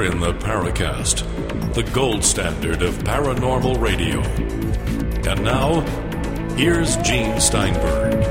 [0.00, 4.22] In the Paracast, the gold standard of paranormal radio.
[5.30, 5.80] And now,
[6.56, 8.24] here's Gene Steinberg.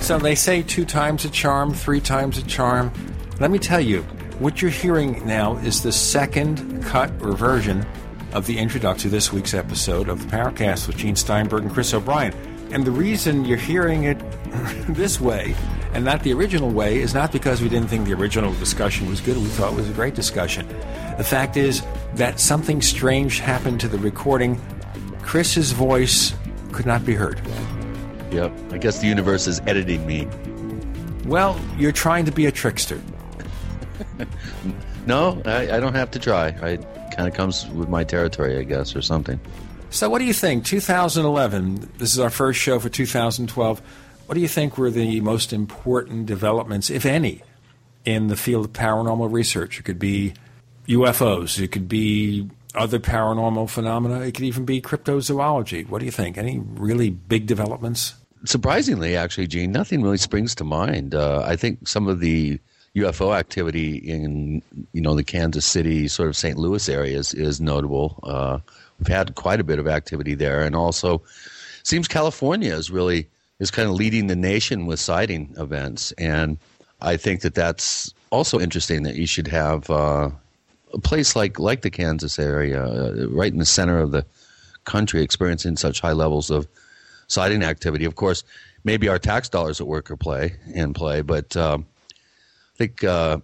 [0.00, 2.90] So they say two times a charm, three times a charm.
[3.38, 4.00] Let me tell you,
[4.38, 7.84] what you're hearing now is the second cut or version
[8.32, 11.92] of the introduction to this week's episode of the Paracast with Gene Steinberg and Chris
[11.92, 12.32] O'Brien.
[12.70, 14.18] And the reason you're hearing it
[14.88, 15.54] this way
[15.92, 19.20] and not the original way is not because we didn't think the original discussion was
[19.20, 19.36] good.
[19.36, 20.66] We thought it was a great discussion.
[21.16, 21.82] The fact is
[22.14, 24.60] that something strange happened to the recording.
[25.22, 26.34] Chris's voice
[26.72, 27.40] could not be heard.
[28.30, 28.52] Yep.
[28.72, 30.28] I guess the universe is editing me.
[31.26, 33.00] Well, you're trying to be a trickster.
[35.06, 36.48] no, I, I, don't have to try.
[36.48, 39.40] It kind of comes with my territory, I guess, or something.
[39.90, 40.64] So, what do you think?
[40.64, 43.82] 2011, this is our first show for 2012.
[44.28, 47.40] What do you think were the most important developments, if any,
[48.04, 49.80] in the field of paranormal research?
[49.80, 50.34] It could be
[50.86, 55.88] UFOs, it could be other paranormal phenomena, it could even be cryptozoology.
[55.88, 56.36] What do you think?
[56.36, 58.16] Any really big developments?
[58.44, 61.14] Surprisingly, actually, Gene, nothing really springs to mind.
[61.14, 62.60] Uh, I think some of the
[62.96, 64.60] UFO activity in
[64.92, 66.58] you know the Kansas City, sort of St.
[66.58, 68.20] Louis areas is notable.
[68.24, 68.58] Uh,
[68.98, 71.22] we've had quite a bit of activity there, and also
[71.82, 73.26] seems California is really
[73.60, 76.12] is kind of leading the nation with sighting events.
[76.12, 76.58] And
[77.00, 80.30] I think that that's also interesting that you should have uh,
[80.92, 84.24] a place like, like the Kansas area, uh, right in the center of the
[84.84, 86.66] country, experiencing such high levels of
[87.26, 88.04] sighting activity.
[88.04, 88.44] Of course,
[88.84, 93.38] maybe our tax dollars at work are play in play, but um, I think uh,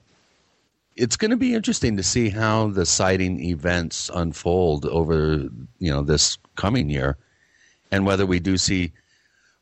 [0.96, 6.02] it's going to be interesting to see how the sighting events unfold over you know
[6.02, 7.16] this coming year,
[7.90, 8.92] and whether we do see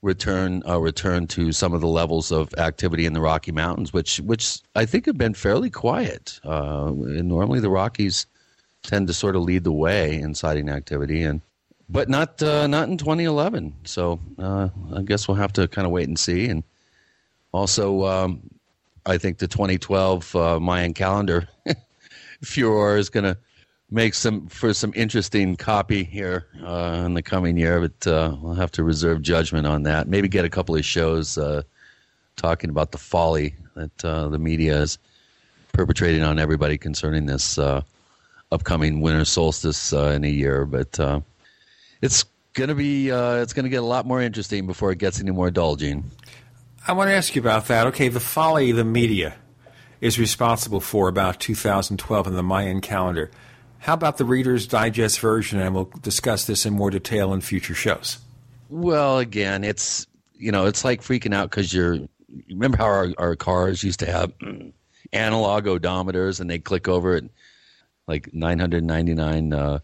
[0.02, 4.18] return uh, return to some of the levels of activity in the Rocky Mountains, which
[4.20, 6.40] which I think have been fairly quiet.
[6.44, 8.26] Uh, normally, the Rockies
[8.82, 11.40] tend to sort of lead the way in sighting activity, and
[11.88, 13.74] but not uh, not in 2011.
[13.84, 16.48] So uh, I guess we'll have to kind of wait and see.
[16.48, 16.64] And
[17.52, 18.42] also, um,
[19.06, 21.48] I think the 2012 uh, Mayan calendar
[22.42, 23.36] furor is going to
[23.92, 28.54] make some for some interesting copy here uh, in the coming year, but uh, we'll
[28.54, 30.08] have to reserve judgment on that.
[30.08, 31.62] Maybe get a couple of shows uh,
[32.36, 34.98] talking about the folly that uh, the media is
[35.72, 37.82] perpetrating on everybody concerning this uh,
[38.50, 40.64] upcoming winter solstice uh, in a year.
[40.64, 41.22] But
[42.00, 42.24] it's
[42.54, 45.76] gonna be it's gonna get a lot more interesting before it gets any more dull,
[45.76, 46.10] Gene.
[46.88, 47.86] I want to ask you about that.
[47.88, 49.36] Okay, the folly the media
[50.00, 53.30] is responsible for about 2012 in the Mayan calendar.
[53.82, 55.58] How about the Reader's Digest version?
[55.58, 58.18] And we'll discuss this in more detail in future shows.
[58.70, 60.06] Well, again, it's
[60.36, 61.98] you know, it's like freaking out because you're.
[62.48, 64.32] Remember how our, our cars used to have
[65.12, 67.24] analog odometers, and they click over at
[68.06, 69.80] like 999 uh,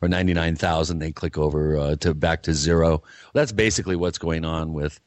[0.00, 0.98] or 99,000.
[0.98, 3.02] They click over uh, to back to zero.
[3.34, 5.00] That's basically what's going on with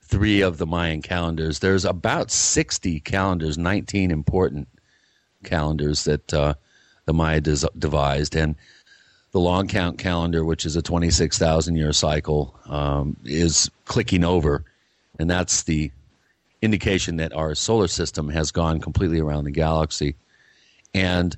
[0.00, 1.58] three of the Mayan calendars.
[1.58, 4.68] There's about 60 calendars, 19 important
[5.42, 6.32] calendars that.
[6.32, 6.54] Uh,
[7.10, 8.36] the Maya des- devised.
[8.36, 8.54] And
[9.32, 14.64] the long count calendar, which is a 26,000 year cycle, um, is clicking over.
[15.18, 15.90] And that's the
[16.62, 20.14] indication that our solar system has gone completely around the galaxy.
[20.94, 21.36] And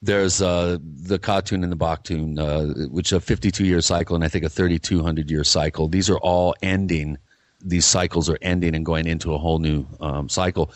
[0.00, 4.24] there's uh, the Katun and the Baktun, uh, which is a 52 year cycle, and
[4.24, 5.88] I think a 3,200 year cycle.
[5.88, 7.18] These are all ending.
[7.60, 10.70] These cycles are ending and going into a whole new um, cycle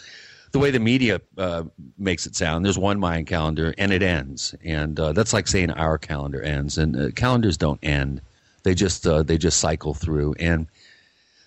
[0.53, 1.65] the way the media uh,
[1.99, 5.71] makes it sound, there's one Mayan calendar and it ends, and uh, that's like saying
[5.73, 6.79] our calendar ends.
[6.79, 8.21] And uh, calendars don't end;
[8.65, 10.35] they just uh, they just cycle through.
[10.39, 10.67] And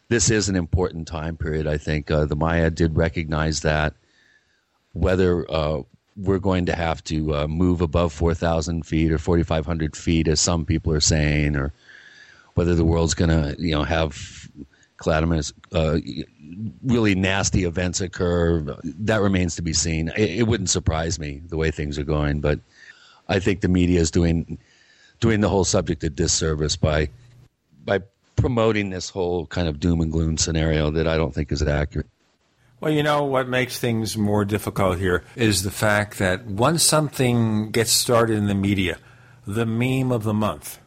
[0.07, 1.67] this is an important time period.
[1.67, 3.93] I think uh, the Maya did recognize that
[4.93, 5.81] whether uh,
[6.15, 10.93] we're going to have to move above 4,000 feet or 4,500 feet, as some people
[10.93, 11.73] are saying, or
[12.53, 14.47] whether the world's going to you know have
[15.03, 15.99] calamitous, uh,
[16.83, 18.61] really nasty events occur.
[18.83, 20.09] That remains to be seen.
[20.09, 22.59] It, it, wouldn't surprise me the way things are going, but
[23.27, 24.57] I think the media is doing
[25.19, 27.09] doing the whole subject a disservice by
[27.85, 27.99] by
[28.35, 32.07] promoting this whole kind of doom and gloom scenario that I don't think is accurate.
[32.79, 37.71] Well, you know what makes things more difficult here is the fact that once something
[37.71, 38.97] gets started in the media,
[39.47, 40.79] the meme of the month,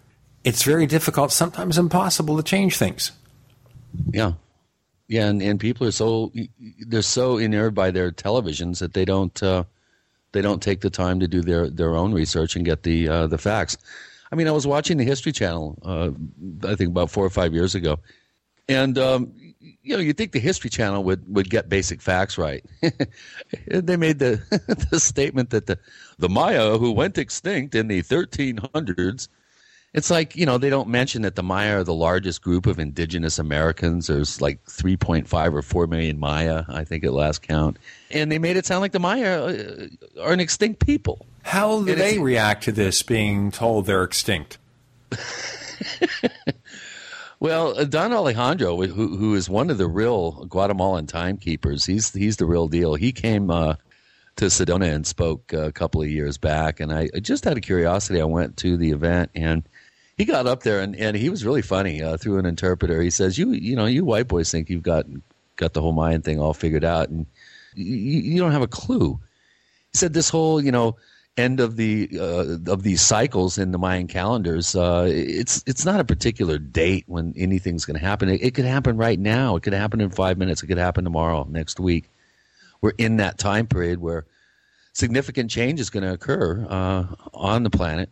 [0.44, 3.12] it's very difficult, sometimes impossible to change things.
[4.12, 4.32] Yeah,
[5.08, 6.32] yeah, and, and people are so
[6.86, 9.64] they're so inured by their televisions that they don't uh,
[10.32, 13.26] they don't take the time to do their, their own research and get the uh,
[13.26, 13.76] the facts.
[14.32, 16.10] I mean, I was watching the History Channel, uh,
[16.68, 17.98] I think about four or five years ago,
[18.68, 19.32] and um,
[19.82, 22.64] you know, you think the History Channel would, would get basic facts right.
[23.68, 24.42] they made the
[24.90, 25.78] the statement that the
[26.18, 29.28] the Maya who went extinct in the 1300s.
[29.96, 32.78] It's like you know they don't mention that the Maya are the largest group of
[32.78, 34.06] indigenous Americans.
[34.06, 37.78] There's like 3.5 or 4 million Maya, I think at last count,
[38.10, 39.86] and they made it sound like the Maya uh,
[40.20, 41.26] are an extinct people.
[41.42, 44.58] How do they react to this being told they're extinct?
[47.38, 52.46] Well, Don Alejandro, who who is one of the real Guatemalan timekeepers, he's he's the
[52.46, 52.94] real deal.
[52.94, 53.76] He came uh,
[54.36, 57.62] to Sedona and spoke uh, a couple of years back, and I just out of
[57.62, 59.68] curiosity, I went to the event, and
[60.16, 63.00] he got up there, and, and he was really funny uh, through an interpreter.
[63.02, 65.06] He says, "You you know, you white boys think you've got
[65.56, 67.26] got the whole Mayan thing all figured out, and
[67.74, 69.20] you, you don't have a clue."
[69.92, 70.96] He said, "This whole you know."
[71.38, 76.00] end of the uh, of these cycles in the Mayan calendars, uh, it's it's not
[76.00, 78.30] a particular date when anything's going to happen.
[78.30, 79.56] It, it could happen right now.
[79.56, 80.62] It could happen in five minutes.
[80.62, 82.08] It could happen tomorrow, next week.
[82.80, 84.24] We're in that time period where
[84.94, 87.04] significant change is going to occur uh,
[87.34, 88.08] on the planet.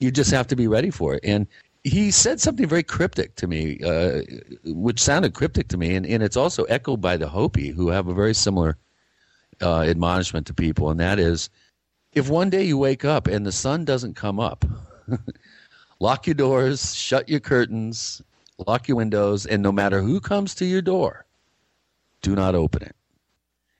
[0.00, 1.20] You just have to be ready for it.
[1.24, 1.46] And
[1.84, 4.22] he said something very cryptic to me, uh,
[4.64, 8.08] which sounded cryptic to me, and, and it's also echoed by the Hopi, who have
[8.08, 8.78] a very similar
[9.60, 11.50] uh, admonishment to people, and that is
[12.12, 14.64] if one day you wake up and the sun doesn't come up,
[16.00, 18.22] lock your doors, shut your curtains,
[18.66, 21.26] lock your windows, and no matter who comes to your door,
[22.22, 22.96] do not open it.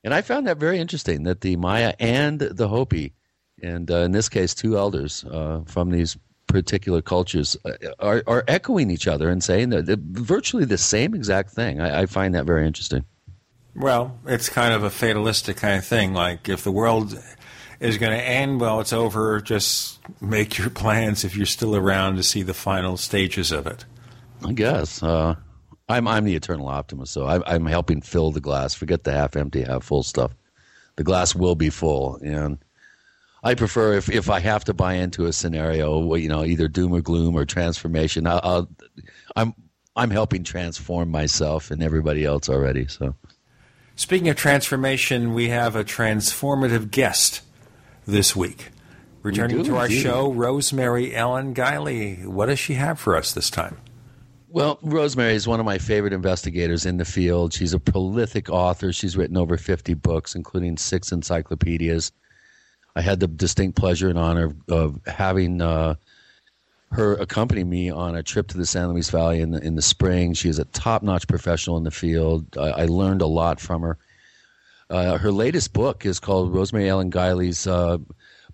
[0.03, 3.13] And I found that very interesting that the Maya and the Hopi,
[3.61, 6.17] and uh, in this case, two elders uh, from these
[6.47, 11.51] particular cultures, uh, are, are echoing each other and saying that virtually the same exact
[11.51, 11.81] thing.
[11.81, 13.03] I, I find that very interesting.
[13.75, 16.13] Well, it's kind of a fatalistic kind of thing.
[16.13, 17.19] Like if the world
[17.79, 19.41] is going to end, well, it's over.
[19.41, 23.85] Just make your plans if you're still around to see the final stages of it.
[24.45, 25.01] I guess.
[25.03, 25.35] Uh,
[25.87, 28.73] I'm I'm the eternal optimist, so I'm, I'm helping fill the glass.
[28.73, 30.31] Forget the half empty, half full stuff.
[30.95, 32.57] The glass will be full, and
[33.45, 36.93] I prefer if, if I have to buy into a scenario, you know, either doom
[36.93, 38.25] or gloom or transformation.
[38.25, 38.69] I'll, I'll,
[39.35, 39.53] I'm
[39.95, 42.87] I'm helping transform myself and everybody else already.
[42.87, 43.15] So
[43.95, 47.41] Speaking of transformation, we have a transformative guest
[48.05, 48.71] this week.
[49.21, 52.25] Returning do to our show, Rosemary Ellen Guiley.
[52.25, 53.77] What does she have for us this time?
[54.49, 57.53] Well, Rosemary is one of my favorite investigators in the field.
[57.53, 58.91] She's a prolific author.
[58.91, 62.11] She's written over 50 books, including six encyclopedias.
[62.95, 65.95] I had the distinct pleasure and honor of, of having uh,
[66.91, 69.81] her accompany me on a trip to the San Luis Valley in the, in the
[69.81, 70.33] spring.
[70.33, 72.57] She is a top notch professional in the field.
[72.57, 73.97] I, I learned a lot from her.
[74.89, 77.97] Uh, her latest book is called Rosemary Ellen Guiley's uh,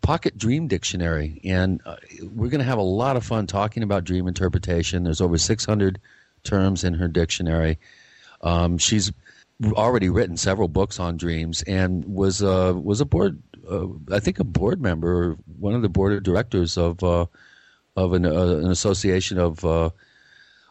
[0.02, 1.98] Pocket Dream Dictionary, and uh,
[2.34, 5.04] we're going to have a lot of fun talking about dream interpretation.
[5.04, 6.00] There's over 600
[6.44, 7.78] terms in her dictionary.
[8.42, 9.12] Um, she's
[9.74, 14.40] already written several books on dreams and was uh, was a board, uh, I think,
[14.40, 17.26] a board member, one of the board of directors of uh,
[17.96, 19.90] of an, uh, an association of uh,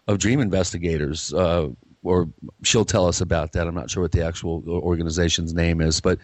[0.09, 1.33] of dream investigators.
[1.33, 1.69] Uh,
[2.03, 2.31] or
[2.63, 3.67] she'll tell us about that.
[3.67, 6.19] I'm not sure what the actual organization's name is, but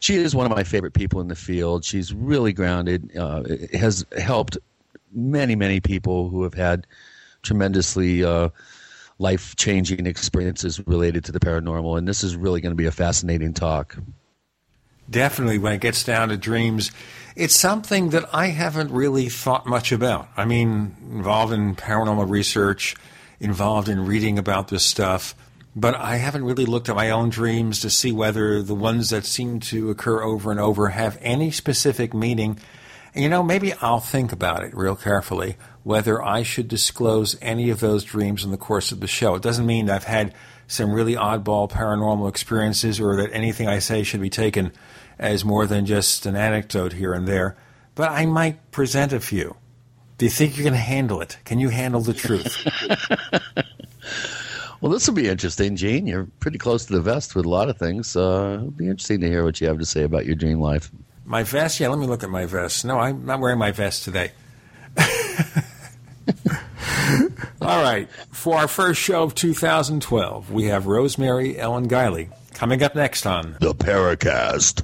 [0.00, 1.84] she is one of my favorite people in the field.
[1.84, 3.12] She's really grounded.
[3.72, 4.58] Has helped
[5.12, 6.84] many, many people who have had
[7.42, 8.48] tremendously uh,
[9.20, 11.98] life changing experiences related to the paranormal.
[11.98, 13.96] And this is really going to be a fascinating talk.
[15.08, 16.90] Definitely, when it gets down to dreams,
[17.36, 20.28] it's something that I haven't really thought much about.
[20.36, 22.94] I mean, involved in paranormal research,
[23.40, 25.34] involved in reading about this stuff,
[25.74, 29.24] but I haven't really looked at my own dreams to see whether the ones that
[29.24, 32.58] seem to occur over and over have any specific meaning.
[33.14, 37.70] And, you know, maybe I'll think about it real carefully whether I should disclose any
[37.70, 39.34] of those dreams in the course of the show.
[39.34, 40.34] It doesn't mean I've had
[40.66, 44.72] some really oddball paranormal experiences or that anything I say should be taken
[45.18, 47.56] as more than just an anecdote here and there,
[47.94, 49.56] but I might present a few.
[50.18, 51.38] Do you think you can handle it?
[51.44, 52.56] Can you handle the truth?
[54.80, 56.06] Well, this will be interesting, Gene.
[56.06, 58.16] You're pretty close to the vest with a lot of things.
[58.16, 60.90] Uh, it'll be interesting to hear what you have to say about your dream life.
[61.26, 61.80] my vest?
[61.80, 62.86] Yeah, let me look at my vest.
[62.86, 64.32] No, I'm not wearing my vest today.
[67.62, 68.08] All right.
[68.30, 72.30] For our first show of 2012, we have Rosemary Ellen Guiley.
[72.54, 74.82] Coming up next on The Paracast.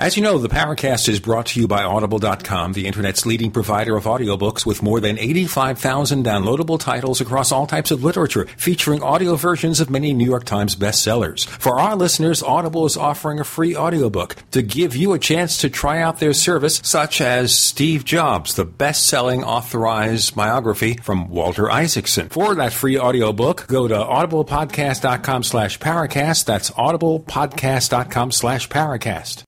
[0.00, 3.96] As you know, the Paracast is brought to you by Audible.com, the internet's leading provider
[3.96, 9.34] of audiobooks with more than 85,000 downloadable titles across all types of literature, featuring audio
[9.34, 11.48] versions of many New York Times bestsellers.
[11.48, 15.68] For our listeners, Audible is offering a free audiobook to give you a chance to
[15.68, 22.28] try out their service, such as Steve Jobs, the best-selling authorized biography from Walter Isaacson.
[22.28, 26.44] For that free audiobook, go to audiblepodcast.com slash paracast.
[26.44, 29.47] That's audiblepodcast.com slash paracast.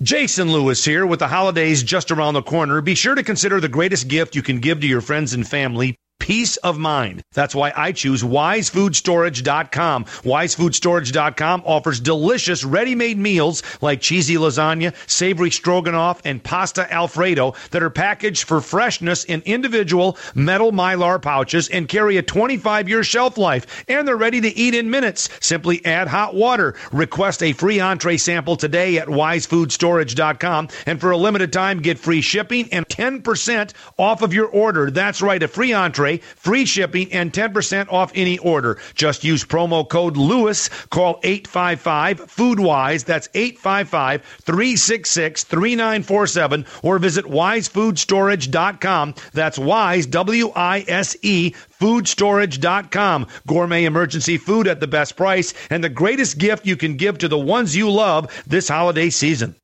[0.00, 2.80] Jason Lewis here with the holidays just around the corner.
[2.80, 5.96] Be sure to consider the greatest gift you can give to your friends and family
[6.18, 7.22] peace of mind.
[7.32, 10.04] That's why I choose wisefoodstorage.com.
[10.04, 17.90] Wisefoodstorage.com offers delicious ready-made meals like cheesy lasagna, savory stroganoff, and pasta alfredo that are
[17.90, 23.84] packaged for freshness in individual metal mylar pouches and carry a 25-year shelf life.
[23.88, 25.28] And they're ready to eat in minutes.
[25.40, 26.74] Simply add hot water.
[26.92, 30.68] Request a free entree sample today at wisefoodstorage.com.
[30.86, 34.90] And for a limited time, get free shipping and 10% off of your order.
[34.90, 38.78] That's right, a free entree, free shipping, and 10% off any order.
[38.94, 40.88] Just use promo code LEWIS.
[40.90, 43.04] Call 855 FoodWise.
[43.04, 49.14] That's 855 366 3947 or visit wisefoodstorage.com.
[49.32, 53.26] That's wise, W I S E, foodstorage.com.
[53.46, 57.28] Gourmet emergency food at the best price and the greatest gift you can give to
[57.28, 59.54] the ones you love this holiday season.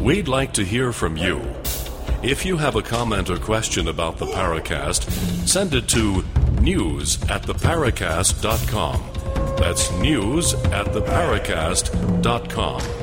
[0.00, 1.42] We'd like to hear from you.
[2.22, 5.10] If you have a comment or question about the Paracast,
[5.46, 6.22] send it to
[6.60, 9.02] news at theparacast.com.
[9.56, 12.99] That's news at theparacast.com.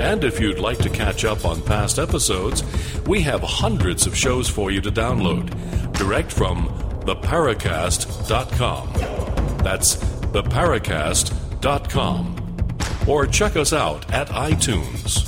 [0.00, 2.64] And if you'd like to catch up on past episodes,
[3.06, 5.50] we have hundreds of shows for you to download
[5.92, 6.68] direct from
[7.00, 9.58] theparacast.com.
[9.62, 12.36] That's theparacast.com.
[13.06, 15.26] Or check us out at iTunes.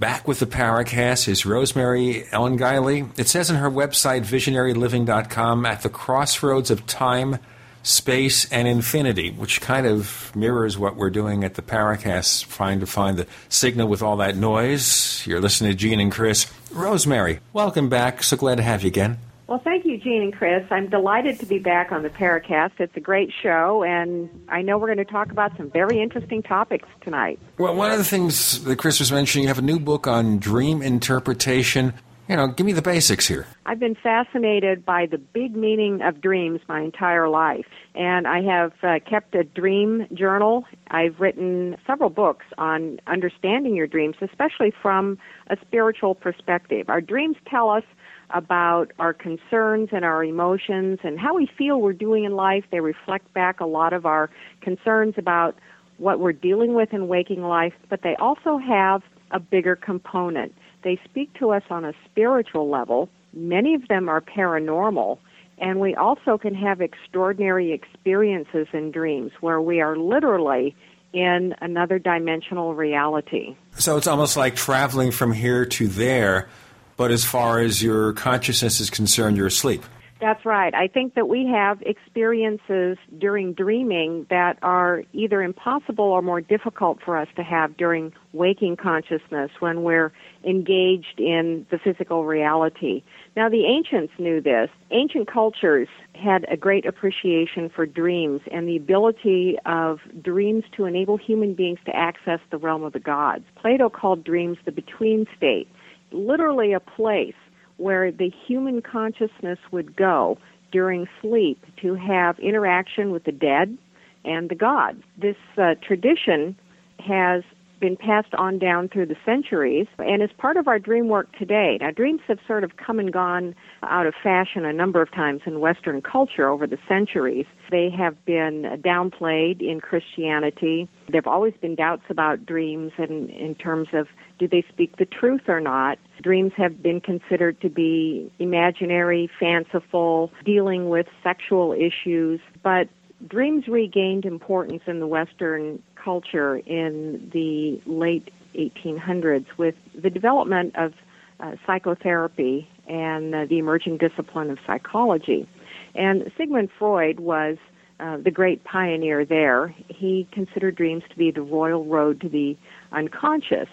[0.00, 3.06] Back with the Paracast is Rosemary Ellen Guiley.
[3.18, 7.36] It says on her website, visionaryliving.com, at the crossroads of time,
[7.82, 12.86] space, and infinity, which kind of mirrors what we're doing at the Paracast, trying to
[12.86, 15.26] find the signal with all that noise.
[15.26, 16.46] You're listening to Gene and Chris.
[16.72, 18.22] Rosemary, welcome back.
[18.22, 19.18] So glad to have you again.
[19.48, 20.64] Well, thank you, Gene and Chris.
[20.70, 22.72] I'm delighted to be back on the Paracast.
[22.78, 26.42] It's a great show, and I know we're going to talk about some very interesting
[26.42, 27.38] topics tonight.
[27.58, 30.38] Well, one of the things that Chris was mentioning, you have a new book on
[30.38, 31.92] dream interpretation.
[32.32, 33.46] You know, give me the basics here.
[33.66, 38.72] I've been fascinated by the big meaning of dreams my entire life, and I have
[38.82, 40.64] uh, kept a dream journal.
[40.88, 46.88] I've written several books on understanding your dreams, especially from a spiritual perspective.
[46.88, 47.84] Our dreams tell us
[48.30, 52.64] about our concerns and our emotions and how we feel we're doing in life.
[52.70, 54.30] They reflect back a lot of our
[54.62, 55.54] concerns about
[55.98, 60.54] what we're dealing with in waking life, but they also have a bigger component.
[60.82, 63.08] They speak to us on a spiritual level.
[63.32, 65.18] Many of them are paranormal.
[65.58, 70.74] And we also can have extraordinary experiences in dreams where we are literally
[71.12, 73.54] in another dimensional reality.
[73.76, 76.48] So it's almost like traveling from here to there
[76.96, 79.82] but as far as your consciousness is concerned, you're asleep.
[80.20, 80.72] That's right.
[80.72, 87.02] I think that we have experiences during dreaming that are either impossible or more difficult
[87.04, 90.12] for us to have during waking consciousness when we're
[90.44, 93.02] engaged in the physical reality.
[93.36, 94.68] Now, the ancients knew this.
[94.90, 101.16] Ancient cultures had a great appreciation for dreams and the ability of dreams to enable
[101.16, 103.44] human beings to access the realm of the gods.
[103.56, 105.68] Plato called dreams the between state
[106.12, 107.34] literally a place
[107.76, 110.38] where the human consciousness would go
[110.70, 113.76] during sleep to have interaction with the dead
[114.24, 115.02] and the gods.
[115.18, 116.56] This uh, tradition
[117.00, 117.42] has
[117.82, 121.78] been passed on down through the centuries and is part of our dream work today.
[121.80, 125.42] Now, dreams have sort of come and gone out of fashion a number of times
[125.46, 127.44] in Western culture over the centuries.
[127.72, 130.88] They have been downplayed in Christianity.
[131.08, 134.06] There have always been doubts about dreams and in terms of
[134.38, 135.98] do they speak the truth or not.
[136.22, 142.88] Dreams have been considered to be imaginary, fanciful, dealing with sexual issues, but
[143.28, 150.92] dreams regained importance in the Western culture in the late 1800s with the development of
[151.40, 155.48] uh, psychotherapy and uh, the emerging discipline of psychology.
[155.94, 157.56] And Sigmund Freud was
[158.00, 159.74] uh, the great pioneer there.
[159.88, 162.56] He considered dreams to be the royal road to the
[162.90, 163.68] unconscious.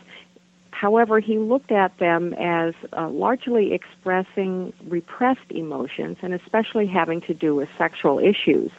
[0.72, 7.34] However, he looked at them as uh, largely expressing repressed emotions and especially having to
[7.34, 8.72] do with sexual issues.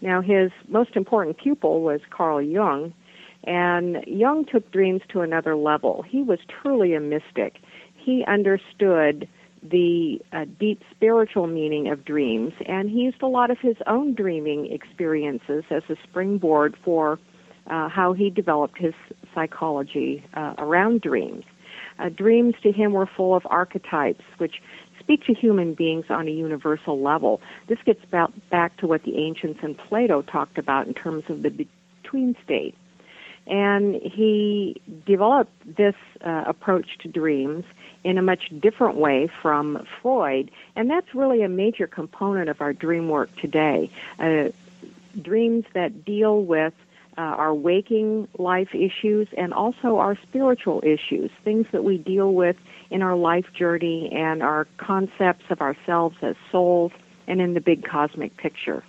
[0.00, 2.92] Now, his most important pupil was Carl Jung,
[3.44, 6.02] and Jung took dreams to another level.
[6.08, 7.60] He was truly a mystic.
[7.94, 9.28] He understood
[9.62, 14.14] the uh, deep spiritual meaning of dreams, and he used a lot of his own
[14.14, 17.18] dreaming experiences as a springboard for
[17.66, 18.94] uh, how he developed his
[19.34, 21.44] psychology uh, around dreams.
[21.98, 24.56] Uh, dreams to him were full of archetypes, which
[25.00, 27.40] speak to human beings on a universal level.
[27.66, 31.66] This gets back to what the ancients and Plato talked about in terms of the
[32.10, 32.74] between state.
[33.46, 37.64] And he developed this uh, approach to dreams
[38.04, 42.72] in a much different way from Freud, and that's really a major component of our
[42.72, 43.90] dream work today.
[44.18, 44.50] Uh,
[45.20, 46.74] dreams that deal with
[47.20, 52.56] uh, our waking life issues and also our spiritual issues, things that we deal with
[52.88, 56.92] in our life journey and our concepts of ourselves as souls
[57.26, 58.82] and in the big cosmic picture.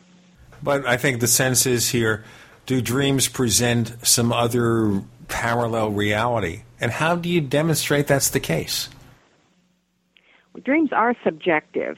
[0.63, 2.23] But I think the sense is here
[2.67, 6.63] do dreams present some other parallel reality?
[6.79, 8.87] And how do you demonstrate that's the case?
[10.63, 11.97] Dreams are subjective.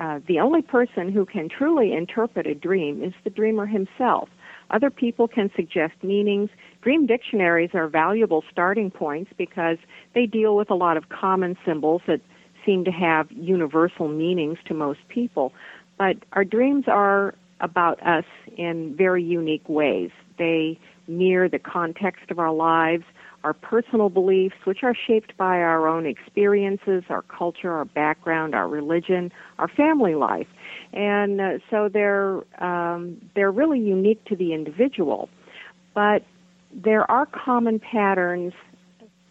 [0.00, 4.30] Uh, the only person who can truly interpret a dream is the dreamer himself.
[4.70, 6.50] Other people can suggest meanings.
[6.82, 9.78] Dream dictionaries are valuable starting points because
[10.14, 12.20] they deal with a lot of common symbols that
[12.66, 15.52] seem to have universal meanings to most people.
[15.96, 18.24] But our dreams are about us
[18.56, 20.10] in very unique ways.
[20.38, 20.78] They
[21.08, 23.04] mirror the context of our lives,
[23.44, 28.68] our personal beliefs, which are shaped by our own experiences, our culture, our background, our
[28.68, 30.48] religion, our family life
[30.92, 35.28] and uh, so they're um, they're really unique to the individual.
[35.94, 36.22] But
[36.72, 38.52] there are common patterns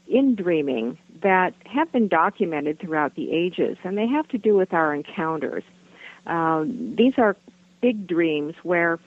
[0.07, 4.73] in dreaming that have been documented throughout the ages, and they have to do with
[4.73, 5.63] our encounters.
[6.25, 7.35] Uh, these are
[7.81, 8.99] big dreams where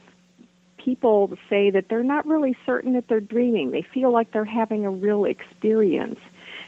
[0.83, 3.71] people say that they're not really certain that they're dreaming.
[3.71, 6.19] They feel like they're having a real experience.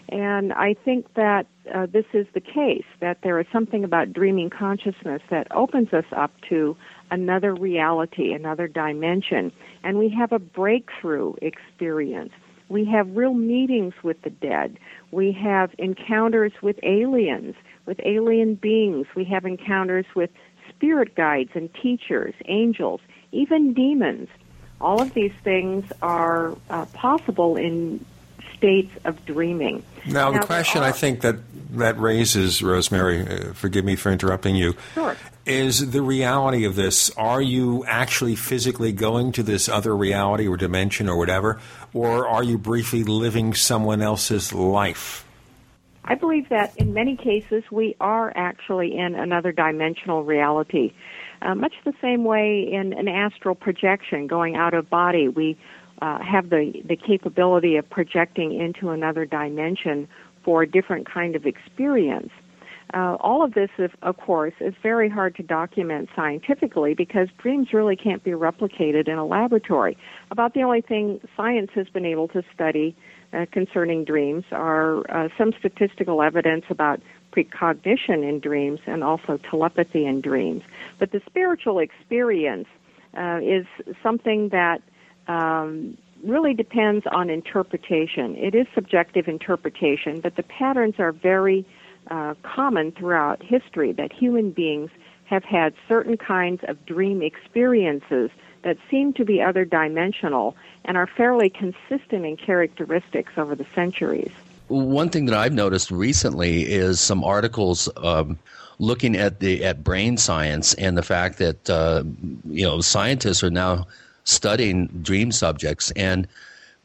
[0.09, 4.51] And I think that uh, this is the case, that there is something about dreaming
[4.51, 6.77] consciousness that opens us up to
[7.11, 9.53] another reality, another dimension,
[9.85, 12.33] and we have a breakthrough experience.
[12.68, 14.79] We have real meetings with the dead.
[15.11, 17.55] We have encounters with aliens,
[17.87, 19.07] with alien beings.
[19.14, 20.31] We have encounters with
[20.70, 23.01] spirit guides and teachers, angels,
[23.33, 24.29] even demons.
[24.81, 28.05] All of these things are uh, possible in
[28.57, 29.83] states of dreaming.
[30.07, 31.37] Now, the question I think that
[31.79, 35.16] that raises, Rosemary, uh, forgive me for interrupting you, sure.
[35.47, 37.11] is the reality of this.
[37.16, 41.61] Are you actually physically going to this other reality or dimension or whatever,
[41.95, 45.25] or are you briefly living someone else's life?
[46.05, 50.92] I believe that in many cases we are actually in another dimensional reality.
[51.44, 55.59] Uh, much the same way in an astral projection, going out of body, we
[56.00, 60.09] uh, have the, the capability of projecting into another dimension
[60.44, 62.31] for a different kind of experience.
[62.94, 67.68] Uh, all of this, is, of course, is very hard to document scientifically because dreams
[67.72, 69.96] really can't be replicated in a laboratory.
[70.31, 72.94] About the only thing science has been able to study
[73.33, 77.00] uh, concerning dreams are uh, some statistical evidence about
[77.33, 80.62] precognition in dreams and also telepathy in dreams.
[80.99, 82.68] But the spiritual experience
[83.16, 83.66] uh, is
[84.03, 84.83] something that
[85.27, 88.37] um, really depends on interpretation.
[88.37, 91.66] It is subjective interpretation, but the patterns are very
[92.11, 94.90] uh, common throughout history that human beings
[95.25, 98.31] have had certain kinds of dream experiences
[98.62, 104.33] that seem to be other dimensional and are fairly consistent in characteristics over the centuries.
[104.68, 108.38] One thing that I've noticed recently is some articles um,
[108.79, 112.05] looking at the at brain science and the fact that uh,
[112.48, 113.87] you know scientists are now
[114.25, 116.27] studying dream subjects and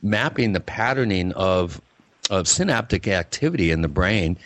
[0.02, 1.82] mapping the patterning of
[2.30, 4.38] of synaptic activity in the brain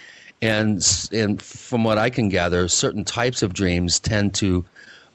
[0.41, 4.65] and and from what I can gather, certain types of dreams tend to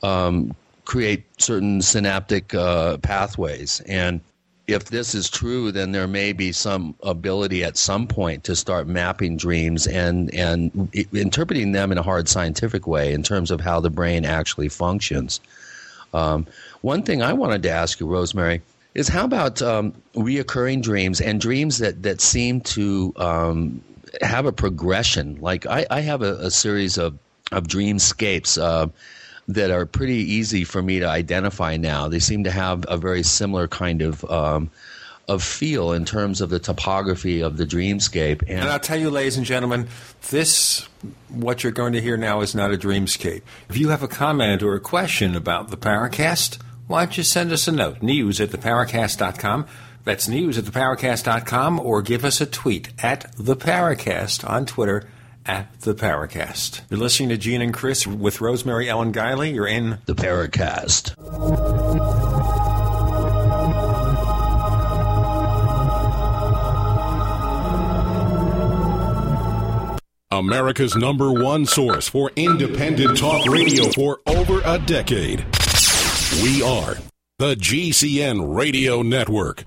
[0.02, 3.80] um, create certain synaptic uh, pathways.
[3.86, 4.20] And
[4.66, 8.86] if this is true, then there may be some ability at some point to start
[8.86, 13.80] mapping dreams and and interpreting them in a hard scientific way in terms of how
[13.80, 15.40] the brain actually functions.
[16.12, 16.46] Um,
[16.80, 18.62] one thing I wanted to ask you, Rosemary,
[18.94, 23.82] is how about um, reoccurring dreams and dreams that that seem to um,
[24.20, 25.38] have a progression?
[25.40, 27.18] Like I, I have a, a, series of
[27.52, 28.60] of dreamscapes.
[28.60, 28.88] Uh,
[29.48, 32.08] that are pretty easy for me to identify now.
[32.08, 34.70] They seem to have a very similar kind of um,
[35.28, 38.42] of feel in terms of the topography of the dreamscape.
[38.42, 39.88] And, and, I'll tell you, ladies and gentlemen,
[40.30, 40.88] this
[41.28, 43.42] what you're going to hear now is not a dreamscape.
[43.68, 47.52] If you have a comment or a question about the Paracast, why don't you send
[47.52, 48.02] us a note?
[48.02, 49.66] News at theparacast.com.
[50.04, 55.08] That's news at theparacast.com or give us a tweet at the Paracast on Twitter
[55.46, 56.82] at the Paracast.
[56.90, 59.54] You're listening to Gene and Chris with Rosemary Ellen Guiley.
[59.54, 61.14] You're in the Paracast.
[70.30, 75.46] America's number one source for independent talk radio for over a decade.
[76.42, 76.96] We are
[77.38, 79.64] the GCN Radio Network.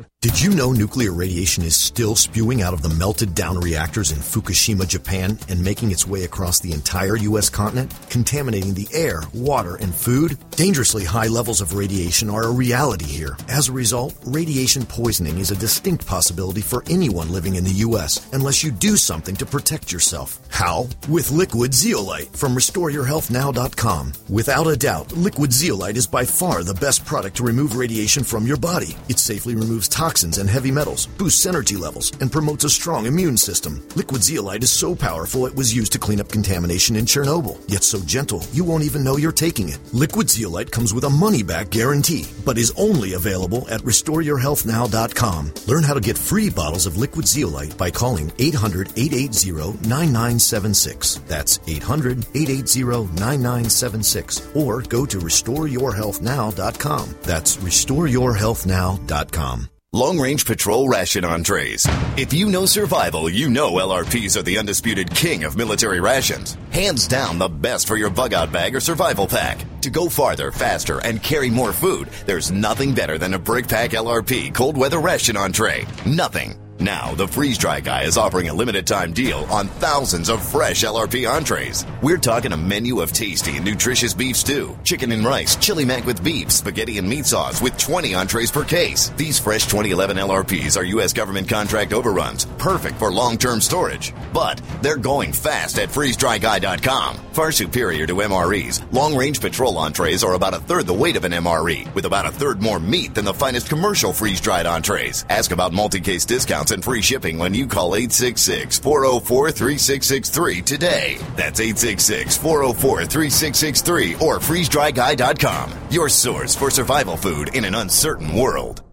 [0.01, 4.11] him did you know nuclear radiation is still spewing out of the melted down reactors
[4.11, 7.49] in Fukushima, Japan, and making its way across the entire U.S.
[7.49, 10.37] continent, contaminating the air, water, and food?
[10.51, 13.35] Dangerously high levels of radiation are a reality here.
[13.49, 18.23] As a result, radiation poisoning is a distinct possibility for anyone living in the U.S.
[18.31, 20.37] unless you do something to protect yourself.
[20.51, 20.87] How?
[21.09, 24.13] With liquid zeolite from RestoreYourHealthNow.com.
[24.29, 28.45] Without a doubt, liquid zeolite is by far the best product to remove radiation from
[28.45, 28.95] your body.
[29.09, 33.37] It safely removes toxins and heavy metals, boosts energy levels, and promotes a strong immune
[33.37, 33.81] system.
[33.95, 37.83] Liquid zeolite is so powerful it was used to clean up contamination in Chernobyl, yet
[37.83, 39.79] so gentle you won't even know you're taking it.
[39.93, 45.53] Liquid zeolite comes with a money back guarantee, but is only available at RestoreYourHealthNow.com.
[45.67, 51.21] Learn how to get free bottles of liquid zeolite by calling 800 880 9976.
[51.27, 54.51] That's 800 880 9976.
[54.55, 57.15] Or go to RestoreYourHealthNow.com.
[57.21, 59.69] That's RestoreYourHealthNow.com.
[59.93, 61.85] Long Range Patrol Ration Entrees.
[62.15, 66.57] If you know survival, you know LRPs are the undisputed king of military rations.
[66.71, 69.65] Hands down the best for your bug out bag or survival pack.
[69.81, 73.89] To go farther, faster, and carry more food, there's nothing better than a Brick Pack
[73.89, 75.85] LRP cold weather ration entree.
[76.05, 76.57] Nothing.
[76.81, 80.83] Now, the Freeze Dry Guy is offering a limited time deal on thousands of fresh
[80.83, 81.85] LRP entrees.
[82.01, 86.07] We're talking a menu of tasty and nutritious beef stew, chicken and rice, chili mac
[86.07, 89.09] with beef, spaghetti and meat sauce with 20 entrees per case.
[89.09, 91.13] These fresh 2011 LRPs are U.S.
[91.13, 94.11] government contract overruns, perfect for long term storage.
[94.33, 97.17] But they're going fast at freezedryguy.com.
[97.33, 101.25] Far superior to MREs, long range patrol entrees are about a third the weight of
[101.25, 105.25] an MRE, with about a third more meat than the finest commercial freeze dried entrees.
[105.29, 111.17] Ask about multi case discounts and free shipping when you call 866 404 3663 today.
[111.35, 115.73] That's 866 404 3663 or freezedryguy.com.
[115.89, 118.83] Your source for survival food in an uncertain world.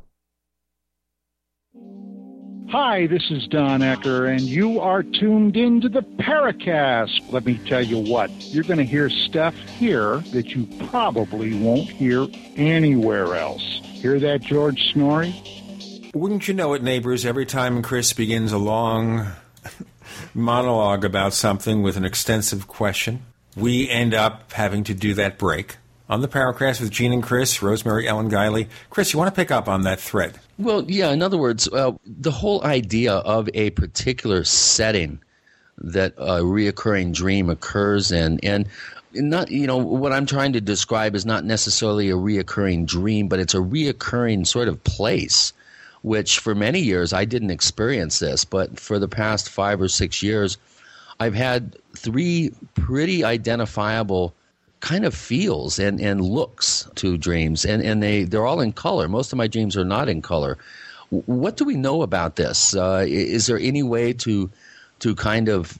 [2.70, 7.32] Hi, this is Don Ecker, and you are tuned into the Paracast.
[7.32, 11.88] Let me tell you what, you're going to hear stuff here that you probably won't
[11.88, 13.62] hear anywhere else.
[13.84, 15.57] Hear that, George Noory?
[16.18, 17.24] Wouldn't you know it, neighbors?
[17.24, 19.28] Every time Chris begins a long
[20.34, 25.76] monologue about something with an extensive question, we end up having to do that break.
[26.08, 28.66] On the Paracast with Gene and Chris, Rosemary Ellen Guiley.
[28.90, 30.40] Chris, you want to pick up on that thread?
[30.58, 31.12] Well, yeah.
[31.12, 35.20] In other words, uh, the whole idea of a particular setting
[35.76, 38.66] that a reoccurring dream occurs in, and
[39.12, 43.38] not you know what I'm trying to describe is not necessarily a reoccurring dream, but
[43.38, 45.52] it's a reoccurring sort of place.
[46.02, 50.22] Which for many years I didn't experience this, but for the past five or six
[50.22, 50.56] years,
[51.20, 54.34] I've had three pretty identifiable
[54.80, 57.64] kind of feels and, and looks to dreams.
[57.64, 59.08] And, and they, they're all in color.
[59.08, 60.56] Most of my dreams are not in color.
[61.10, 62.76] What do we know about this?
[62.76, 64.50] Uh, is there any way to
[65.00, 65.78] to kind of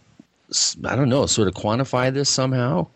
[0.85, 2.87] i don't know sort of quantify this somehow?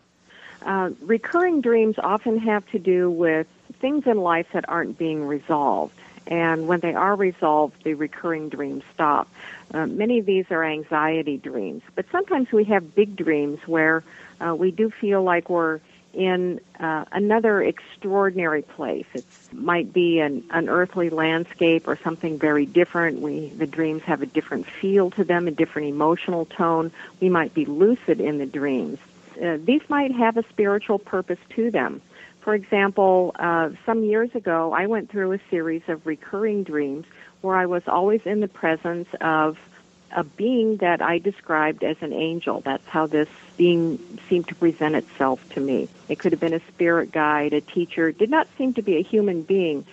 [0.65, 3.45] Uh, recurring dreams often have to do with
[3.81, 5.93] things in life that aren't being resolved
[6.27, 9.27] and when they are resolved the recurring dreams stop
[9.73, 14.03] uh, many of these are anxiety dreams but sometimes we have big dreams where
[14.39, 15.79] uh, we do feel like we're
[16.13, 19.05] in uh, another extraordinary place.
[19.13, 23.19] It might be an unearthly landscape or something very different.
[23.19, 26.91] We the dreams have a different feel to them, a different emotional tone.
[27.19, 28.99] We might be lucid in the dreams.
[29.43, 32.01] Uh, these might have a spiritual purpose to them.
[32.43, 37.05] For example, uh, some years ago, I went through a series of recurring dreams
[37.39, 39.57] where I was always in the presence of
[40.11, 42.59] a being that I described as an angel.
[42.59, 45.87] That's how this being seemed to present itself to me.
[46.09, 48.97] It could have been a spirit guide, a teacher, it did not seem to be
[48.97, 49.85] a human being.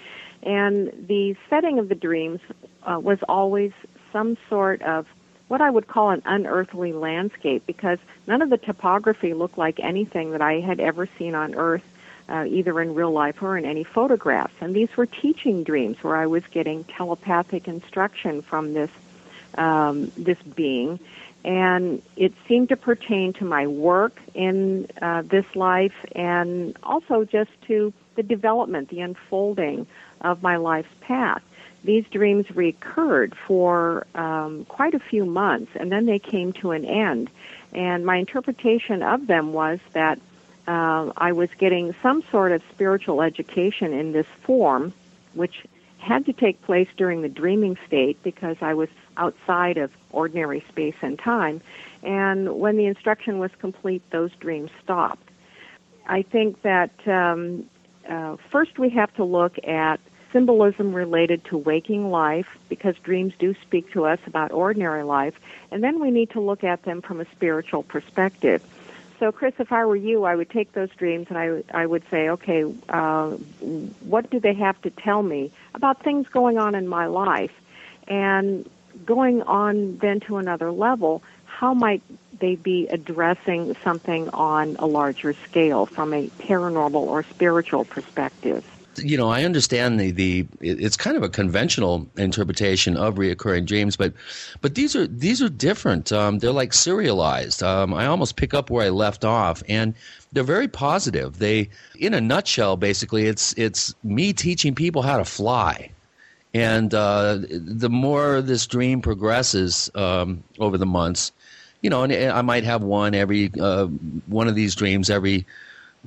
[0.43, 2.41] And the setting of the dreams
[2.83, 3.73] uh, was always
[4.13, 5.07] some sort of
[5.47, 10.33] what I would call an unearthly landscape because none of the topography looked like anything
[10.33, 11.85] that I had ever seen on Earth,
[12.31, 14.55] uh, either in real life or in any photographs.
[14.61, 18.91] And these were teaching dreams where I was getting telepathic instruction from this
[19.57, 21.01] um, this being,
[21.45, 27.51] and it seemed to pertain to my work in uh, this life, and also just
[27.67, 29.87] to the development, the unfolding
[30.21, 31.43] of my life's path.
[31.85, 36.85] these dreams recurred for um, quite a few months, and then they came to an
[36.85, 37.31] end.
[37.73, 40.19] And my interpretation of them was that
[40.71, 44.93] uh, I was getting some sort of spiritual education in this form,
[45.35, 45.67] which
[45.99, 50.95] had to take place during the dreaming state because I was outside of ordinary space
[51.03, 51.61] and time.
[52.05, 55.29] And when the instruction was complete, those dreams stopped.
[56.07, 57.69] I think that um,
[58.09, 59.99] uh, first we have to look at
[60.33, 65.35] symbolism related to waking life because dreams do speak to us about ordinary life,
[65.73, 68.63] and then we need to look at them from a spiritual perspective.
[69.21, 72.03] So, Chris, if I were you, I would take those dreams and I, I would
[72.11, 73.33] say, okay, uh,
[74.01, 77.53] what do they have to tell me about things going on in my life?
[78.09, 78.69] And
[79.05, 82.03] going on then to another level, how might
[82.39, 88.65] they be addressing something on a larger scale from a paranormal or spiritual perspective?
[88.97, 93.97] You know, I understand the the it's kind of a conventional interpretation of reoccurring dreams,
[93.97, 94.13] but
[94.61, 96.13] but these are these are different.
[96.13, 97.63] Um, they're like serialized.
[97.63, 99.95] Um, I almost pick up where I left off, and
[100.33, 101.39] they're very positive.
[101.39, 105.91] They, in a nutshell, basically, it's it's me teaching people how to fly.
[106.53, 111.31] And uh, the more this dream progresses um, over the months,
[111.81, 113.87] you know, and I might have one every uh,
[114.27, 115.47] one of these dreams every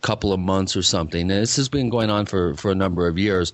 [0.02, 1.22] couple of months or something.
[1.22, 3.54] And this has been going on for, for a number of years.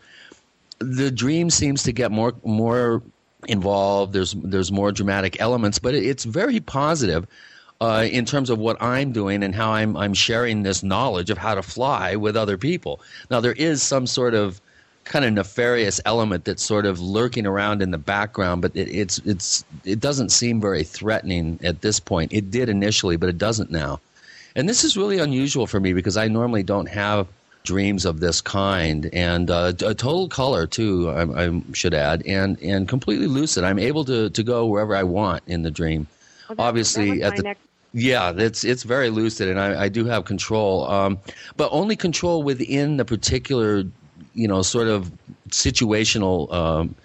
[0.79, 3.01] The dream seems to get more more
[3.47, 4.13] involved.
[4.13, 7.27] There's there's more dramatic elements, but it's very positive
[7.81, 11.37] uh, in terms of what I'm doing and how I'm I'm sharing this knowledge of
[11.37, 13.01] how to fly with other people.
[13.29, 14.61] Now there is some sort of
[15.05, 19.19] kind of nefarious element that's sort of lurking around in the background, but it, it's
[19.19, 22.31] it's it doesn't seem very threatening at this point.
[22.33, 23.99] It did initially, but it doesn't now.
[24.55, 27.27] And this is really unusual for me because I normally don't have
[27.63, 29.09] dreams of this kind.
[29.13, 33.63] And uh, a total color too I, I, should add and and completely lucid.
[33.63, 36.07] I'm able to to go wherever i want in the dream.
[36.47, 40.25] Well, obviously at the next- yeah it's it's very lucid and i, I do have
[40.25, 41.17] control um,
[41.57, 43.83] but only control within the particular
[44.35, 45.11] you know sort of
[45.49, 46.95] situational um,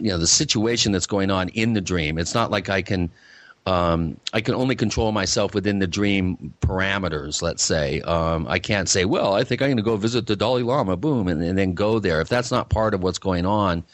[0.00, 2.18] you know the situation that's going on in the dream.
[2.18, 3.10] It's not like i can
[3.68, 8.00] um, I can only control myself within the dream parameters, let's say.
[8.00, 10.96] Um, I can't say, well, I think I'm going to go visit the Dalai Lama,
[10.96, 12.22] boom, and, and, then go there.
[12.22, 13.84] If that's not part of what's going on,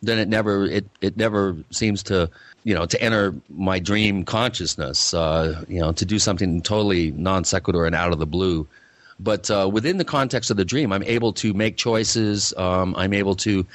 [0.00, 2.30] then it never it, it never seems to
[2.64, 5.12] you know to enter my dream consciousness.
[5.12, 8.66] Uh, you know, to do something totally non sequitur and out of the blue.
[9.20, 12.54] But uh, within the context of the dream, I'm able to make choices.
[12.56, 13.66] Um, I'm able to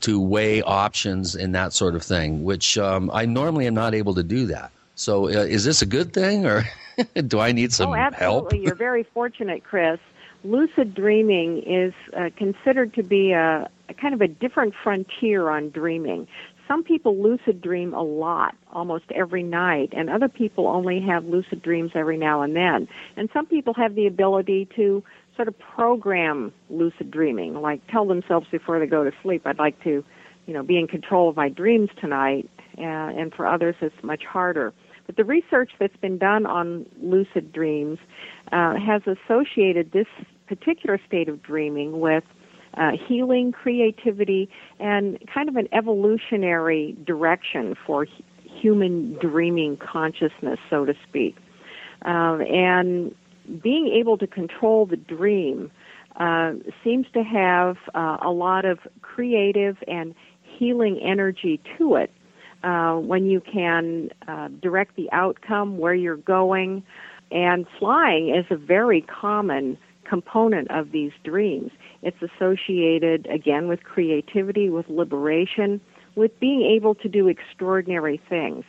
[0.00, 4.14] to weigh options and that sort of thing, which um, I normally am not able
[4.14, 4.70] to do that.
[4.94, 6.64] So, uh, is this a good thing, or
[7.26, 8.14] do I need some oh, help?
[8.14, 8.60] absolutely.
[8.60, 9.98] You're very fortunate, Chris.
[10.44, 15.70] Lucid dreaming is uh, considered to be a, a kind of a different frontier on
[15.70, 16.26] dreaming.
[16.66, 21.62] Some people lucid dream a lot, almost every night, and other people only have lucid
[21.62, 22.88] dreams every now and then.
[23.16, 25.02] And some people have the ability to
[25.36, 29.82] sort of program lucid dreaming, like tell themselves before they go to sleep, I'd like
[29.84, 30.04] to,
[30.46, 32.48] you know, be in control of my dreams tonight.
[32.78, 34.72] Uh, and for others, it's much harder.
[35.06, 37.98] But the research that's been done on lucid dreams
[38.52, 40.06] uh, has associated this
[40.46, 42.24] particular state of dreaming with
[42.74, 48.06] uh, healing, creativity, and kind of an evolutionary direction for
[48.44, 51.36] human dreaming consciousness, so to speak.
[52.02, 53.14] Um, and
[53.62, 55.70] being able to control the dream
[56.16, 56.52] uh,
[56.84, 62.10] seems to have uh, a lot of creative and healing energy to it
[62.64, 66.82] uh, when you can uh, direct the outcome, where you're going.
[67.30, 71.70] And flying is a very common component of these dreams.
[72.02, 75.80] It's associated, again, with creativity, with liberation,
[76.14, 78.64] with being able to do extraordinary things.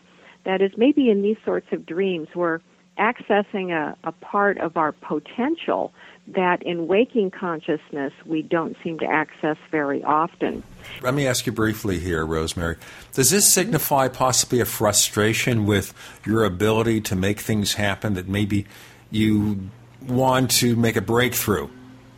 [0.46, 2.60] That is, maybe in these sorts of dreams, we're
[2.98, 5.92] accessing a, a part of our potential
[6.28, 10.64] that in waking consciousness we don't seem to access very often.
[11.02, 12.78] Let me ask you briefly here, Rosemary.
[13.14, 15.94] Does this signify possibly a frustration with
[16.26, 18.66] your ability to make things happen that maybe
[19.12, 19.70] you
[20.02, 21.70] want to make a breakthrough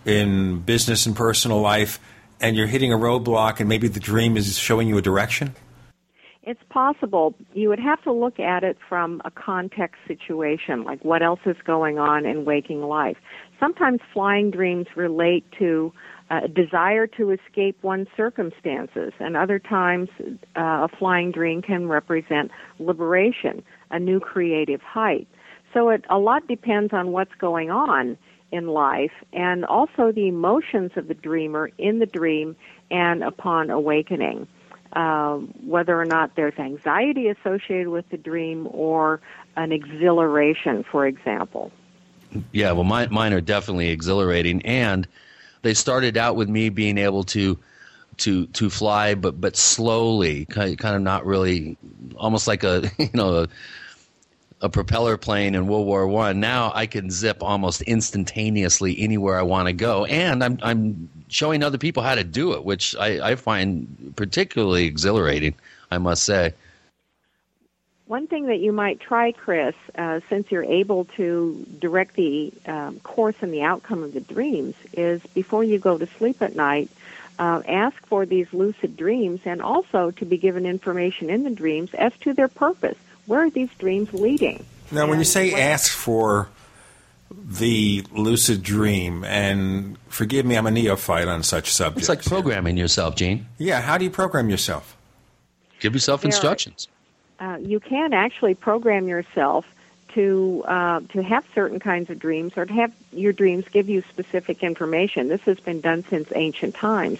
[0.05, 1.99] in business and personal life
[2.39, 5.55] and you're hitting a roadblock and maybe the dream is showing you a direction?
[6.43, 7.33] It's possible.
[7.53, 11.55] You would have to look at it from a context situation, like what else is
[11.65, 13.17] going on in waking life.
[13.65, 15.91] Sometimes flying dreams relate to
[16.29, 20.09] a desire to escape one's circumstances, and other times
[20.55, 25.27] uh, a flying dream can represent liberation, a new creative height.
[25.73, 28.03] So it a lot depends on what's going on
[28.51, 32.55] in life and also the emotions of the dreamer in the dream
[32.91, 34.39] and upon awakening.
[34.95, 35.35] uh,
[35.65, 39.19] whether or not there's anxiety associated with the dream or
[39.57, 41.71] an exhilaration, for example.
[42.51, 45.07] Yeah, well, mine, mine are definitely exhilarating, and
[45.61, 47.57] they started out with me being able to
[48.17, 51.77] to to fly, but but slowly, kind of not really,
[52.15, 53.47] almost like a you know a,
[54.61, 56.39] a propeller plane in World War One.
[56.39, 61.63] Now I can zip almost instantaneously anywhere I want to go, and I'm I'm showing
[61.63, 65.55] other people how to do it, which I, I find particularly exhilarating.
[65.91, 66.53] I must say.
[68.07, 72.99] One thing that you might try, Chris, uh, since you're able to direct the um,
[72.99, 76.89] course and the outcome of the dreams, is before you go to sleep at night,
[77.39, 81.93] uh, ask for these lucid dreams and also to be given information in the dreams
[81.95, 82.97] as to their purpose.
[83.25, 84.63] Where are these dreams leading?
[84.91, 86.47] Now, and when you say ask for
[87.31, 92.07] the lucid dream, and forgive me, I'm a neophyte on such subjects.
[92.07, 93.47] It's like programming yourself, Gene.
[93.57, 94.95] Yeah, how do you program yourself?
[95.79, 96.87] Give yourself There are- instructions.
[97.39, 99.65] Uh, you can actually program yourself
[100.09, 104.01] to uh, to have certain kinds of dreams or to have your dreams give you
[104.09, 105.27] specific information.
[105.27, 107.19] This has been done since ancient times,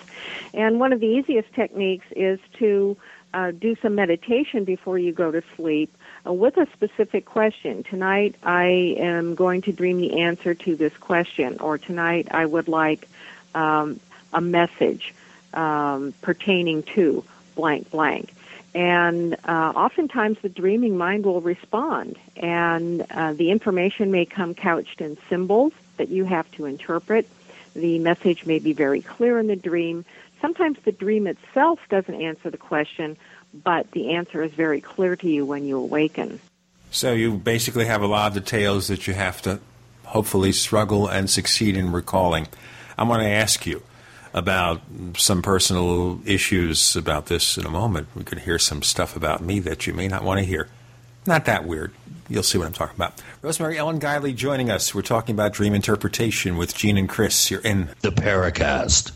[0.53, 2.95] and one of the easiest techniques is to
[3.33, 5.93] uh, do some meditation before you go to sleep
[6.25, 7.83] uh, with a specific question.
[7.83, 12.69] Tonight, I am going to dream the answer to this question, or tonight I would
[12.69, 13.09] like
[13.53, 13.99] um,
[14.31, 15.13] a message
[15.53, 18.33] um, pertaining to blank blank.
[18.75, 24.99] And uh, oftentimes the dreaming mind will respond, and uh, the information may come couched
[24.99, 27.25] in symbols that you have to interpret.
[27.73, 30.03] The message may be very clear in the dream.
[30.41, 33.15] Sometimes the dream itself doesn't answer the question,
[33.53, 36.41] but the answer is very clear to you when you awaken.
[36.91, 39.61] So you basically have a lot of details that you have to
[40.03, 42.49] hopefully struggle and succeed in recalling.
[42.97, 43.83] I want to ask you
[44.35, 44.81] about
[45.15, 48.09] some personal issues about this in a moment.
[48.13, 50.67] We could hear some stuff about me that you may not want to hear.
[51.25, 51.93] Not that weird.
[52.27, 53.21] You'll see what I'm talking about.
[53.41, 54.93] Rosemary Ellen Guiley joining us.
[54.93, 57.49] We're talking about dream interpretation with Gene and Chris.
[57.49, 59.15] You're in the Paracast.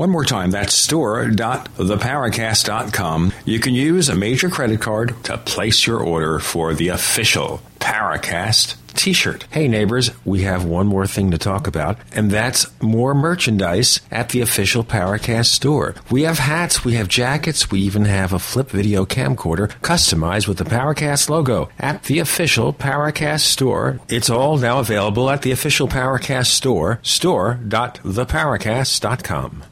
[0.01, 3.33] One more time, that's store.theparacast.com.
[3.45, 8.77] You can use a major credit card to place your order for the official Paracast
[8.95, 9.45] t-shirt.
[9.51, 14.29] Hey neighbors, we have one more thing to talk about, and that's more merchandise at
[14.29, 15.93] the official Paracast store.
[16.09, 20.57] We have hats, we have jackets, we even have a flip video camcorder customized with
[20.57, 23.99] the Paracast logo at the official Paracast store.
[24.09, 29.63] It's all now available at the official Paracast store, store.theparacast.com.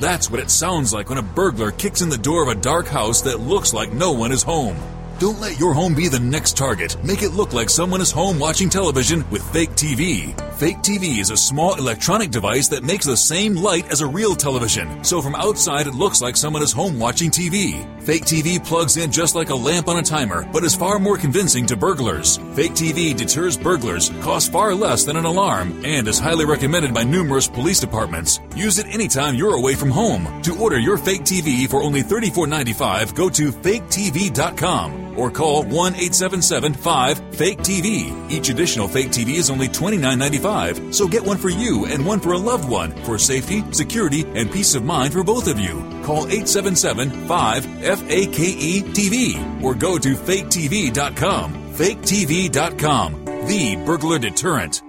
[0.00, 2.86] That's what it sounds like when a burglar kicks in the door of a dark
[2.86, 4.76] house that looks like no one is home.
[5.18, 6.96] Don't let your home be the next target.
[7.02, 10.32] Make it look like someone is home watching television with Fake TV.
[10.52, 14.36] Fake TV is a small electronic device that makes the same light as a real
[14.36, 15.02] television.
[15.02, 17.84] So from outside, it looks like someone is home watching TV.
[18.02, 21.18] Fake TV plugs in just like a lamp on a timer, but is far more
[21.18, 22.36] convincing to burglars.
[22.54, 27.02] Fake TV deters burglars, costs far less than an alarm, and is highly recommended by
[27.02, 28.38] numerous police departments.
[28.54, 30.40] Use it anytime you're away from home.
[30.42, 36.74] To order your fake TV for only $34.95, go to faketv.com or call 1 877
[36.74, 38.30] 5 Fake TV.
[38.30, 42.32] Each additional fake TV is only $29.95, so get one for you and one for
[42.32, 45.74] a loved one for safety, security, and peace of mind for both of you.
[46.04, 51.54] Call 877 5 FAKE TV or go to faketv.com.
[51.74, 54.82] Faketv.com, the burglar deterrent.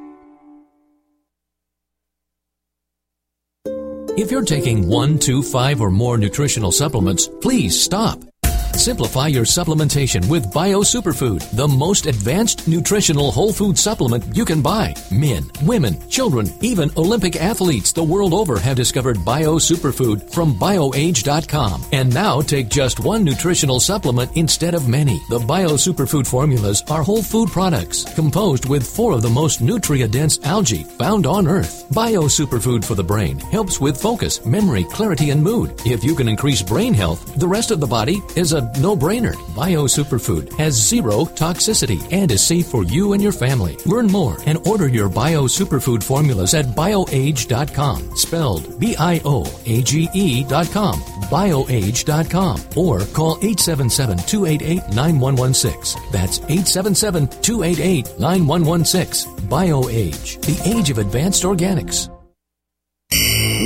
[4.19, 8.28] If you're taking one, two, five, or more nutritional supplements, please stop.
[8.73, 14.61] Simplify your supplementation with Bio Superfood, the most advanced nutritional whole food supplement you can
[14.61, 14.95] buy.
[15.11, 21.83] Men, women, children, even Olympic athletes the world over have discovered Bio Superfood from BioAge.com.
[21.91, 25.19] And now take just one nutritional supplement instead of many.
[25.29, 30.13] The Bio Superfood formulas are whole food products composed with four of the most nutrient
[30.13, 31.85] dense algae found on Earth.
[31.91, 35.73] Bio Superfood for the brain helps with focus, memory, clarity, and mood.
[35.85, 39.35] If you can increase brain health, the rest of the body is a no brainer.
[39.55, 43.77] Bio Superfood has zero toxicity and is safe for you and your family.
[43.85, 48.15] Learn more and order your Bio Superfood formulas at bioage.com.
[48.15, 50.99] Spelled B I O A G E.com.
[51.29, 52.61] Bioage.com.
[52.75, 56.01] Or call 877 288 9116.
[56.11, 59.39] That's 877 288 9116.
[59.47, 62.09] BioAge, the age of advanced organics.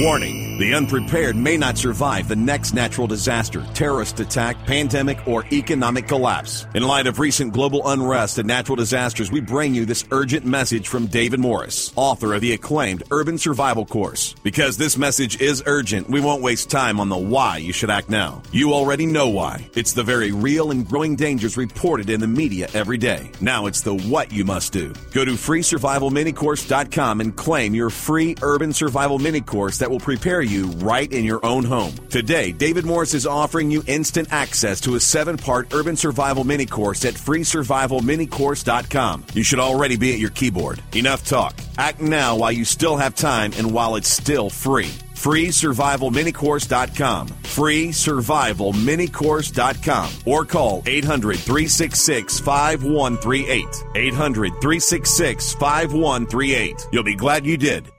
[0.04, 6.08] Warning the unprepared may not survive the next natural disaster, terrorist attack, pandemic, or economic
[6.08, 6.68] collapse.
[6.76, 10.88] In light of recent global unrest and natural disasters, we bring you this urgent message
[10.88, 14.36] from David Morris, author of the acclaimed Urban Survival Course.
[14.44, 18.10] Because this message is urgent, we won't waste time on the why you should act
[18.10, 18.44] now.
[18.52, 19.68] You already know why.
[19.76, 23.32] It's the very real and growing dangers reported in the media every day.
[23.42, 24.94] Now it's the what you must do.
[25.14, 30.68] Go to freesurvivalminicourse.com and claim your free urban survival mini course that will prepare you
[30.68, 31.94] right in your own home.
[32.10, 36.66] Today, David Morris is offering you instant access to a seven part urban survival mini
[36.66, 39.26] course at freesurvivalminicourse.com.
[39.34, 40.82] You should already be at your keyboard.
[40.94, 41.56] Enough talk.
[41.78, 44.92] Act now while you still have time and while it's still free.
[45.24, 47.28] FreeSurvivalMiniCourse.com.
[47.28, 50.10] FreeSurvivalMiniCourse.com.
[50.26, 53.66] Or call 800 366 5138.
[53.96, 56.88] 800 366 5138.
[56.92, 57.93] You'll be glad you did.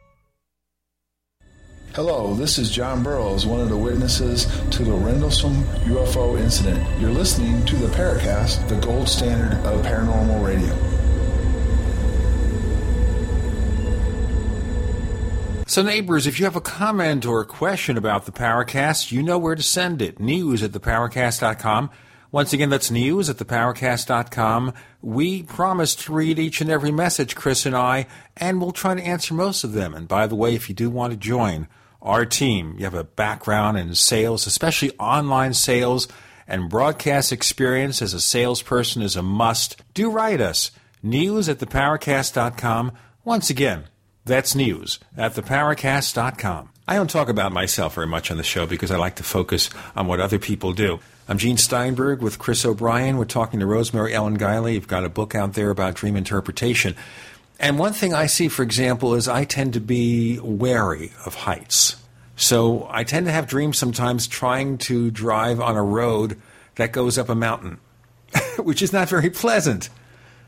[1.95, 6.85] Hello, this is John Burroughs, one of the witnesses to the Rendlesham UFO incident.
[7.01, 10.75] You're listening to the Paracast, the gold standard of paranormal radio.
[15.69, 19.39] So, neighbors, if you have a comment or a question about the Paracast, you know
[19.39, 20.19] where to send it.
[20.19, 21.91] News at theparacast.com.
[22.33, 24.75] Once again, that's news at theparacast.com.
[25.01, 29.01] We promise to read each and every message, Chris and I, and we'll try to
[29.01, 29.95] answer most of them.
[29.95, 31.69] And by the way, if you do want to join
[32.05, 36.07] our team, you have a background in sales, especially online sales,
[36.47, 40.71] and broadcast experience as a salesperson is a must, do write us.
[41.03, 42.93] News at theparacast.com.
[43.25, 43.85] Once again,
[44.27, 46.69] that's news at theparacast.com.
[46.87, 49.71] I don't talk about myself very much on the show because I like to focus
[49.97, 51.01] on what other people do.
[51.27, 53.17] I'm Gene Steinberg with Chris O'Brien.
[53.17, 54.75] We're talking to Rosemary Ellen Guiley.
[54.75, 56.95] You've got a book out there about dream interpretation.
[57.59, 61.97] And one thing I see, for example, is I tend to be wary of heights.
[62.37, 66.41] So I tend to have dreams sometimes trying to drive on a road
[66.75, 67.79] that goes up a mountain,
[68.59, 69.89] which is not very pleasant.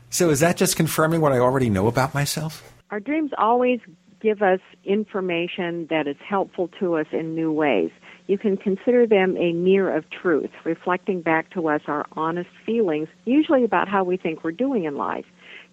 [0.09, 2.63] So is that just confirming what I already know about myself?
[2.91, 3.79] Our dreams always
[4.21, 7.91] give us information that is helpful to us in new ways.
[8.27, 13.07] You can consider them a mirror of truth, reflecting back to us our honest feelings,
[13.25, 15.25] usually about how we think we're doing in life.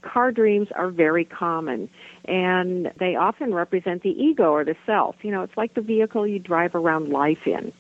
[0.05, 1.89] Car dreams are very common,
[2.27, 5.17] and they often represent the ego or the self.
[5.23, 7.73] You know, it's like the vehicle you drive around life in.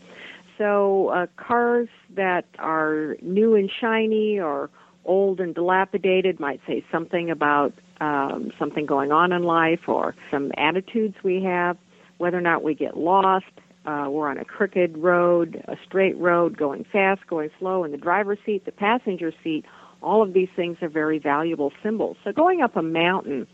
[0.57, 4.71] So, uh, cars that are new and shiny or
[5.05, 10.53] old and dilapidated might say something about um, something going on in life or some
[10.57, 11.77] attitudes we have,
[12.19, 13.45] whether or not we get lost.
[13.87, 17.99] Uh, we're on a crooked road, a straight road, going fast, going slow, in the
[17.99, 19.65] driver's seat, the passenger seat.
[20.05, 22.17] All of these things are very valuable symbols.
[22.25, 23.47] So going up a mountain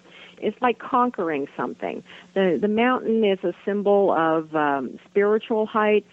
[0.42, 2.02] is like conquering something.
[2.34, 6.08] The the mountain is a symbol of um, spiritual heights,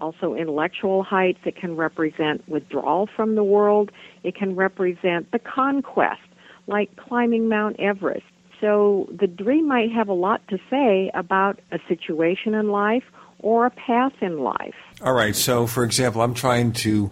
[0.00, 1.38] also intellectual heights.
[1.44, 3.90] It can represent withdrawal from the world.
[4.22, 6.20] It can represent the conquest,
[6.66, 8.26] like climbing Mount Everest.
[8.60, 13.04] So the dream might have a lot to say about a situation in life
[13.40, 14.74] or a path in life.
[15.00, 15.36] All right.
[15.36, 17.10] So, for example, I'm trying to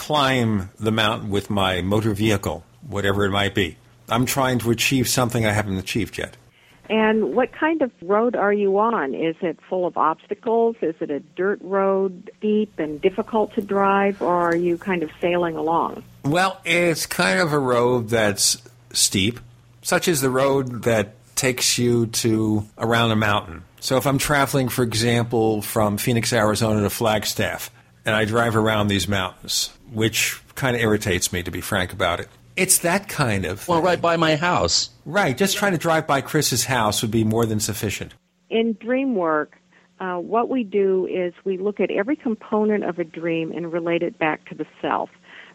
[0.00, 3.76] climb the mountain with my motor vehicle, whatever it might be.
[4.08, 6.38] I'm trying to achieve something I haven't achieved yet.
[6.88, 9.14] And what kind of road are you on?
[9.14, 10.74] Is it full of obstacles?
[10.80, 15.10] Is it a dirt road, steep and difficult to drive, or are you kind of
[15.20, 16.02] sailing along?
[16.24, 18.56] Well, it's kind of a road that's
[18.92, 19.38] steep,
[19.82, 23.64] such as the road that takes you to around a mountain.
[23.80, 27.70] So if I'm traveling, for example, from Phoenix, Arizona to Flagstaff,
[28.04, 32.20] and I drive around these mountains, which kind of irritates me, to be frank about
[32.20, 32.28] it.
[32.56, 33.66] It's that kind of.
[33.68, 34.90] Well, right by my house.
[35.06, 35.36] Right.
[35.36, 38.14] Just trying to drive by Chris's house would be more than sufficient.
[38.50, 39.56] In dream work,
[40.00, 44.02] uh, what we do is we look at every component of a dream and relate
[44.02, 45.10] it back to the self.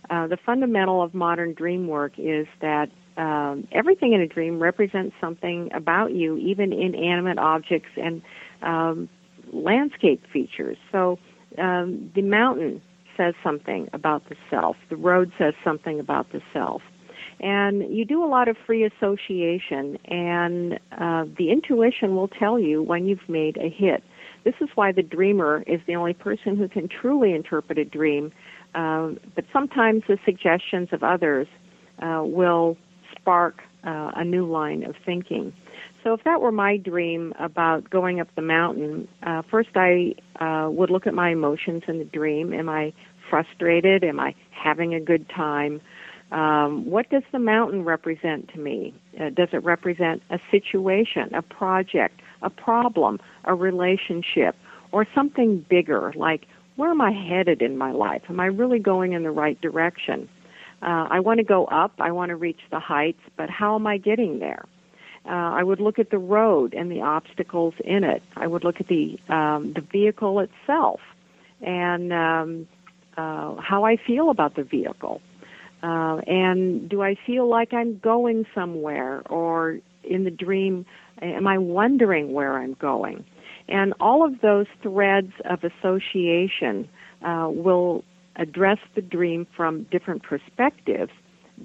[0.10, 5.16] uh, the fundamental of modern dream work is that um, everything in a dream represents
[5.22, 8.22] something about you, even inanimate objects and
[8.62, 9.10] um,
[9.54, 10.78] landscape features.
[10.92, 11.18] So
[11.58, 12.82] um, the mountain
[13.18, 14.76] says something about the self.
[14.90, 16.82] The road says something about the self.
[17.40, 22.82] And you do a lot of free association, and uh, the intuition will tell you
[22.82, 24.04] when you've made a hit.
[24.46, 28.32] This is why the dreamer is the only person who can truly interpret a dream.
[28.74, 31.48] Uh, but sometimes the suggestions of others
[32.00, 32.78] uh, will
[33.12, 35.52] spark uh, a new line of thinking.
[36.06, 40.70] So if that were my dream about going up the mountain, uh, first I uh,
[40.70, 42.54] would look at my emotions in the dream.
[42.54, 42.94] Am I
[43.28, 44.04] frustrated?
[44.04, 45.82] Am I having a good time?
[46.32, 48.94] Um, what does the mountain represent to me?
[49.20, 54.56] Uh, does it represent a situation, a project, a problem, a relationship,
[54.92, 56.46] or something bigger like
[56.76, 58.22] where am I headed in my life?
[58.30, 60.30] Am I really going in the right direction?
[60.84, 61.94] Uh, I want to go up.
[61.98, 64.66] I want to reach the heights, but how am I getting there?
[65.28, 68.22] Uh, I would look at the road and the obstacles in it.
[68.36, 71.00] I would look at the um, the vehicle itself
[71.62, 72.68] and um,
[73.18, 75.22] uh, how I feel about the vehicle.
[75.82, 80.86] Uh, and do I feel like I'm going somewhere, or in the dream,
[81.22, 83.26] am I wondering where I'm going?
[83.68, 86.88] And all of those threads of association
[87.24, 88.04] uh, will
[88.36, 91.12] address the dream from different perspectives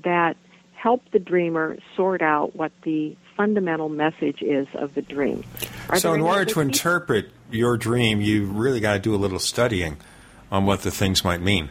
[0.05, 0.37] that
[0.75, 5.45] help the dreamer sort out what the fundamental message is of the dream.
[5.89, 9.39] Are so, in order to interpret your dream, you really got to do a little
[9.39, 9.97] studying
[10.51, 11.71] on what the things might mean.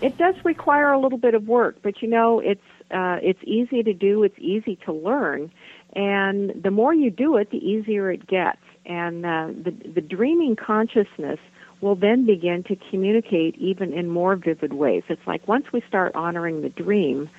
[0.00, 2.60] It does require a little bit of work, but you know, it's
[2.90, 4.22] uh, it's easy to do.
[4.24, 5.50] It's easy to learn,
[5.94, 8.60] and the more you do it, the easier it gets.
[8.86, 11.38] And uh, the the dreaming consciousness
[11.80, 15.02] will then begin to communicate even in more vivid ways.
[15.08, 17.30] It's like once we start honoring the dream,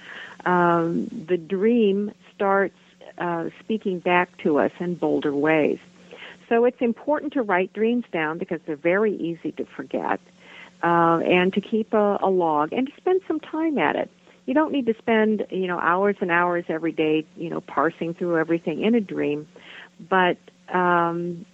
[0.45, 2.75] um, the dream starts
[3.17, 5.79] uh, speaking back to us in bolder ways.
[6.49, 10.19] So it's important to write dreams down because they're very easy to forget,
[10.83, 14.11] uh, and to keep a, a log and to spend some time at it.
[14.45, 18.13] You don't need to spend you know hours and hours every day you know parsing
[18.13, 19.47] through everything in a dream,
[20.09, 20.37] but
[20.73, 21.45] um,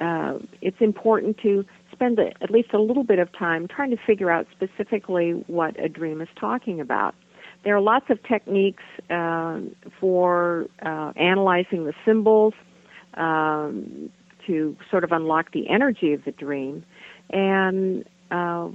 [0.00, 3.96] uh, it's important to spend a, at least a little bit of time trying to
[3.96, 7.14] figure out specifically what a dream is talking about.
[7.64, 9.60] There are lots of techniques uh,
[10.00, 12.54] for uh, analyzing the symbols
[13.14, 14.10] um,
[14.46, 16.84] to sort of unlock the energy of the dream.
[17.30, 18.68] And uh,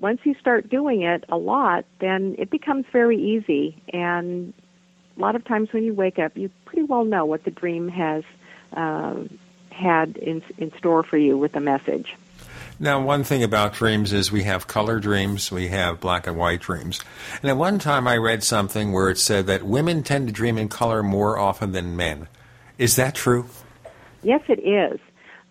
[0.00, 3.82] once you start doing it a lot, then it becomes very easy.
[3.92, 4.52] And
[5.16, 7.88] a lot of times when you wake up, you pretty well know what the dream
[7.88, 8.24] has
[8.74, 9.24] uh,
[9.70, 12.14] had in, in store for you with the message.
[12.80, 16.60] Now, one thing about dreams is we have color dreams, we have black and white
[16.60, 17.00] dreams.
[17.42, 20.56] And at one time I read something where it said that women tend to dream
[20.56, 22.28] in color more often than men.
[22.78, 23.46] Is that true?
[24.22, 25.00] Yes, it is.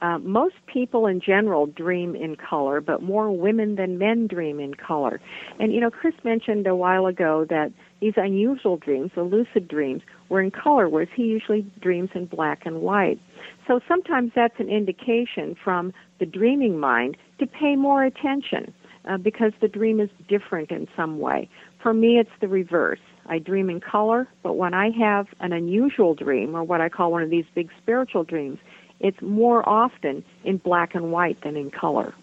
[0.02, 4.74] Uh, most people in general dream in color, but more women than men dream in
[4.76, 5.20] color.
[5.60, 10.04] And you know, Chris mentioned a while ago that these unusual dreams, the lucid dreams,
[10.30, 13.20] were in color, whereas he usually dreams in black and white.
[13.68, 18.74] So sometimes that's an indication from the dreaming mind to pay more attention
[19.08, 21.50] uh, because the dream is different in some way.
[21.82, 23.00] For me, it's the reverse.
[23.28, 27.12] I dream in color, but when I have an unusual dream, or what I call
[27.12, 28.60] one of these big spiritual dreams,
[29.00, 32.14] it's more often in black and white than in color.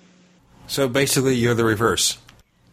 [0.66, 2.18] So basically, you're the reverse.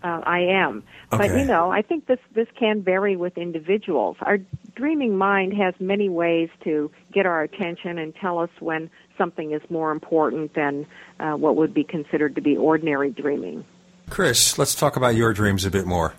[0.03, 0.83] Uh, I am,
[1.13, 1.27] okay.
[1.27, 4.17] but you know, I think this this can vary with individuals.
[4.21, 4.39] Our
[4.75, 9.61] dreaming mind has many ways to get our attention and tell us when something is
[9.69, 10.87] more important than
[11.19, 13.63] uh, what would be considered to be ordinary dreaming.
[14.09, 16.15] Chris, let's talk about your dreams a bit more.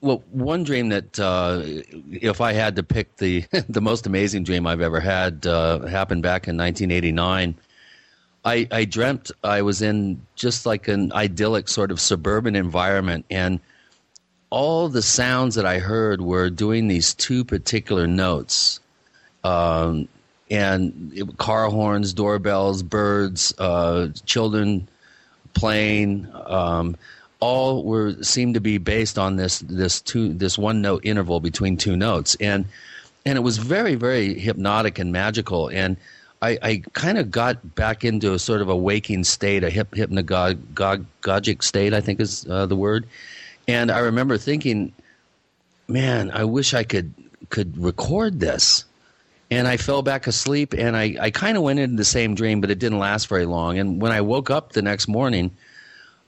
[0.00, 1.62] Well, one dream that uh,
[2.10, 6.22] if I had to pick the the most amazing dream I've ever had uh, happened
[6.22, 7.54] back in 1989.
[8.44, 13.58] I, I dreamt I was in just like an idyllic sort of suburban environment, and
[14.50, 18.80] all the sounds that I heard were doing these two particular notes.
[19.42, 20.08] Um,
[20.50, 24.86] and it, car horns, doorbells, birds, uh, children
[25.54, 26.96] playing, um,
[27.40, 31.76] all were seemed to be based on this this two this one note interval between
[31.76, 32.66] two notes, and
[33.26, 35.96] and it was very very hypnotic and magical, and
[36.44, 39.92] I, I kind of got back into a sort of a waking state, a hip,
[39.92, 43.06] hypnagogic state, I think is uh, the word,
[43.66, 44.92] and I remember thinking,
[45.88, 47.14] man, I wish I could
[47.50, 48.84] could record this
[49.50, 52.60] and I fell back asleep and I, I kind of went into the same dream,
[52.60, 53.78] but it didn't last very long.
[53.78, 55.50] And when I woke up the next morning,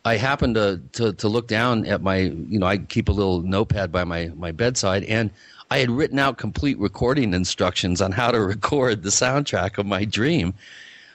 [0.04, 3.42] I happened to, to, to look down at my, you know, I keep a little
[3.42, 5.30] notepad by my, my bedside, and
[5.70, 10.04] I had written out complete recording instructions on how to record the soundtrack of my
[10.04, 10.54] dream.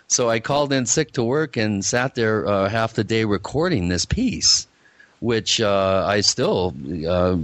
[0.08, 3.88] So I called in sick to work and sat there uh, half the day recording
[3.88, 4.68] this piece,
[5.22, 6.76] which uh, I still
[7.08, 7.38] uh,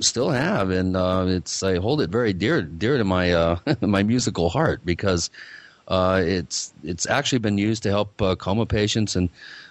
[0.00, 4.02] still have, and uh, it's I hold it very dear dear to my uh, my
[4.02, 5.30] musical heart because
[5.88, 9.30] uh, it's it's actually been used to help coma patients and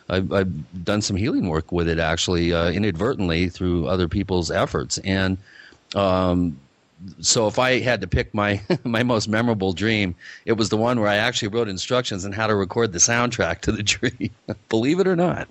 [0.10, 4.98] I've, I've done some healing work with it actually inadvertently through other people's efforts.
[4.98, 5.38] And
[5.96, 6.60] um,
[7.20, 10.16] so if I had to pick my my most memorable dream,
[10.46, 13.62] it was the one where I actually wrote instructions on how to record the soundtrack
[13.62, 14.30] to the dream.
[14.70, 15.48] Believe it or not.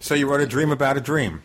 [0.00, 1.42] so you wrote a dream about a dream.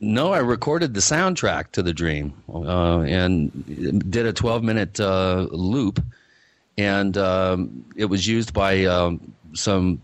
[0.00, 5.46] No, I recorded the soundtrack to the dream uh, and did a 12 minute uh,
[5.52, 6.02] loop,
[6.76, 10.02] and um, it was used by um, some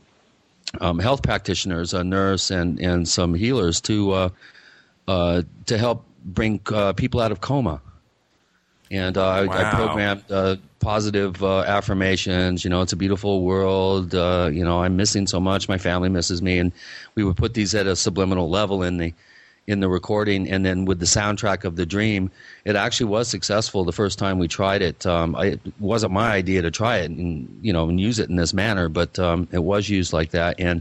[0.80, 4.28] um, health practitioners, a nurse, and and some healers to uh,
[5.08, 7.80] uh, to help bring uh, people out of coma.
[8.90, 9.54] And uh, wow.
[9.54, 12.64] I, I, programmed uh, positive uh, affirmations.
[12.64, 14.14] You know, it's a beautiful world.
[14.14, 15.68] you know, I'm missing so much.
[15.68, 16.72] My family misses me, and
[17.14, 19.12] we would put these at a subliminal level in the
[19.68, 22.30] in the recording, and then with the soundtrack of the dream,
[22.64, 25.04] it actually was successful the first time we tried it.
[25.04, 28.30] Um, I, it wasn't my idea to try it and you know and use it
[28.30, 30.80] in this manner, but um, it was used like that, and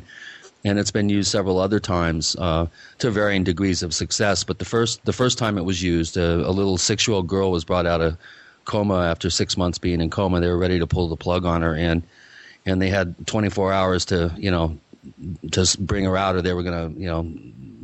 [0.67, 2.67] and it's been used several other times uh,
[2.99, 4.43] to varying degrees of success.
[4.43, 7.27] But the first the first time it was used, uh, a little six year old
[7.27, 8.17] girl was brought out of
[8.65, 10.41] coma after six months being in coma.
[10.41, 12.03] They were ready to pull the plug on her, and
[12.65, 14.77] and they had 24 hours to you know
[15.45, 17.31] just bring her out, or they were going to you know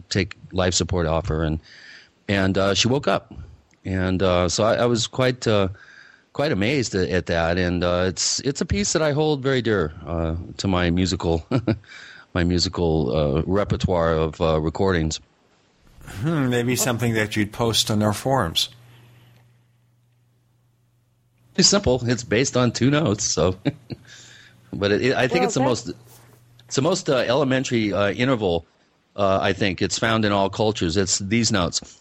[0.10, 1.60] take life support off her, and
[2.28, 3.34] and uh, she woke up,
[3.86, 5.70] and uh, so I, I, was quite uh,
[6.34, 9.62] quite amazed at, at that, and uh, it's it's a piece that I hold very
[9.62, 9.94] dear
[10.58, 11.48] to my musical
[12.34, 15.20] my musical uh, repertoire of recordings.
[16.06, 18.70] Hmm, maybe something that you'd post on our forums.
[21.56, 22.02] It's simple.
[22.10, 23.56] It's based on two notes, so.
[24.74, 25.92] but it, it, I think well, it's the most
[26.66, 28.66] it's the most uh, elementary uh, interval
[29.16, 30.98] uh, I think it's found in all cultures.
[30.98, 32.00] It's these notes.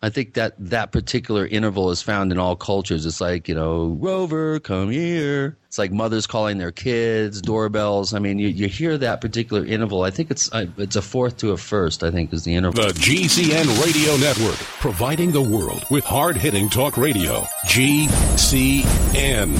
[0.00, 3.04] I think that that particular interval is found in all cultures.
[3.04, 5.56] It's like, you know, Rover, come here.
[5.66, 8.14] It's like mothers calling their kids, doorbells.
[8.14, 10.02] I mean, you, you hear that particular interval.
[10.02, 12.86] I think it's it's a fourth to a first, I think, is the interval.
[12.86, 17.40] The GCN Radio Network, providing the world with hard hitting talk radio.
[17.66, 19.52] GCN.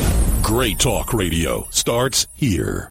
[0.43, 2.91] Great talk radio starts here.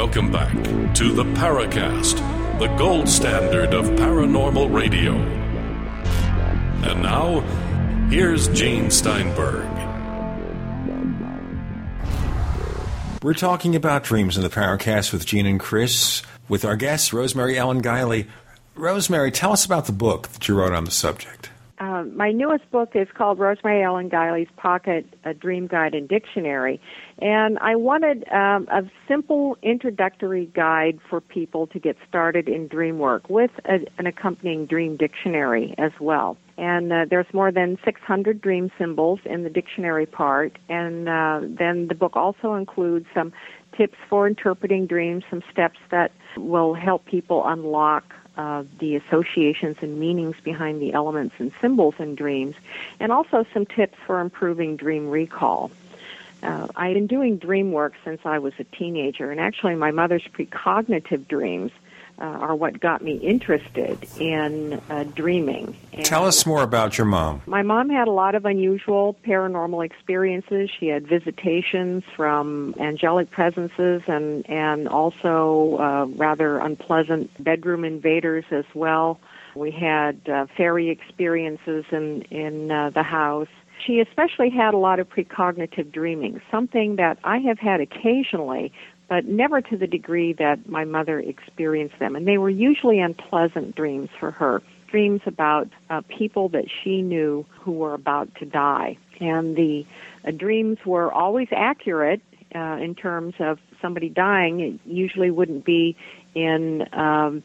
[0.00, 0.54] Welcome back
[0.94, 2.16] to the Paracast,
[2.58, 5.12] the gold standard of paranormal radio.
[6.82, 7.40] And now,
[8.08, 9.68] here's Gene Steinberg.
[13.22, 17.58] We're talking about dreams in the Paracast with Gene and Chris, with our guest, Rosemary
[17.58, 18.26] Ellen Guiley.
[18.74, 21.49] Rosemary, tell us about the book that you wrote on the subject.
[21.80, 26.78] Uh, my newest book is called Rosemary Ellen Guiley's Pocket a Dream Guide and Dictionary.
[27.22, 32.98] And I wanted um, a simple introductory guide for people to get started in dream
[32.98, 36.36] work with a, an accompanying dream dictionary as well.
[36.58, 40.58] And uh, there's more than 600 dream symbols in the dictionary part.
[40.68, 43.32] And uh, then the book also includes some
[43.74, 48.04] tips for interpreting dreams, some steps that will help people unlock
[48.40, 52.56] uh, the associations and meanings behind the elements and symbols in dreams,
[52.98, 55.70] and also some tips for improving dream recall.
[56.42, 60.26] Uh, I've been doing dream work since I was a teenager, and actually, my mother's
[60.26, 61.70] precognitive dreams
[62.20, 65.76] uh, are what got me interested in uh, dreaming.
[65.92, 67.42] And Tell us more about your mom.
[67.46, 70.70] My mom had a lot of unusual paranormal experiences.
[70.78, 78.64] She had visitations from angelic presences and and also uh, rather unpleasant bedroom invaders as
[78.74, 79.18] well.
[79.54, 83.48] We had uh, fairy experiences in in uh, the house.
[83.86, 88.72] She especially had a lot of precognitive dreaming, something that I have had occasionally,
[89.10, 92.14] but never to the degree that my mother experienced them.
[92.14, 97.44] And they were usually unpleasant dreams for her dreams about uh, people that she knew
[97.60, 98.96] who were about to die.
[99.20, 99.84] And the
[100.26, 102.22] uh, dreams were always accurate
[102.54, 104.60] uh, in terms of somebody dying.
[104.60, 105.96] It usually wouldn't be
[106.34, 107.42] in um,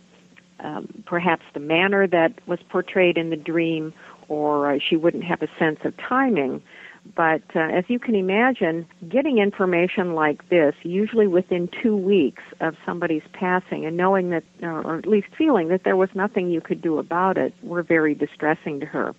[0.59, 3.91] um, perhaps the manner that was portrayed in the dream,
[4.28, 6.61] or uh, she wouldn't have a sense of timing.
[7.13, 12.75] But uh, as you can imagine, getting information like this, usually within two weeks of
[12.85, 16.81] somebody's passing, and knowing that, or at least feeling that there was nothing you could
[16.81, 19.13] do about it, were very distressing to her.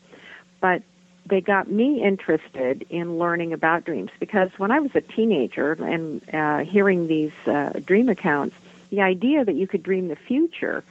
[0.60, 0.82] But
[1.28, 6.22] they got me interested in learning about dreams because when I was a teenager and
[6.32, 8.56] uh, hearing these uh, dream accounts,
[8.90, 10.84] the idea that you could dream the future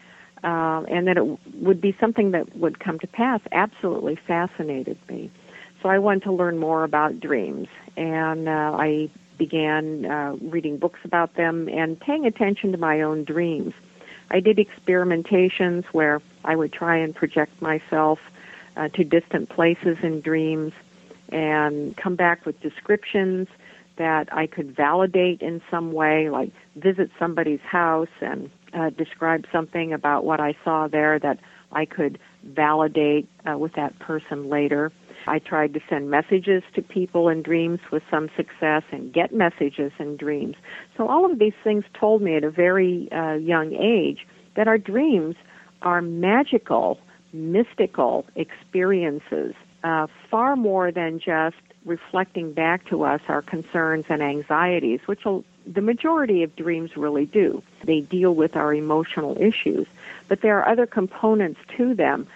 [0.44, 5.32] uh, and that it would be something that would come to pass absolutely fascinated me.
[5.86, 9.08] So I wanted to learn more about dreams, and uh, I
[9.38, 13.72] began uh, reading books about them and paying attention to my own dreams.
[14.32, 18.18] I did experimentations where I would try and project myself
[18.76, 20.74] uh, to distant places in dreams
[21.30, 23.48] and come back with descriptions
[23.98, 29.94] that I could validate in some way, like visit somebody's house and uh, describe something
[29.94, 31.38] about what I saw there that
[31.72, 34.92] I could validate uh, with that person later.
[35.28, 39.92] I tried to send messages to people in dreams with some success and get messages
[40.00, 40.56] in dreams.
[40.98, 44.78] So all of these things told me at a very uh, young age that our
[44.78, 45.36] dreams
[45.82, 47.00] are magical,
[47.34, 49.54] mystical experiences,
[49.84, 55.24] uh, far more than just reflecting back to us our concerns and anxieties, which
[55.68, 57.62] the majority of dreams really do.
[57.84, 59.88] They deal with our emotional issues,
[60.28, 62.28] but there are other components to them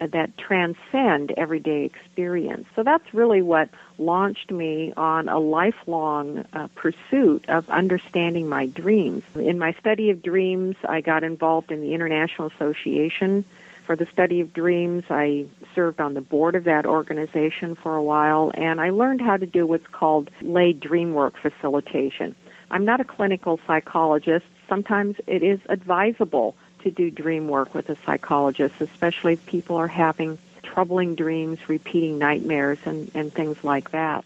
[0.00, 2.66] that that transcend everyday experience.
[2.74, 9.22] So that's really what launched me on a lifelong uh, pursuit of understanding my dreams.
[9.34, 13.44] In my study of dreams, I got involved in the International Association
[13.86, 15.04] for the Study of Dreams.
[15.10, 19.36] I served on the board of that organization for a while, and I learned how
[19.36, 22.34] to do what's called lay dream work facilitation.
[22.70, 24.46] I'm not a clinical psychologist.
[24.68, 29.88] Sometimes it is advisable to do dream work with a psychologist, especially if people are
[29.88, 34.24] having troubling dreams, repeating nightmares, and, and things like that.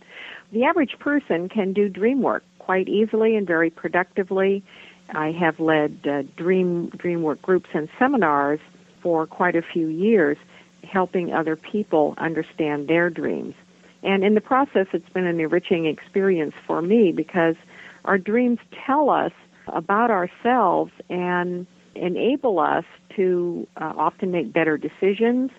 [0.52, 4.62] The average person can do dream work quite easily and very productively.
[5.10, 8.60] I have led uh, dream dream work groups and seminars
[9.02, 10.38] for quite a few years,
[10.82, 13.54] helping other people understand their dreams.
[14.02, 17.56] And in the process, it's been an enriching experience for me because
[18.04, 19.32] our dreams tell us
[19.66, 21.66] about ourselves and
[21.96, 22.84] enable us
[23.16, 25.50] to uh, often make better decisions,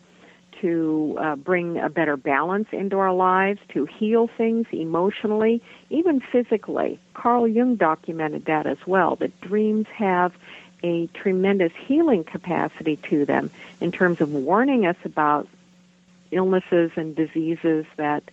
[0.61, 6.99] to uh, bring a better balance into our lives, to heal things emotionally, even physically.
[7.13, 10.33] Carl Jung documented that as well, that dreams have
[10.83, 13.49] a tremendous healing capacity to them
[13.81, 15.47] in terms of warning us about
[16.31, 18.23] illnesses and diseases that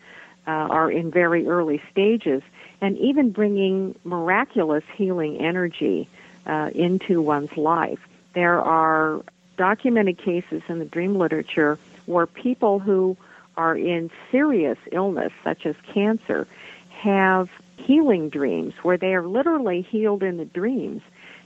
[0.47, 2.43] uh, are in very early stages,
[2.81, 6.09] and even bringing miraculous healing energy
[6.47, 7.99] uh, into one's life.
[8.35, 9.23] There are
[9.57, 13.17] documented cases in the dream literature where people who
[13.57, 16.47] are in serious illness, such as cancer,
[16.91, 21.03] have healing dreams where they are literally healed in the dreams.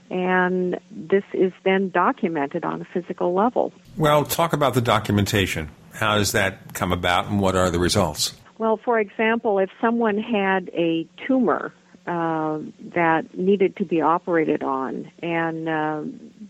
[0.09, 3.73] And this is then documented on a physical level.
[3.97, 5.69] Well, talk about the documentation.
[5.93, 8.33] How does that come about and what are the results?
[8.57, 11.73] Well, for example, if someone had a tumor
[12.07, 12.59] uh,
[12.95, 15.11] that needed to be operated on.
[15.21, 16.03] And uh,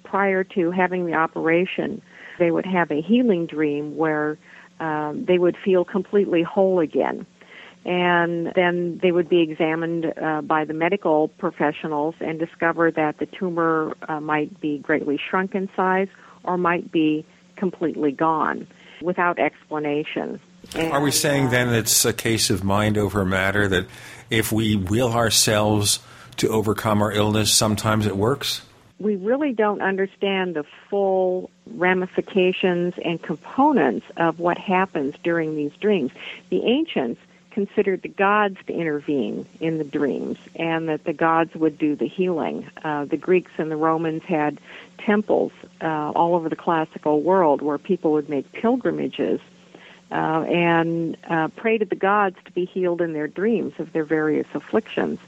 [0.04, 2.02] prior to having the operation,
[2.38, 4.38] they would have a healing dream where
[4.80, 7.26] um, they would feel completely whole again.
[7.86, 13.26] And then they would be examined uh, by the medical professionals and discover that the
[13.26, 16.10] tumor uh, might be greatly shrunk in size
[16.44, 18.68] or might be completely gone
[19.02, 20.40] without explanation.
[20.76, 23.88] And, Are we saying then it's a case of mind over matter that
[24.30, 26.00] if we will ourselves
[26.38, 28.62] to overcome our illness, sometimes it works?
[29.00, 36.12] We really don't understand the full ramifications and components of what happens during these dreams.
[36.50, 37.22] The ancients
[37.52, 42.08] considered the gods to intervene in the dreams and that the gods would do the
[42.08, 42.70] healing.
[42.84, 44.60] Uh, the Greeks and the Romans had
[45.00, 45.52] temples
[45.82, 49.40] uh, all over the classical world where people would make pilgrimages
[50.12, 54.06] uh, and uh, pray to the gods to be healed in their dreams of their
[54.06, 55.20] various afflictions.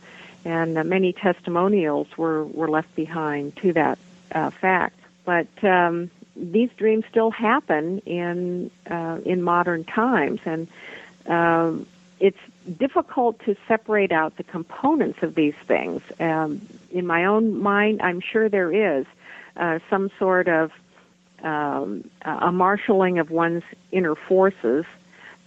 [0.45, 3.99] And uh, many testimonials were, were left behind to that
[4.31, 4.99] uh, fact.
[5.25, 10.67] But um, these dreams still happen in uh, in modern times, and
[11.27, 11.85] um,
[12.19, 12.39] it's
[12.77, 16.01] difficult to separate out the components of these things.
[16.19, 16.61] Um,
[16.91, 19.05] in my own mind, I'm sure there is
[19.55, 20.71] uh, some sort of
[21.43, 24.85] um, a marshaling of one's inner forces,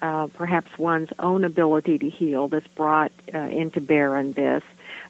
[0.01, 4.63] uh, perhaps one's own ability to heal that's brought uh, into bear in this.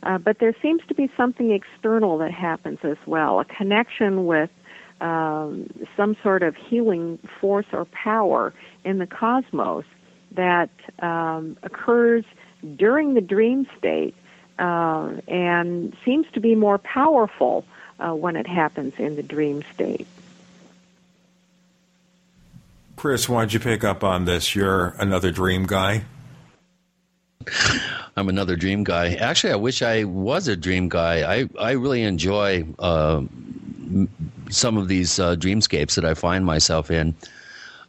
[0.03, 4.51] Uh, but there seems to be something external that happens as well, a connection with
[5.01, 8.53] um, some sort of healing force or power
[8.85, 9.85] in the cosmos
[10.33, 10.71] that
[11.01, 12.25] um, occurs
[12.77, 14.15] during the dream state
[14.59, 17.65] uh, and seems to be more powerful
[17.99, 20.07] uh, when it happens in the dream state.
[23.03, 24.55] Chris, why'd you pick up on this?
[24.55, 26.05] You're another dream guy.
[28.17, 29.15] I'm another dream guy.
[29.15, 31.39] Actually, I wish I was a dream guy.
[31.41, 33.23] I, I really enjoy uh,
[34.51, 37.17] some of these uh, dreamscapes that I find myself in.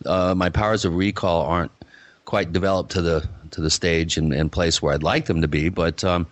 [0.03, 1.71] Uh, my powers of recall aren't
[2.25, 5.47] quite developed to the to the stage and, and place where I'd like them to
[5.47, 6.25] be, but um,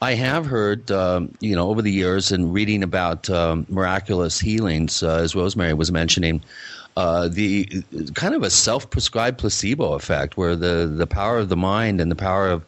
[0.00, 5.02] I have heard, um, you know, over the years and reading about um, miraculous healings,
[5.02, 6.42] uh, as Rosemary was mentioning,
[6.96, 7.82] uh, the
[8.14, 12.16] kind of a self-prescribed placebo effect, where the the power of the mind and the
[12.16, 12.64] power of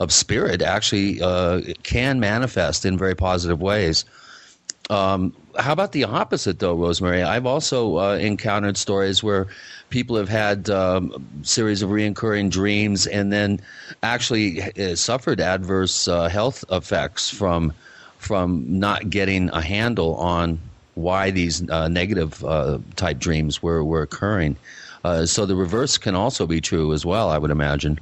[0.00, 4.04] of spirit actually uh, can manifest in very positive ways.
[4.88, 7.22] Um, how about the opposite, though, Rosemary?
[7.22, 9.46] I've also uh, encountered stories where
[9.90, 13.60] people have had um, series of reoccurring dreams and then
[14.02, 17.72] actually uh, suffered adverse uh, health effects from
[18.18, 20.60] from not getting a handle on
[21.02, 24.56] why these uh, negative uh, type dreams were were occurring.
[25.02, 27.98] Uh, so the reverse can also be true as well, I would imagine.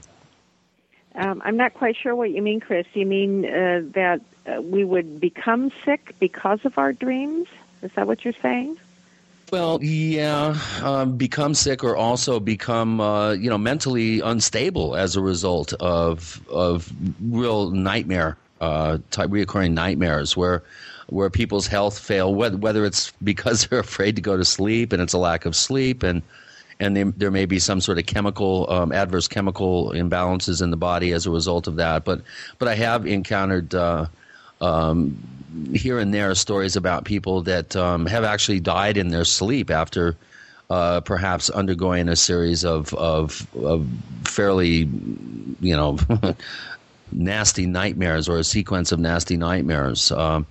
[1.14, 2.86] Um, I'm not quite sure what you mean, Chris.
[2.94, 7.49] You mean uh, that uh, we would become sick because of our dreams?
[7.82, 8.78] Is that what you're saying?
[9.51, 15.22] Well, yeah, um, become sick or also become, uh, you know, mentally unstable as a
[15.22, 20.62] result of of real nightmare uh, type reoccurring nightmares where
[21.09, 25.12] where people's health fail, whether it's because they're afraid to go to sleep and it's
[25.12, 26.22] a lack of sleep and
[26.80, 30.76] and they, there may be some sort of chemical um, adverse chemical imbalances in the
[30.76, 32.04] body as a result of that.
[32.04, 32.20] But
[32.59, 34.06] but I have encountered uh,
[34.61, 35.18] um,
[35.74, 40.16] here and there stories about people that um, have actually died in their sleep after.
[40.70, 43.88] Uh, perhaps undergoing a series of, of, of
[44.24, 44.86] fairly,
[45.61, 45.98] you know,
[47.11, 50.12] nasty nightmares or a sequence of nasty nightmares.
[50.12, 50.44] Um,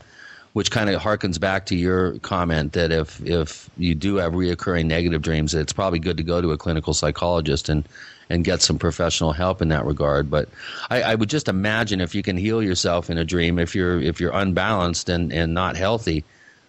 [0.57, 4.87] which kind of harkens back to your comment that if if you do have reoccurring
[4.87, 7.87] negative dreams, it's probably good to go to a clinical psychologist and
[8.31, 10.31] and get some professional help in that regard.
[10.31, 10.49] But
[10.89, 14.01] I, I would just imagine if you can heal yourself in a dream, if you're
[14.01, 16.23] if you're unbalanced and and not healthy.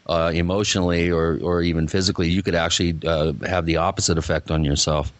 [0.06, 4.64] Uh, emotionally or, or even physically, you could actually uh, have the opposite effect on
[4.64, 5.12] yourself.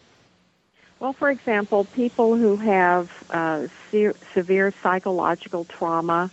[0.99, 6.31] Well, for example, people who have uh, se- severe psychological trauma,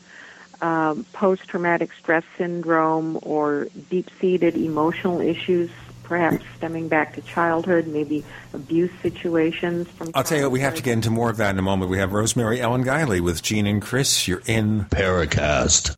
[0.62, 5.70] um, post traumatic stress syndrome or deep seated emotional issues,
[6.02, 9.88] perhaps stemming back to childhood, maybe abuse situations.
[9.88, 11.62] From I'll tell you what, we have to get into more of that in a
[11.62, 11.90] moment.
[11.90, 14.26] We have Rosemary Ellen Guiley with Gene and Chris.
[14.28, 15.96] You're in Paracast.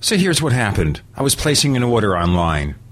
[0.00, 1.02] So here's what happened.
[1.16, 2.76] I was placing an order online.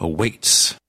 [0.00, 0.79] awaits.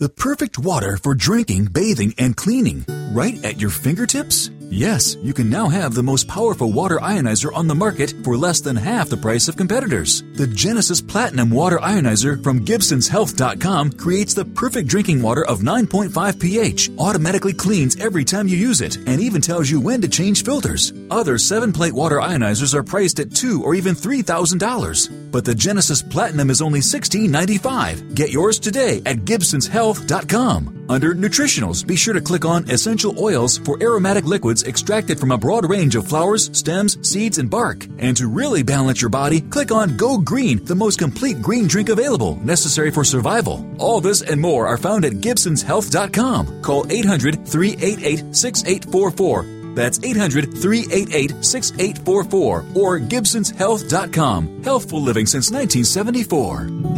[0.00, 4.48] The perfect water for drinking, bathing, and cleaning, right at your fingertips?
[4.70, 8.60] Yes, you can now have the most powerful water ionizer on the market for less
[8.60, 10.22] than half the price of competitors.
[10.34, 16.90] The Genesis Platinum Water Ionizer from Gibson'sHealth.com creates the perfect drinking water of 9.5 pH,
[16.98, 20.92] automatically cleans every time you use it, and even tells you when to change filters.
[21.10, 25.30] Other 7 plate water ionizers are priced at two or even $3,000.
[25.32, 28.14] But the Genesis Platinum is only $16.95.
[28.14, 30.78] Get yours today at Gibson'sHealth.com.
[30.88, 35.38] Under Nutritionals, be sure to click on Essential Oils for aromatic liquids extracted from a
[35.38, 37.86] broad range of flowers, stems, seeds, and bark.
[37.98, 41.88] And to really balance your body, click on Go Green, the most complete green drink
[41.88, 43.64] available, necessary for survival.
[43.78, 46.62] All this and more are found at Gibson'sHealth.com.
[46.62, 49.74] Call 800 388 6844.
[49.74, 54.62] That's 800 388 6844 or Gibson'sHealth.com.
[54.64, 56.88] Healthful living since 1974.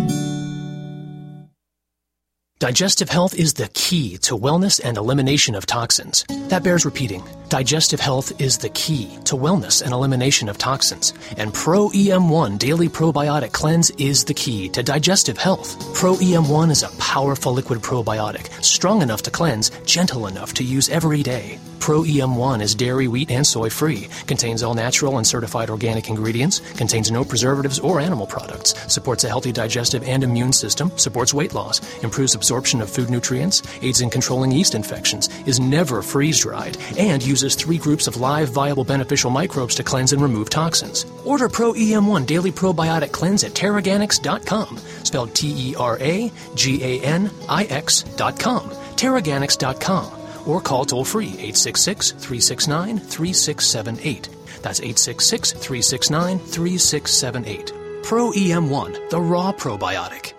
[2.60, 6.26] Digestive health is the key to wellness and elimination of toxins.
[6.48, 7.22] That bears repeating.
[7.50, 11.12] Digestive health is the key to wellness and elimination of toxins.
[11.36, 15.76] And Pro EM1 Daily Probiotic Cleanse is the key to digestive health.
[15.92, 20.88] Pro EM1 is a powerful liquid probiotic, strong enough to cleanse, gentle enough to use
[20.90, 21.58] every day.
[21.80, 26.60] Pro EM1 is dairy, wheat, and soy free, contains all natural and certified organic ingredients,
[26.76, 31.54] contains no preservatives or animal products, supports a healthy digestive and immune system, supports weight
[31.54, 36.76] loss, improves absorption of food nutrients, aids in controlling yeast infections, is never freeze dried,
[36.98, 41.06] and uses three groups of live, viable, beneficial microbes to cleanse and remove toxins.
[41.24, 47.02] Order Pro EM1 Daily Probiotic Cleanse at Teraganix.com, spelled T E R A G A
[47.02, 48.70] N I X.com.
[48.70, 54.28] Teraganix.com or call toll free 866 369 3678.
[54.62, 57.72] That's 866 369 3678.
[58.02, 60.32] Pro EM1, the raw probiotic.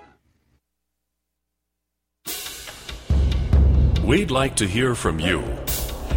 [4.03, 5.41] We'd like to hear from you.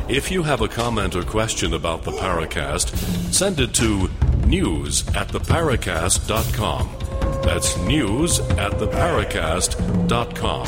[0.09, 2.95] If you have a comment or question about the Paracast,
[3.33, 4.11] send it to
[4.47, 6.91] news at theparacast.com.
[7.43, 10.67] That's news at theparacast.com.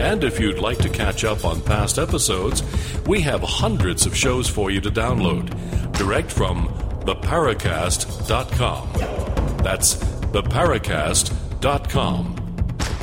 [0.00, 2.62] And if you'd like to catch up on past episodes,
[3.06, 5.52] we have hundreds of shows for you to download
[5.92, 6.68] direct from
[7.04, 8.88] theparacast.com.
[9.62, 12.34] That's theparacast.com.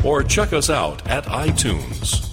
[0.03, 2.25] Or check us out at iTunes.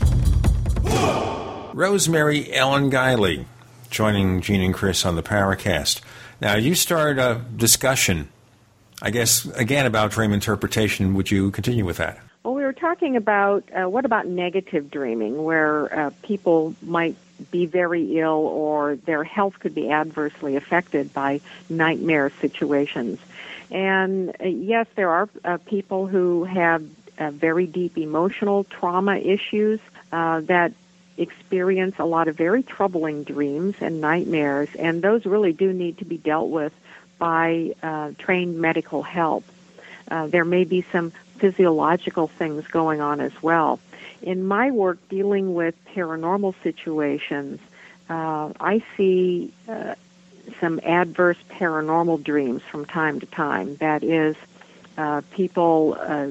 [1.75, 3.45] Rosemary Ellen Guiley
[3.91, 6.01] joining Gene and Chris on the Paracast.
[6.41, 8.29] Now, you started a discussion,
[9.01, 11.15] I guess, again about dream interpretation.
[11.15, 12.19] Would you continue with that?
[12.43, 17.17] Well, we were talking about uh, what about negative dreaming, where uh, people might
[17.51, 23.19] be very ill or their health could be adversely affected by nightmare situations.
[23.71, 26.85] And uh, yes, there are uh, people who have
[27.19, 29.81] uh, very deep emotional trauma issues
[30.13, 30.73] uh, that
[31.17, 36.05] experience a lot of very troubling dreams and nightmares, and those really do need to
[36.05, 36.73] be dealt with
[37.19, 39.45] by uh, trained medical help.
[40.11, 43.79] Uh, there may be some physiological things going on as well.
[44.23, 47.61] In my work dealing with paranormal situations,
[48.09, 49.95] uh, I see uh,
[50.61, 53.77] some adverse paranormal dreams from time to time.
[53.77, 54.37] That is,
[54.97, 56.29] uh, people uh,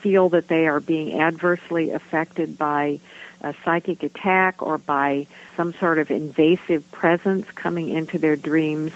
[0.00, 3.00] feel that they are being adversely affected by
[3.40, 5.26] a psychic attack or by
[5.56, 8.92] some sort of invasive presence coming into their dreams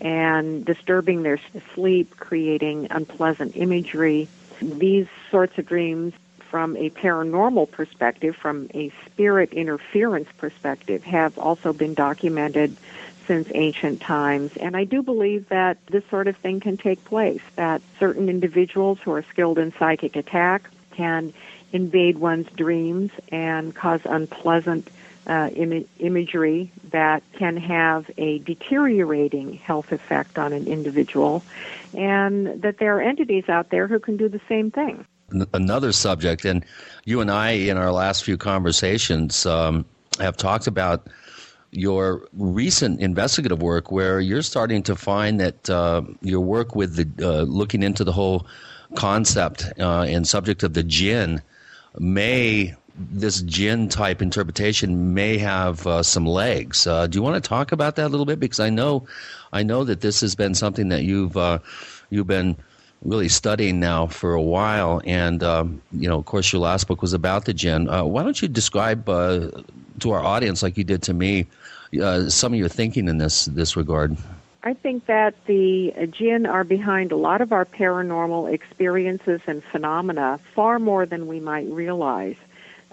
[0.00, 1.40] and disturbing their
[1.74, 4.28] sleep, creating unpleasant imagery
[4.60, 6.12] these sorts of dreams
[6.50, 12.76] from a paranormal perspective, from a spirit interference perspective, have also been documented
[13.26, 14.56] since ancient times.
[14.56, 18.98] And I do believe that this sort of thing can take place, that certain individuals
[19.04, 21.32] who are skilled in psychic attack can
[21.72, 24.88] invade one's dreams and cause unpleasant
[25.26, 31.44] uh, Im- imagery that can have a deteriorating health effect on an individual,
[31.96, 35.04] and that there are entities out there who can do the same thing.
[35.54, 36.64] Another subject, and
[37.04, 39.84] you and I, in our last few conversations, um,
[40.18, 41.06] have talked about
[41.70, 47.24] your recent investigative work where you're starting to find that uh, your work with the
[47.24, 48.46] uh, looking into the whole
[48.96, 51.40] concept uh, and subject of the jinn
[51.98, 56.86] may this jinn type interpretation may have uh, some legs.
[56.86, 58.40] Uh, do you want to talk about that a little bit?
[58.40, 59.06] Because I know,
[59.52, 61.58] I know that this has been something that you've uh,
[62.10, 62.56] you've been
[63.02, 67.00] really studying now for a while, and um, you know, of course, your last book
[67.00, 67.88] was about the jinn.
[67.88, 69.50] Uh, why don't you describe uh,
[70.00, 71.46] to our audience, like you did to me,
[72.02, 74.16] uh, some of your thinking in this this regard?
[74.62, 80.38] I think that the jinn are behind a lot of our paranormal experiences and phenomena
[80.54, 82.36] far more than we might realize.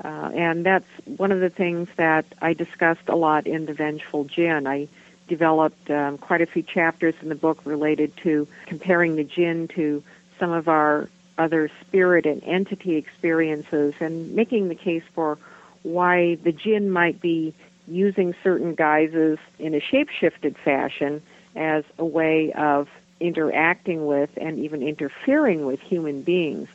[0.03, 4.25] Uh, and that's one of the things that I discussed a lot in The Vengeful
[4.25, 4.65] Jinn.
[4.65, 4.87] I
[5.27, 10.01] developed um, quite a few chapters in the book related to comparing the jinn to
[10.39, 15.37] some of our other spirit and entity experiences and making the case for
[15.83, 17.53] why the jinn might be
[17.87, 21.21] using certain guises in a shapeshifted fashion
[21.57, 22.87] as a way of
[23.19, 26.69] interacting with and even interfering with human beings.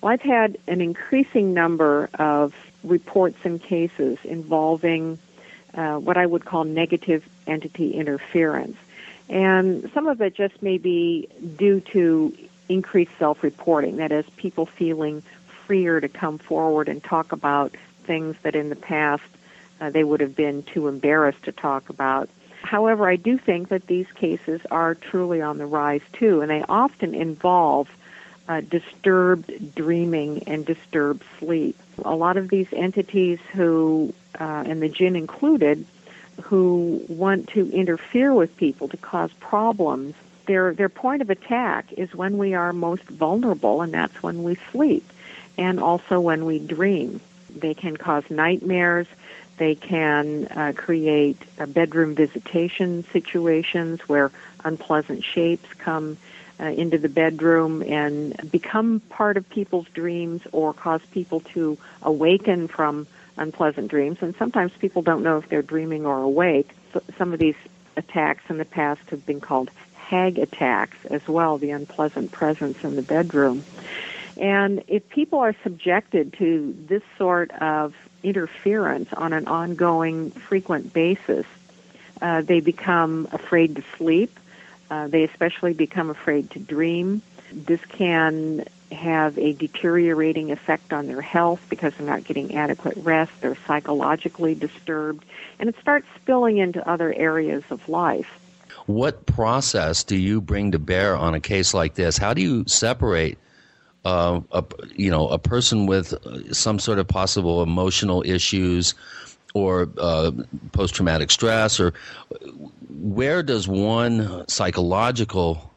[0.00, 5.18] Well, I've had an increasing number of reports and cases involving
[5.74, 8.76] uh, what I would call negative entity interference.
[9.28, 12.36] And some of it just may be due to
[12.68, 15.22] increased self reporting, that is, people feeling
[15.66, 17.74] freer to come forward and talk about
[18.04, 19.22] things that in the past
[19.80, 22.28] uh, they would have been too embarrassed to talk about.
[22.68, 26.62] However, I do think that these cases are truly on the rise too, and they
[26.68, 27.88] often involve
[28.46, 31.78] uh, disturbed dreaming and disturbed sleep.
[32.04, 35.86] A lot of these entities who, uh, and the jinn included,
[36.42, 40.14] who want to interfere with people to cause problems,
[40.44, 44.56] their their point of attack is when we are most vulnerable, and that's when we
[44.72, 45.10] sleep,
[45.56, 47.22] and also when we dream.
[47.48, 49.06] They can cause nightmares.
[49.58, 51.36] They can uh, create
[51.66, 54.30] bedroom visitation situations where
[54.64, 56.16] unpleasant shapes come
[56.60, 62.68] uh, into the bedroom and become part of people's dreams or cause people to awaken
[62.68, 63.06] from
[63.36, 64.18] unpleasant dreams.
[64.20, 66.70] And sometimes people don't know if they're dreaming or awake.
[66.92, 67.54] So some of these
[67.96, 72.96] attacks in the past have been called hag attacks as well, the unpleasant presence in
[72.96, 73.64] the bedroom.
[74.36, 81.46] And if people are subjected to this sort of interference on an ongoing, frequent basis,
[82.20, 84.38] uh, they become afraid to sleep.
[84.90, 87.22] Uh, they especially become afraid to dream.
[87.52, 93.32] This can have a deteriorating effect on their health because they're not getting adequate rest.
[93.40, 95.24] They're psychologically disturbed,
[95.58, 98.28] and it starts spilling into other areas of life.
[98.86, 102.16] What process do you bring to bear on a case like this?
[102.16, 103.38] How do you separate
[104.08, 104.64] uh, a
[104.94, 106.14] you know a person with
[106.54, 108.94] some sort of possible emotional issues
[109.54, 110.30] or uh,
[110.72, 111.92] post traumatic stress or
[112.88, 115.70] where does one psychological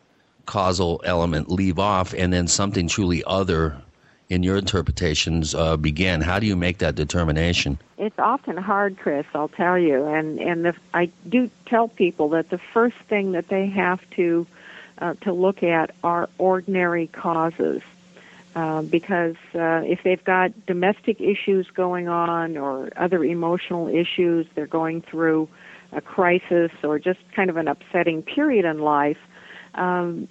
[0.46, 3.82] causal element leave off and then something truly other
[4.30, 6.22] in your interpretations uh, begin?
[6.22, 7.78] How do you make that determination?
[7.98, 9.26] It's often hard, Chris.
[9.36, 13.50] I'll tell you, and and the, I do tell people that the first thing that
[13.50, 14.48] they have to
[15.00, 17.82] uh, to look at are ordinary causes.
[18.54, 24.68] Uh, because uh, if they've got domestic issues going on or other emotional issues, they're
[24.68, 25.48] going through
[25.94, 29.18] a crisis or just kind of an upsetting period in life,
[29.76, 30.28] um,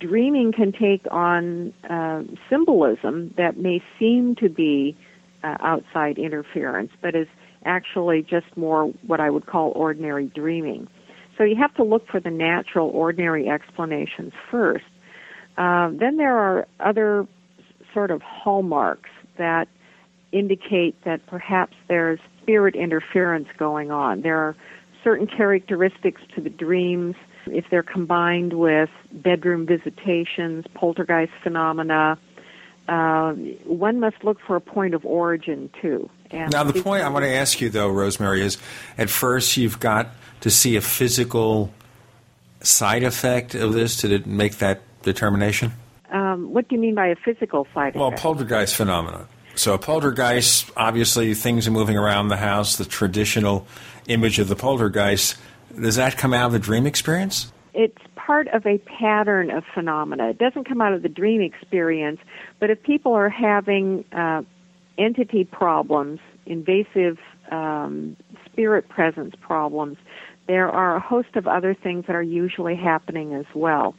[0.00, 4.96] dreaming can take on uh, symbolism that may seem to be
[5.42, 7.28] uh, outside interference, but is
[7.64, 10.88] actually just more what I would call ordinary dreaming.
[11.36, 14.84] So you have to look for the natural, ordinary explanations first.
[15.56, 17.26] Uh, then there are other
[17.92, 19.68] sort of hallmarks that
[20.32, 24.22] indicate that perhaps there's spirit interference going on.
[24.22, 24.56] There are
[25.02, 27.14] certain characteristics to the dreams.
[27.46, 32.18] If they're combined with bedroom visitations, poltergeist phenomena,
[32.88, 33.32] uh,
[33.64, 36.10] one must look for a point of origin too.
[36.30, 38.58] And now, the point I want to ask you, though, Rosemary, is
[38.98, 40.08] at first you've got
[40.40, 41.72] to see a physical
[42.60, 45.72] side effect of this to make that determination?
[46.10, 48.24] Um, what do you mean by a physical side well, effect?
[48.24, 49.26] Well, poltergeist phenomena.
[49.56, 53.66] So, a poltergeist, obviously, things are moving around the house, the traditional
[54.08, 55.36] image of the poltergeist.
[55.80, 57.52] Does that come out of the dream experience?
[57.72, 60.30] It's part of a pattern of phenomena.
[60.30, 62.20] It doesn't come out of the dream experience,
[62.60, 64.42] but if people are having uh,
[64.98, 67.18] entity problems, invasive
[67.50, 68.16] um,
[68.46, 69.98] spirit presence problems,
[70.46, 73.94] there are a host of other things that are usually happening as well.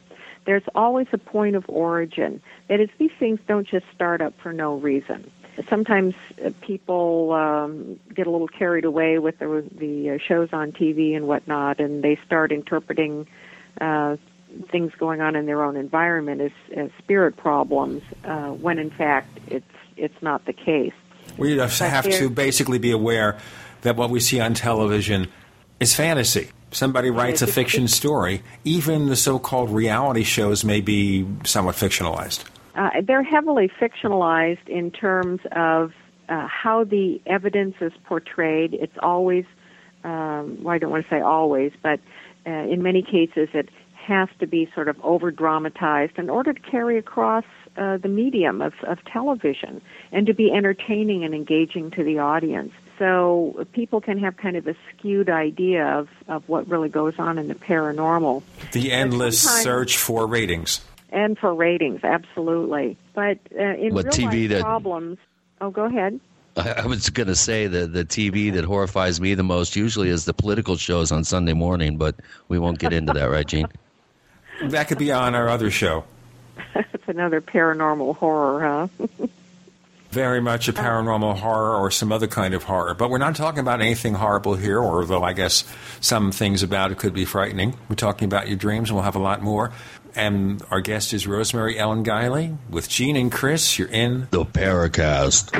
[0.46, 2.40] There's always a point of origin.
[2.68, 5.30] That is, these things don't just start up for no reason.
[5.68, 6.14] Sometimes
[6.44, 11.16] uh, people um, get a little carried away with the, the uh, shows on TV
[11.16, 13.26] and whatnot, and they start interpreting
[13.80, 14.16] uh,
[14.70, 19.38] things going on in their own environment as, as spirit problems, uh, when in fact
[19.48, 19.64] it's
[19.96, 20.92] it's not the case.
[21.38, 23.38] We have to basically be aware
[23.82, 25.28] that what we see on television
[25.80, 26.50] is fantasy.
[26.70, 28.42] Somebody writes a fiction story.
[28.64, 32.44] Even the so called reality shows may be somewhat fictionalized.
[32.74, 35.92] Uh, they're heavily fictionalized in terms of
[36.28, 38.74] uh, how the evidence is portrayed.
[38.74, 39.44] It's always,
[40.04, 42.00] um, well, I don't want to say always, but
[42.46, 46.60] uh, in many cases it has to be sort of over dramatized in order to
[46.60, 47.44] carry across
[47.76, 49.80] uh, the medium of, of television
[50.12, 52.72] and to be entertaining and engaging to the audience.
[52.98, 57.38] So people can have kind of a skewed idea of, of what really goes on
[57.38, 58.42] in the paranormal.
[58.72, 60.80] The endless search for ratings.
[61.10, 62.96] And for ratings, absolutely.
[63.14, 65.18] But uh, in What real TV life that- problems,
[65.60, 66.20] oh, go ahead.
[66.56, 70.08] I I was going to say that the TV that horrifies me the most usually
[70.08, 72.16] is the political shows on Sunday morning, but
[72.48, 73.66] we won't get into that, right, Gene?
[74.64, 76.04] That could be on our other show.
[76.74, 79.26] It's another paranormal horror, huh?
[80.10, 82.94] Very much a paranormal horror or some other kind of horror.
[82.94, 85.64] But we're not talking about anything horrible here, although I guess
[86.00, 87.76] some things about it could be frightening.
[87.88, 89.72] We're talking about your dreams, and we'll have a lot more.
[90.14, 93.78] And our guest is Rosemary Ellen Guiley with Gene and Chris.
[93.78, 95.52] You're in the Paracast.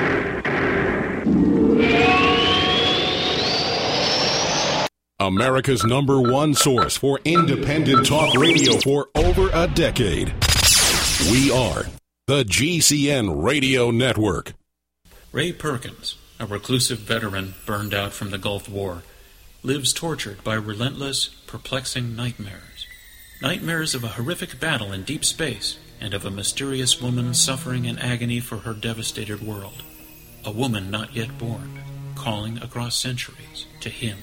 [5.19, 10.33] America's number one source for independent talk radio for over a decade.
[11.31, 11.87] We are
[12.29, 14.55] the GCN Radio Network.
[15.31, 19.05] Ray Perkins, a reclusive veteran burned out from the Gulf War,
[19.63, 22.89] lives tortured by relentless, perplexing nightmares.
[23.41, 27.97] Nightmares of a horrific battle in deep space and of a mysterious woman suffering in
[27.97, 29.85] agony for her devastated world.
[30.45, 31.81] A woman not yet born,
[32.17, 34.19] calling across centuries to him.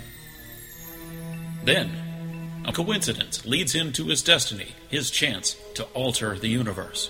[1.64, 7.10] Then, a coincidence leads him to his destiny, his chance to alter the universe.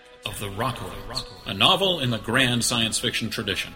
[0.25, 1.25] Of the Rockoids.
[1.47, 3.75] A novel in the grand science fiction tradition.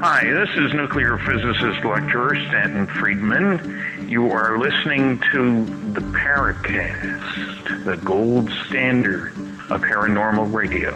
[0.00, 4.06] Hi, this is nuclear physicist lecturer Stanton Friedman.
[4.06, 9.28] You are listening to the Paracast, the gold standard
[9.70, 10.92] of paranormal radio.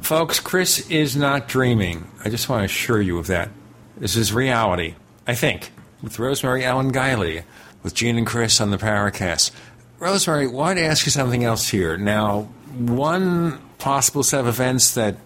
[0.00, 2.10] Folks, Chris is not dreaming.
[2.24, 3.50] I just want to assure you of that.
[3.98, 4.94] This is reality,
[5.26, 5.70] I think,
[6.02, 7.44] with Rosemary Ellen Guiley,
[7.82, 9.50] with Gene and Chris on the Paracast.
[9.98, 11.98] Rosemary, I want to ask you something else here.
[11.98, 12.48] Now,
[12.78, 15.16] one possible set of events that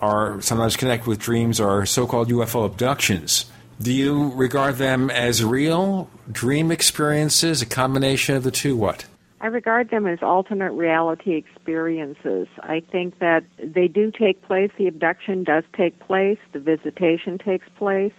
[0.00, 3.46] are sometimes connected with dreams are so called UFO abductions.
[3.80, 8.76] Do you regard them as real dream experiences, a combination of the two?
[8.76, 9.06] What?
[9.40, 12.48] I regard them as alternate reality experiences.
[12.60, 17.68] I think that they do take place, the abduction does take place, the visitation takes
[17.76, 18.12] place,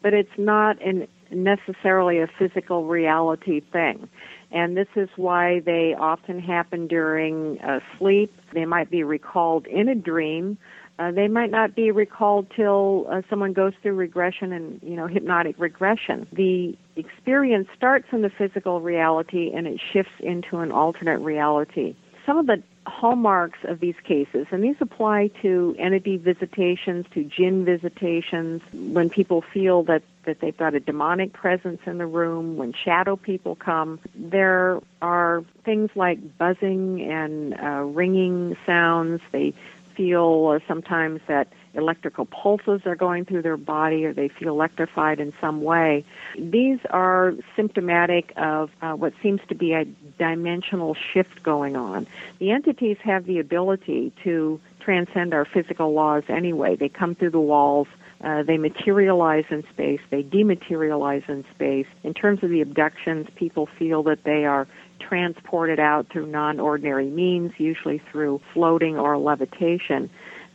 [0.00, 4.08] but it's not an, necessarily a physical reality thing.
[4.52, 8.34] And this is why they often happen during uh, sleep.
[8.52, 10.58] They might be recalled in a dream,
[11.00, 15.06] uh, they might not be recalled till uh, someone goes through regression and you know
[15.06, 16.26] hypnotic regression.
[16.30, 21.96] The experience starts in the physical reality and it shifts into an alternate reality.
[22.26, 27.64] Some of the hallmarks of these cases, and these apply to entity visitations, to jinn
[27.64, 32.72] visitations, when people feel that, that they've got a demonic presence in the room, when
[32.72, 34.00] shadow people come.
[34.14, 39.22] There are things like buzzing and uh, ringing sounds.
[39.32, 39.54] They
[40.00, 45.32] feel sometimes that electrical pulses are going through their body or they feel electrified in
[45.40, 46.04] some way.
[46.38, 49.84] These are symptomatic of uh, what seems to be a
[50.18, 52.06] dimensional shift going on.
[52.38, 56.76] The entities have the ability to transcend our physical laws anyway.
[56.76, 57.86] They come through the walls.
[58.22, 60.00] Uh, they materialize in space.
[60.10, 61.86] They dematerialize in space.
[62.04, 64.66] In terms of the abductions, people feel that they are
[65.00, 70.10] transported out through non ordinary means, usually through floating or levitation.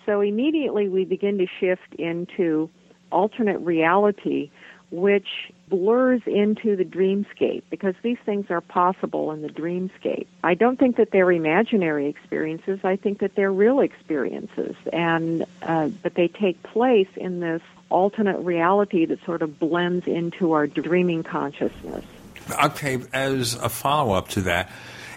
[0.05, 2.69] So immediately we begin to shift into
[3.11, 4.51] alternate reality,
[4.91, 5.27] which
[5.67, 10.27] blurs into the dreamscape because these things are possible in the dreamscape.
[10.43, 12.79] I don't think that they're imaginary experiences.
[12.83, 18.39] I think that they're real experiences, and uh, but they take place in this alternate
[18.39, 22.05] reality that sort of blends into our dreaming consciousness.
[22.51, 24.69] Okay, as a follow up to that,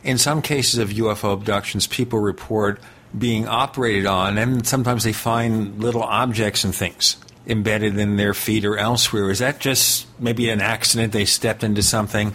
[0.02, 2.80] in some cases of UFO abductions, people report
[3.16, 8.64] being operated on, and sometimes they find little objects and things embedded in their feet
[8.64, 9.30] or elsewhere.
[9.30, 11.12] Is that just maybe an accident?
[11.12, 12.34] They stepped into something?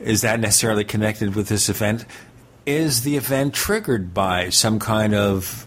[0.00, 2.04] Is that necessarily connected with this event?
[2.66, 5.66] Is the event triggered by some kind of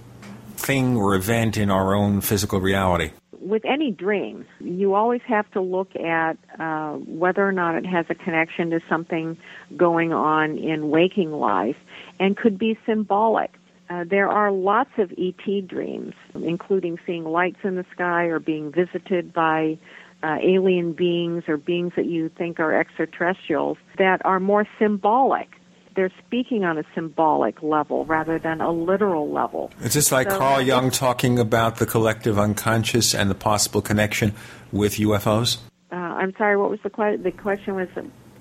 [0.55, 3.11] thing or event in our own physical reality?
[3.41, 8.05] With any dream, you always have to look at uh, whether or not it has
[8.09, 9.37] a connection to something
[9.75, 11.77] going on in waking life
[12.19, 13.51] and could be symbolic.
[13.89, 18.71] Uh, there are lots of ET dreams, including seeing lights in the sky or being
[18.71, 19.77] visited by
[20.23, 25.49] uh, alien beings or beings that you think are extraterrestrials that are more symbolic
[25.95, 29.71] they're speaking on a symbolic level rather than a literal level.
[29.81, 34.33] Is this like so, Carl Jung talking about the collective unconscious and the possible connection
[34.71, 35.57] with UFOs?
[35.91, 37.23] Uh, I'm sorry, what was the question?
[37.23, 37.87] The question was.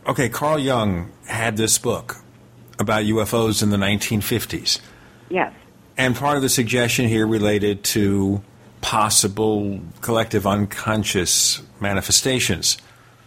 [0.06, 2.16] Okay, Carl Jung had this book
[2.78, 4.80] about UFOs in the 1950s.
[5.28, 5.52] Yes.
[5.96, 8.42] And part of the suggestion here related to
[8.80, 12.78] possible collective unconscious manifestations.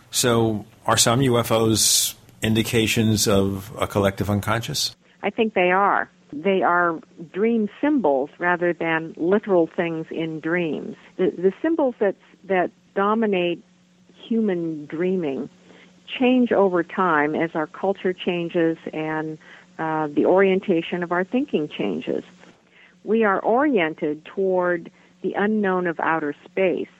[0.09, 4.95] So, are some UFOs indications of a collective unconscious?
[5.21, 6.09] I think they are.
[6.31, 6.99] they are
[7.31, 10.95] dream symbols rather than literal things in dreams.
[11.17, 12.15] The, the symbols that,
[12.47, 13.63] that dominate
[14.27, 15.49] human dreaming
[16.19, 19.37] change over time as our culture changes and
[19.79, 22.23] uh, the orientation of our thinking changes.
[23.03, 24.91] We are oriented toward
[25.21, 26.93] the unknown of outer space,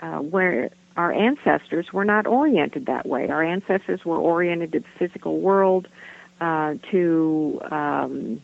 [0.00, 3.28] uh, where our ancestors were not oriented that way.
[3.28, 5.88] Our ancestors were oriented to the physical world,
[6.40, 8.42] uh, to um,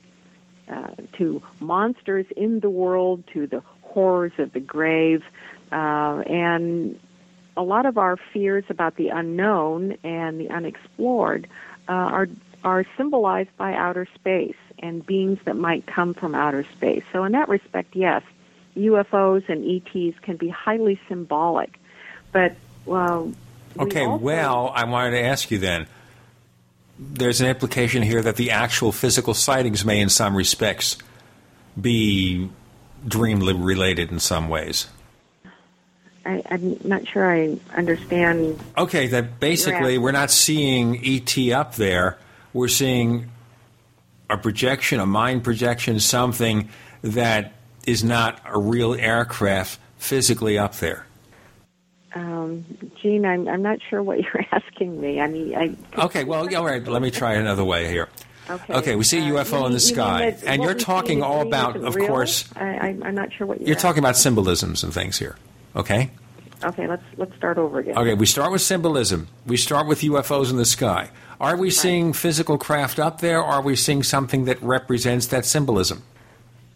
[0.68, 5.22] uh, to monsters in the world, to the horrors of the grave,
[5.72, 6.98] uh, and
[7.56, 11.48] a lot of our fears about the unknown and the unexplored
[11.88, 12.28] uh, are
[12.62, 17.02] are symbolized by outer space and beings that might come from outer space.
[17.12, 18.22] So in that respect, yes,
[18.76, 21.79] UFOs and ETs can be highly symbolic,
[22.32, 22.54] but
[22.86, 23.32] well.
[23.78, 25.86] Okay, well, I wanted to ask you then.
[26.98, 30.98] There's an implication here that the actual physical sightings may, in some respects,
[31.80, 32.50] be
[33.06, 34.88] dream related in some ways.
[36.26, 38.60] I, am not sure I understand.
[38.76, 42.18] Okay, that basically we're not seeing ET up there.
[42.52, 43.30] We're seeing
[44.28, 46.68] a projection, a mind projection, something
[47.02, 47.54] that
[47.86, 51.06] is not a real aircraft physically up there.
[52.14, 52.64] Um,
[53.00, 55.20] Gene, I'm, I'm not sure what you're asking me.
[55.20, 56.02] I mean, I.
[56.04, 56.86] Okay, well, all right.
[56.86, 58.08] Let me try another way here.
[58.48, 58.74] Okay.
[58.74, 61.76] Okay, we see a UFO uh, in the sky, that, and you're talking all about,
[61.76, 62.08] of real?
[62.08, 62.50] course.
[62.56, 63.68] I, am not sure what you're.
[63.68, 65.36] You're talking about symbolisms and things here.
[65.76, 66.10] Okay.
[66.62, 67.96] Okay, let's let's start over again.
[67.96, 69.28] Okay, we start with symbolism.
[69.46, 71.10] We start with UFOs in the sky.
[71.40, 75.46] Are we seeing physical craft up there, or are we seeing something that represents that
[75.46, 76.02] symbolism?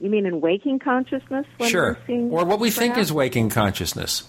[0.01, 1.47] You mean in waking consciousness?
[1.67, 1.99] sure.
[2.09, 2.79] or what we craft?
[2.79, 4.25] think is waking consciousness.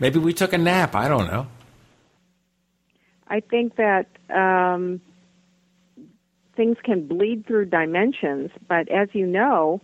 [0.00, 0.94] Maybe we took a nap.
[0.94, 1.46] I don't know.
[3.28, 5.00] I think that um,
[6.56, 9.80] things can bleed through dimensions, but as you know,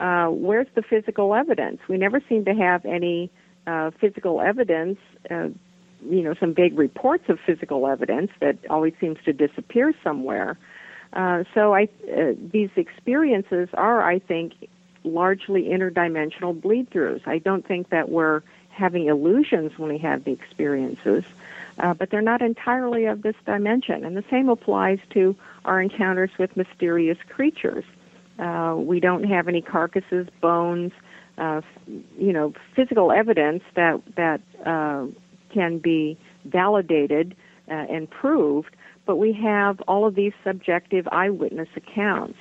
[0.00, 1.80] uh, where's the physical evidence?
[1.88, 3.30] We never seem to have any
[3.66, 4.98] uh, physical evidence.
[5.30, 5.48] Uh,
[6.08, 10.56] you know, some vague reports of physical evidence that always seems to disappear somewhere.
[11.12, 14.52] Uh, so I, uh, these experiences are, I think,
[15.04, 17.26] largely interdimensional bleed-throughs.
[17.26, 18.42] I don't think that we're
[18.78, 21.24] having illusions when we have the experiences,
[21.78, 24.04] uh, but they're not entirely of this dimension.
[24.04, 27.84] And the same applies to our encounters with mysterious creatures.
[28.38, 30.92] Uh, we don't have any carcasses, bones,
[31.36, 31.60] uh,
[32.18, 35.06] you know, physical evidence that that uh,
[35.52, 37.34] can be validated
[37.68, 38.74] uh, and proved.
[39.06, 42.38] But we have all of these subjective eyewitness accounts,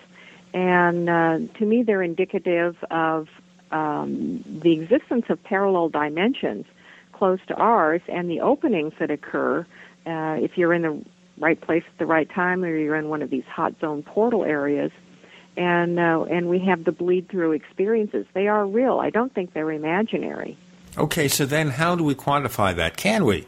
[0.54, 3.28] and uh, to me, they're indicative of
[3.72, 6.66] um, the existence of parallel dimensions
[7.12, 9.66] close to ours and the openings that occur
[10.06, 11.04] uh, if you're in the
[11.40, 14.44] right place at the right time or you're in one of these hot zone portal
[14.44, 14.92] areas
[15.56, 18.26] and uh, and we have the bleed through experiences.
[18.34, 19.00] They are real.
[19.00, 20.58] I don't think they're imaginary.
[20.98, 22.96] Okay so then how do we quantify that?
[22.96, 23.48] Can we?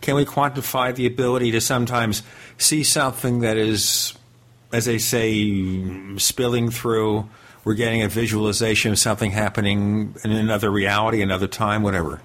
[0.00, 2.22] Can we quantify the ability to sometimes
[2.58, 4.14] see something that is
[4.72, 7.28] as they say spilling through
[7.64, 12.20] we're getting a visualization of something happening in another reality, another time, whatever?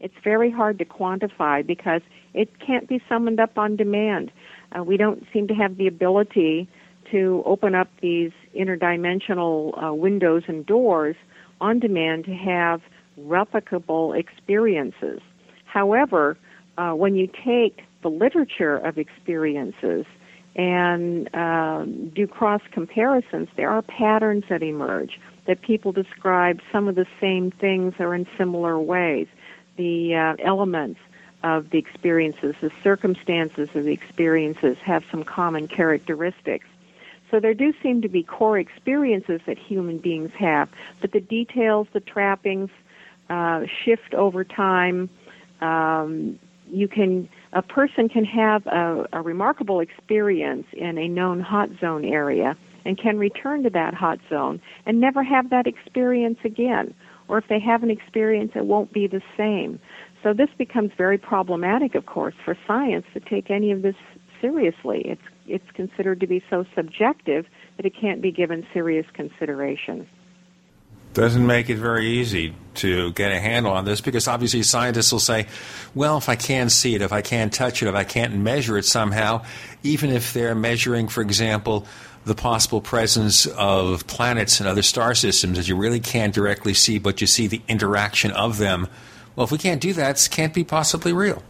[0.00, 2.02] It's very hard to quantify because
[2.34, 4.30] it can't be summoned up on demand.
[4.72, 6.68] Uh, we don't seem to have the ability
[7.10, 11.16] to open up these interdimensional uh, windows and doors
[11.60, 12.82] on demand to have
[13.20, 15.20] replicable experiences.
[15.64, 16.36] However,
[16.76, 20.04] uh, when you take the literature of experiences
[20.56, 26.94] and um, do cross comparisons, there are patterns that emerge that people describe some of
[26.94, 29.26] the same things or in similar ways.
[29.76, 31.00] The uh, elements
[31.42, 36.66] of the experiences, the circumstances of the experiences have some common characteristics.
[37.30, 40.68] So there do seem to be core experiences that human beings have,
[41.00, 42.70] but the details, the trappings,
[43.28, 45.10] uh, shift over time.
[45.60, 46.38] Um,
[46.70, 52.04] you can a person can have a, a remarkable experience in a known hot zone
[52.04, 56.92] area and can return to that hot zone and never have that experience again.
[57.28, 59.78] Or if they have an experience, it won't be the same.
[60.22, 63.96] So this becomes very problematic, of course, for science to take any of this
[64.40, 65.02] seriously.
[65.06, 70.06] It's it's considered to be so subjective that it can't be given serious consideration
[71.14, 75.20] doesn't make it very easy to get a handle on this because obviously scientists will
[75.20, 75.46] say,
[75.94, 78.76] well, if I can't see it, if I can't touch it, if I can't measure
[78.76, 79.44] it somehow,
[79.82, 81.86] even if they're measuring, for example,
[82.24, 86.98] the possible presence of planets and other star systems that you really can't directly see,
[86.98, 88.88] but you see the interaction of them.
[89.36, 91.42] Well, if we can't do that, it can't be possibly real.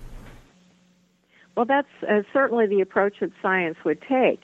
[1.57, 4.43] Well, that's uh, certainly the approach that science would take.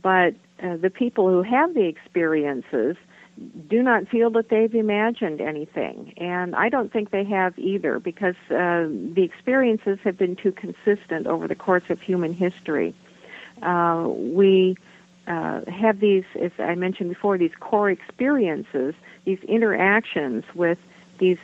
[0.00, 2.96] But uh, the people who have the experiences
[3.68, 6.12] do not feel that they've imagined anything.
[6.18, 11.26] And I don't think they have either because uh, the experiences have been too consistent
[11.26, 12.94] over the course of human history.
[13.62, 14.76] Uh, we
[15.26, 18.94] uh, have these, as I mentioned before, these core experiences,
[19.24, 20.78] these interactions with
[21.18, 21.38] these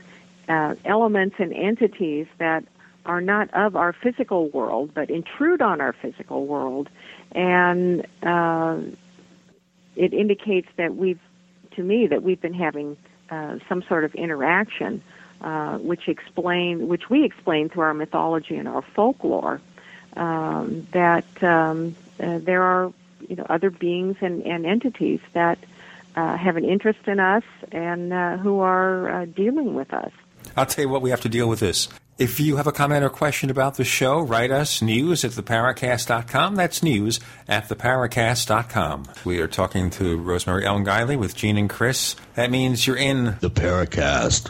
[0.48, 2.64] uh, elements and entities that
[3.04, 6.88] are not of our physical world but intrude on our physical world.
[7.32, 8.80] And uh,
[9.94, 11.20] it indicates that we've
[11.76, 12.96] to me that we've been having
[13.30, 15.02] uh, some sort of interaction,
[15.40, 19.60] uh, which explain, which we explain through our mythology and our folklore,
[20.16, 22.92] um, that um, uh, there are
[23.28, 25.58] you know other beings and, and entities that
[26.16, 30.12] uh, have an interest in us and uh, who are uh, dealing with us.
[30.56, 31.88] I'll tell you what we have to deal with this.
[32.18, 36.56] If you have a comment or question about the show, write us news at theparacast.com.
[36.56, 39.04] That's news at theparacast.com.
[39.26, 42.16] We are talking to Rosemary Ellen Guiley with Gene and Chris.
[42.34, 44.48] That means you're in the Paracast.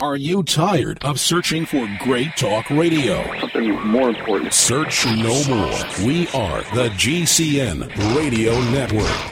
[0.00, 3.24] Are you tired of searching for great talk radio?
[3.40, 4.52] Something more important.
[4.52, 6.06] Search no more.
[6.06, 9.31] We are the GCN Radio Network.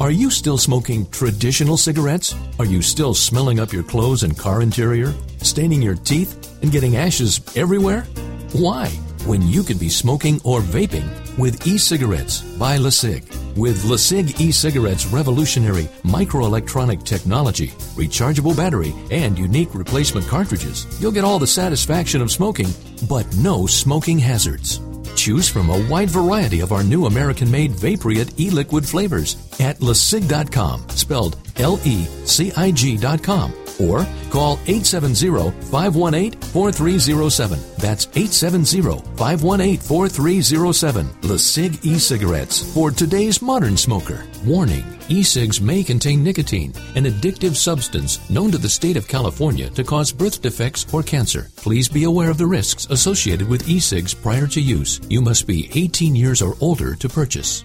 [0.00, 2.34] Are you still smoking traditional cigarettes?
[2.58, 6.96] Are you still smelling up your clothes and car interior, staining your teeth, and getting
[6.96, 8.02] ashes everywhere?
[8.52, 8.88] Why?
[9.24, 11.08] When you could be smoking or vaping
[11.38, 13.22] with e-cigarettes by LeCig.
[13.56, 21.38] With LeCig e-cigarettes revolutionary microelectronic technology, rechargeable battery, and unique replacement cartridges, you'll get all
[21.38, 22.68] the satisfaction of smoking,
[23.08, 24.80] but no smoking hazards.
[25.14, 29.78] Choose from a wide variety of our new American made Vapriot e liquid flavors at
[29.78, 37.58] lecig.com, spelled L E C I G.com, or call 870 518 4307.
[37.78, 41.06] That's 870 518 4307.
[41.22, 44.26] LeCig e cigarettes for today's modern smoker.
[44.44, 49.68] Warning e cigs may contain nicotine, an addictive substance known to the state of California
[49.70, 51.48] to cause birth defects or cancer.
[51.56, 55.00] Please be aware of the risks associated with e cigs prior to use.
[55.08, 57.64] You must be 18 years or older to purchase.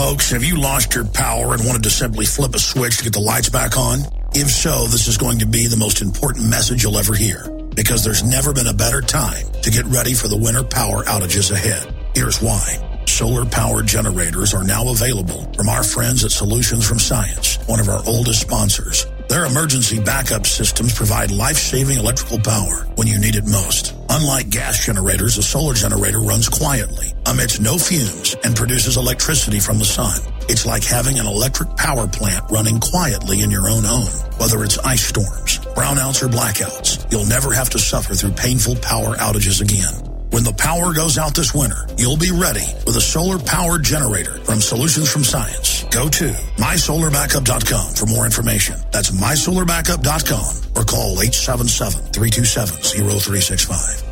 [0.00, 3.12] Folks, have you lost your power and wanted to simply flip a switch to get
[3.12, 3.98] the lights back on?
[4.32, 8.02] If so, this is going to be the most important message you'll ever hear because
[8.02, 11.94] there's never been a better time to get ready for the winter power outages ahead.
[12.14, 13.02] Here's why.
[13.04, 17.90] Solar powered generators are now available from our friends at Solutions from Science, one of
[17.90, 19.04] our oldest sponsors.
[19.30, 23.94] Their emergency backup systems provide life-saving electrical power when you need it most.
[24.08, 29.78] Unlike gas generators, a solar generator runs quietly, emits no fumes, and produces electricity from
[29.78, 30.20] the sun.
[30.48, 34.10] It's like having an electric power plant running quietly in your own home.
[34.38, 39.14] Whether it's ice storms, brownouts, or blackouts, you'll never have to suffer through painful power
[39.14, 40.09] outages again.
[40.30, 44.38] When the power goes out this winter, you'll be ready with a solar powered generator
[44.44, 45.82] from Solutions from Science.
[45.90, 48.76] Go to mysolarbackup.com for more information.
[48.92, 54.04] That's mysolarbackup.com or call 877-327-0365.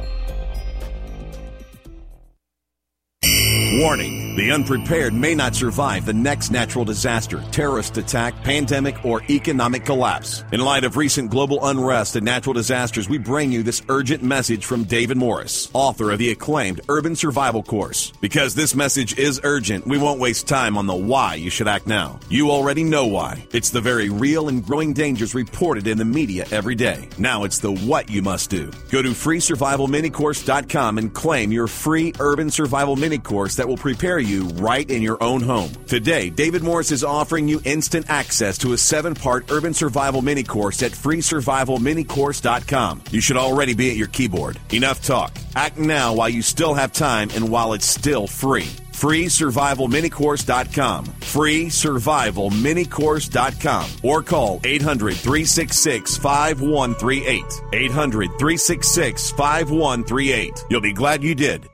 [3.80, 4.27] Warning.
[4.38, 10.44] The unprepared may not survive the next natural disaster, terrorist attack, pandemic, or economic collapse.
[10.52, 14.64] In light of recent global unrest and natural disasters, we bring you this urgent message
[14.64, 18.12] from David Morris, author of the acclaimed Urban Survival Course.
[18.20, 21.88] Because this message is urgent, we won't waste time on the why you should act
[21.88, 22.20] now.
[22.28, 23.44] You already know why.
[23.52, 27.08] It's the very real and growing dangers reported in the media every day.
[27.18, 28.70] Now it's the what you must do.
[28.92, 34.27] Go to freesurvivalminicourse.com and claim your free urban survival mini course that will prepare you
[34.28, 35.72] you right in your own home.
[35.86, 40.42] Today, David Morris is offering you instant access to a seven part urban survival mini
[40.42, 43.02] course at freesurvivalminicourse.com.
[43.10, 44.58] You should already be at your keyboard.
[44.72, 45.36] Enough talk.
[45.56, 48.68] Act now while you still have time and while it's still free
[48.98, 51.04] freesurvivalminicourse.com.
[51.06, 57.44] Freesurvivalminicourse.com or call 800 366 5138.
[57.72, 60.64] 800 366 5138.
[60.70, 61.68] You'll be glad you did.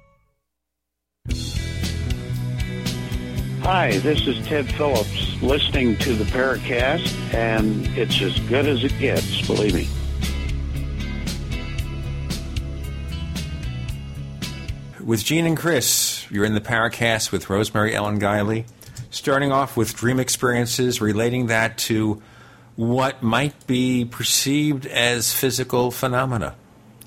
[3.64, 8.92] Hi, this is Ted Phillips listening to the Paracast, and it's as good as it
[8.98, 9.88] gets, believe me.
[15.02, 18.66] With Gene and Chris, you're in the Paracast with Rosemary Ellen Guiley.
[19.08, 22.20] Starting off with dream experiences, relating that to
[22.76, 26.54] what might be perceived as physical phenomena,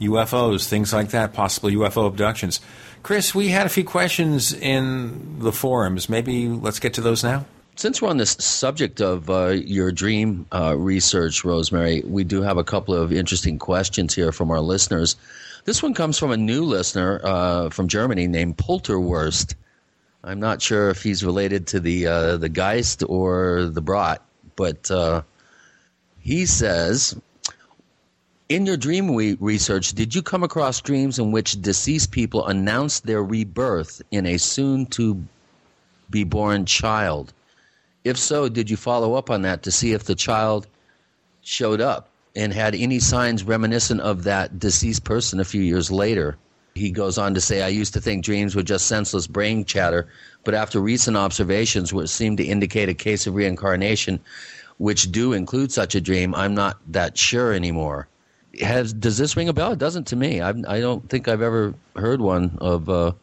[0.02, 2.62] UFOs, things like that, possible UFO abductions.
[3.08, 6.10] Chris, we had a few questions in the forums.
[6.10, 7.46] Maybe let's get to those now.
[7.78, 12.58] Since we're on this subject of uh, your dream uh, research, Rosemary, we do have
[12.58, 15.16] a couple of interesting questions here from our listeners.
[15.64, 19.56] This one comes from a new listener uh, from Germany named Polterwurst.
[20.26, 24.22] I'm not sure if he's related to the uh, the Geist or the Brat,
[24.58, 25.22] but uh,
[26.20, 27.18] he says,
[28.49, 33.24] in your dream research, did you come across dreams in which deceased people announced their
[33.24, 35.24] rebirth in a soon to
[36.10, 37.34] be born child?
[38.03, 40.68] If so, did you follow up on that to see if the child
[41.41, 42.10] showed up?
[42.38, 46.38] and had any signs reminiscent of that deceased person a few years later.
[46.76, 50.07] He goes on to say, I used to think dreams were just senseless brain chatter,
[50.44, 54.19] but after recent observations, which seem to indicate a case of reincarnation,
[54.78, 58.07] which do include such a dream, I'm not that sure anymore.
[58.62, 59.72] Has, does this ring a bell?
[59.72, 60.42] It doesn't to me.
[60.42, 63.16] I've, I do not think I've ever heard one of a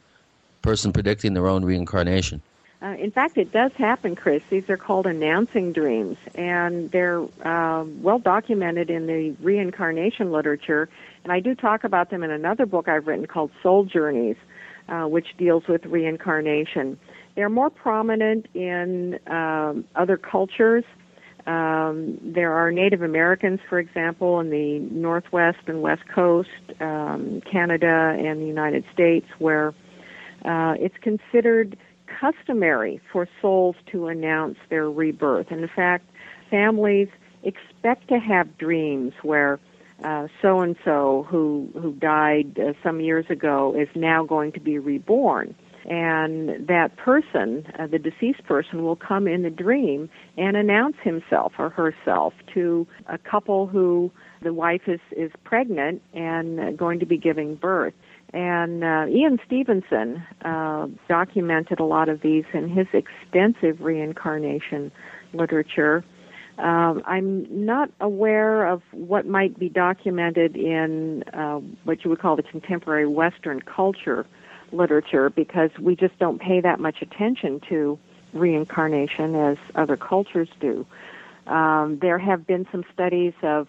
[0.62, 2.40] person predicting their own reincarnation.
[2.84, 4.42] Uh, in fact, it does happen, Chris.
[4.50, 10.90] These are called announcing dreams, and they're uh, well documented in the reincarnation literature.
[11.22, 14.36] And I do talk about them in another book I've written called Soul Journeys,
[14.90, 16.98] uh, which deals with reincarnation.
[17.36, 20.84] They're more prominent in um, other cultures.
[21.46, 26.48] Um, there are Native Americans, for example, in the Northwest and West Coast,
[26.80, 29.74] um, Canada, and the United States, where
[30.44, 31.76] uh, it's considered
[32.20, 35.48] customary for souls to announce their rebirth.
[35.50, 36.08] And in fact,
[36.50, 37.08] families
[37.42, 39.58] expect to have dreams where
[40.02, 44.58] uh so and so who who died uh, some years ago is now going to
[44.58, 45.54] be reborn
[45.84, 50.08] and that person uh, the deceased person will come in the dream
[50.38, 54.10] and announce himself or herself to a couple who
[54.42, 57.94] the wife is is pregnant and uh, going to be giving birth
[58.34, 64.90] and uh, Ian Stevenson uh, documented a lot of these in his extensive reincarnation
[65.32, 66.04] literature.
[66.58, 72.34] Um, I'm not aware of what might be documented in uh, what you would call
[72.34, 74.26] the contemporary Western culture
[74.74, 77.98] literature because we just don't pay that much attention to
[78.32, 80.86] reincarnation as other cultures do.
[81.46, 83.68] Um, there have been some studies of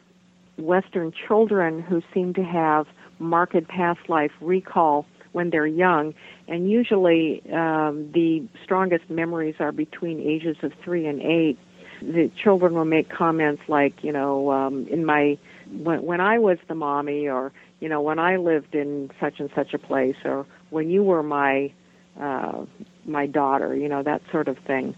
[0.58, 2.88] Western children who seem to have
[3.20, 6.14] marked past life recall when they're young,
[6.48, 11.58] and usually um, the strongest memories are between ages of three and eight.
[12.02, 15.38] The children will make comments like, you know, um, in my
[15.72, 17.52] when when I was the mommy, or
[17.86, 21.22] you know, when I lived in such and such a place, or when you were
[21.22, 21.72] my
[22.20, 22.66] uh,
[23.06, 24.96] my daughter, you know, that sort of thing.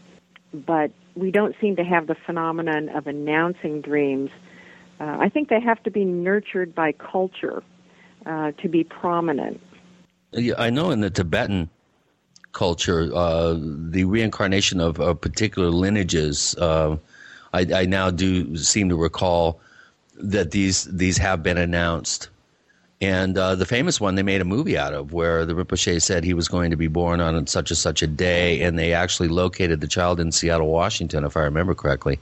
[0.53, 4.30] But we don't seem to have the phenomenon of announcing dreams.
[5.01, 7.61] Uh, I think they have to be nurtured by culture
[8.26, 9.59] uh, to be prominent.
[10.31, 11.69] Yeah, I know in the Tibetan
[12.53, 16.55] culture, uh, the reincarnation of, of particular lineages.
[16.55, 16.95] Uh,
[17.51, 19.59] I, I, now do seem to recall
[20.15, 22.30] that these these have been announced,
[22.99, 26.24] and uh, the famous one they made a movie out of, where the Rinpoche said
[26.24, 29.28] he was going to be born on such and such a day, and they actually
[29.28, 32.19] located the child in Seattle, Washington, if I remember correctly.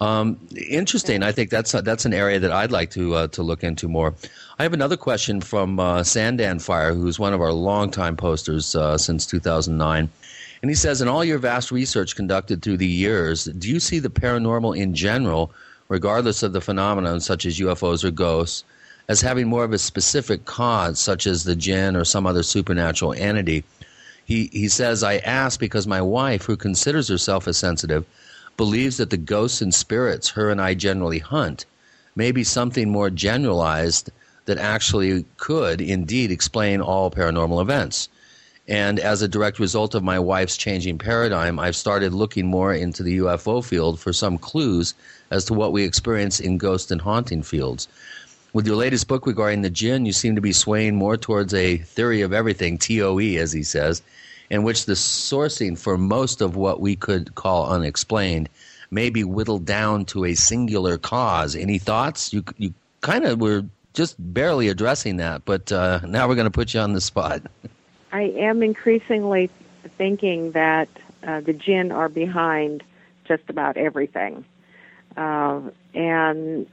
[0.00, 0.38] Um,
[0.68, 1.22] interesting.
[1.22, 4.14] I think that's that's an area that I'd like to uh, to look into more.
[4.58, 8.98] I have another question from uh, Sandan Fire, who's one of our longtime posters uh,
[8.98, 10.10] since 2009.
[10.62, 13.98] And he says, in all your vast research conducted through the years, do you see
[13.98, 15.52] the paranormal in general,
[15.88, 18.64] regardless of the phenomenon such as UFOs or ghosts,
[19.08, 23.12] as having more of a specific cause, such as the jinn or some other supernatural
[23.14, 23.64] entity?
[24.24, 28.04] He, he says, I ask because my wife, who considers herself as sensitive,
[28.56, 31.66] believes that the ghosts and spirits her and I generally hunt
[32.16, 34.10] may be something more generalized
[34.46, 38.08] that actually could indeed explain all paranormal events.
[38.68, 43.04] And as a direct result of my wife's changing paradigm, I've started looking more into
[43.04, 44.94] the UFO field for some clues
[45.30, 47.86] as to what we experience in ghost and haunting fields.
[48.56, 51.76] With your latest book regarding the jinn, you seem to be swaying more towards a
[51.76, 54.00] theory of everything, TOE, as he says,
[54.48, 58.48] in which the sourcing for most of what we could call unexplained
[58.90, 61.54] may be whittled down to a singular cause.
[61.54, 62.32] Any thoughts?
[62.32, 62.72] You, you
[63.02, 63.62] kind of were
[63.92, 67.42] just barely addressing that, but uh, now we're going to put you on the spot.
[68.10, 69.50] I am increasingly
[69.98, 70.88] thinking that
[71.26, 72.82] uh, the jinn are behind
[73.26, 74.46] just about everything.
[75.14, 75.60] Uh,
[75.94, 76.66] and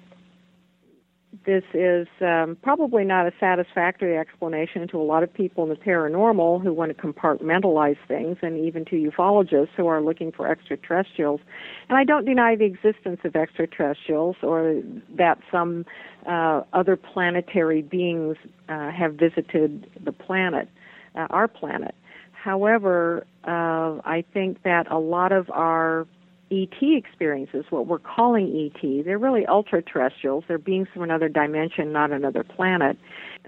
[1.45, 5.76] this is um, probably not a satisfactory explanation to a lot of people in the
[5.76, 11.41] paranormal who want to compartmentalize things, and even to ufologists who are looking for extraterrestrials.
[11.89, 14.81] And I don't deny the existence of extraterrestrials or
[15.18, 15.85] that some
[16.27, 18.38] uh, other planetary beings
[18.69, 20.69] uh, have visited the planet,
[21.15, 21.95] uh, our planet.
[22.31, 26.05] However, uh, I think that a lot of our
[26.53, 30.43] ET experiences, what we're calling ET, they're really ultra terrestrials.
[30.47, 32.97] They're beings from another dimension, not another planet.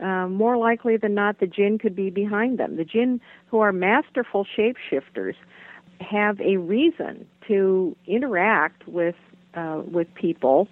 [0.01, 2.77] Uh, more likely than not, the jinn could be behind them.
[2.77, 5.35] The jinn, who are masterful shapeshifters,
[6.01, 9.15] have a reason to interact with
[9.53, 10.67] uh, with people,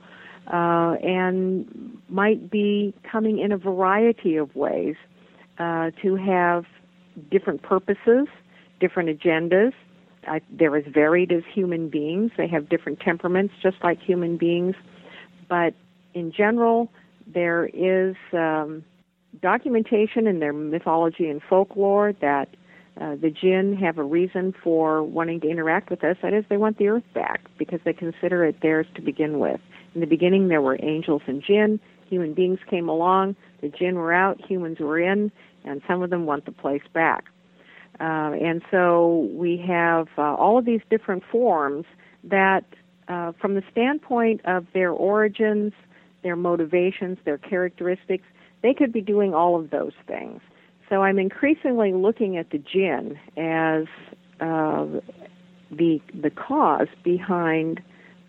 [0.47, 4.95] uh, and might be coming in a variety of ways
[5.57, 6.65] uh, to have
[7.31, 8.27] different purposes,
[8.81, 9.71] different agendas
[10.27, 12.31] I, they're as varied as human beings.
[12.37, 14.75] They have different temperaments, just like human beings.
[15.49, 15.73] But
[16.13, 16.89] in general,
[17.27, 18.83] there is um,
[19.41, 22.49] documentation in their mythology and folklore that
[23.01, 26.15] uh, the jinn have a reason for wanting to interact with us.
[26.21, 29.59] That is, they want the earth back because they consider it theirs to begin with.
[29.95, 31.79] In the beginning, there were angels and jinn.
[32.09, 33.35] Human beings came along.
[33.61, 34.39] The jinn were out.
[34.47, 35.31] Humans were in.
[35.65, 37.25] And some of them want the place back.
[37.99, 41.85] Uh, and so we have uh, all of these different forms
[42.23, 42.65] that,
[43.07, 45.73] uh, from the standpoint of their origins,
[46.23, 48.25] their motivations, their characteristics,
[48.61, 50.41] they could be doing all of those things.
[50.89, 53.85] So I'm increasingly looking at the jinn as
[54.39, 54.85] uh,
[55.71, 57.81] the the cause behind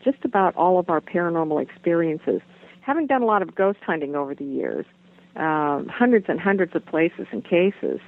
[0.04, 2.40] just about all of our paranormal experiences.
[2.80, 4.86] Having done a lot of ghost hunting over the years,
[5.36, 8.00] uh, hundreds and hundreds of places and cases,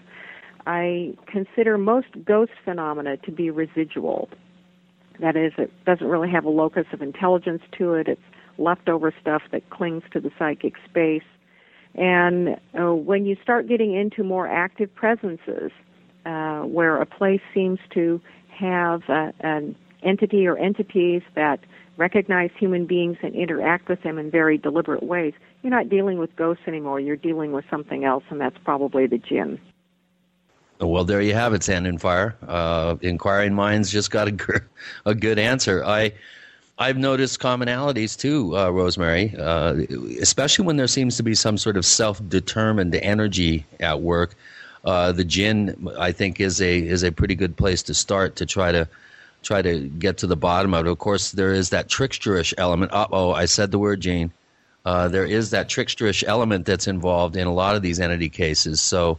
[0.66, 4.28] I consider most ghost phenomena to be residual.
[5.20, 8.08] That is, it doesn't really have a locus of intelligence to it.
[8.08, 8.20] It's
[8.58, 11.22] leftover stuff that clings to the psychic space.
[11.94, 15.70] And uh, when you start getting into more active presences,
[16.26, 21.60] uh, where a place seems to have uh, an entity or entities that
[21.96, 25.32] recognize human beings and interact with them in very deliberate ways,
[25.62, 27.00] you're not dealing with ghosts anymore.
[27.00, 29.58] You're dealing with something else, and that's probably the jinn.
[30.78, 32.36] Well, there you have it, Sand and Fire.
[32.46, 34.62] Uh, inquiring minds just got a,
[35.06, 35.82] a good answer.
[35.84, 36.12] I,
[36.78, 39.74] I've noticed commonalities too, uh, Rosemary, uh,
[40.20, 44.34] especially when there seems to be some sort of self-determined energy at work.
[44.84, 48.46] Uh, the jinn, I think, is a is a pretty good place to start to
[48.46, 48.86] try to
[49.42, 50.90] try to get to the bottom of it.
[50.90, 52.92] Of course, there is that tricksterish element.
[52.92, 54.30] Oh, I said the word, Gene.
[54.84, 58.80] Uh, there is that tricksterish element that's involved in a lot of these entity cases.
[58.80, 59.18] So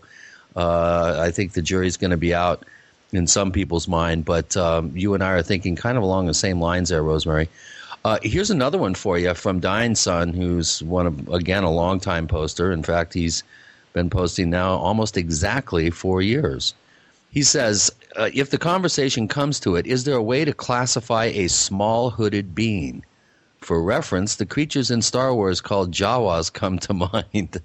[0.57, 2.65] uh, I think the jury's going to be out
[3.13, 6.33] in some people's mind, but um, you and I are thinking kind of along the
[6.33, 7.47] same lines there, Rosemary.
[8.03, 12.27] Uh, here's another one for you from Dying Sun, who's one of again a longtime
[12.27, 12.71] poster.
[12.71, 13.43] In fact, he's
[13.93, 16.73] been posting now almost exactly four years.
[17.29, 21.25] He says, uh, if the conversation comes to it, is there a way to classify
[21.25, 23.03] a small hooded being?
[23.59, 27.61] For reference, the creatures in Star Wars called Jawas come to mind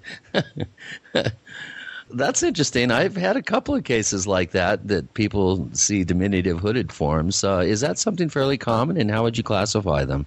[2.13, 2.91] that's interesting.
[2.91, 7.43] I've had a couple of cases like that that people see diminutive hooded forms.
[7.43, 10.25] Uh, is that something fairly common, and how would you classify them?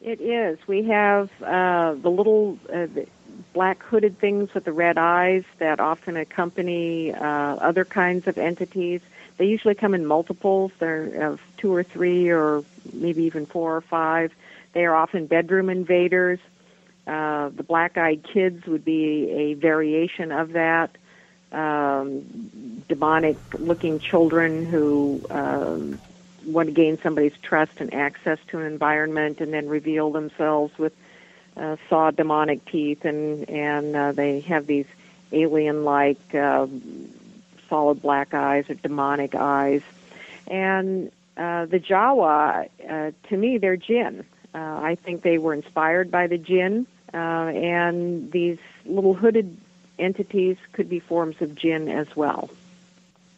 [0.00, 0.58] It is.
[0.66, 2.86] We have uh, the little uh,
[3.52, 7.24] black hooded things with the red eyes that often accompany uh,
[7.56, 9.00] other kinds of entities.
[9.38, 10.72] They usually come in multiples.
[10.78, 14.32] They're of two or three, or maybe even four or five.
[14.72, 16.38] They are often bedroom invaders.
[17.06, 20.96] Uh, the black-eyed kids would be a variation of that
[21.54, 26.00] um, demonic looking children who um,
[26.44, 30.92] want to gain somebody's trust and access to an environment and then reveal themselves with
[31.56, 34.86] uh, saw demonic teeth and and uh, they have these
[35.32, 36.66] alien like uh,
[37.68, 39.82] solid black eyes or demonic eyes.
[40.48, 44.24] And uh, the Jawa uh, to me they're jinn.
[44.54, 49.56] Uh, I think they were inspired by the jinn uh, and these little hooded
[49.98, 52.50] entities could be forms of jinn as well.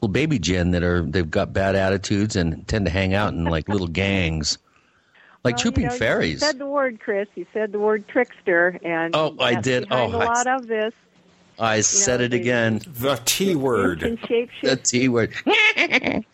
[0.01, 3.45] little baby jinn that are they've got bad attitudes and tend to hang out in
[3.45, 4.59] like little gangs,
[5.45, 6.33] like Well, trooping you know, fairies.
[6.33, 7.28] You said the word, Chris.
[7.35, 9.87] You said the word trickster, and Oh, I did.
[9.91, 10.93] Oh, a I- lot of this.
[11.59, 12.83] I said it again.
[12.87, 14.01] The T word.
[14.01, 14.77] The.
[14.77, 15.33] T word.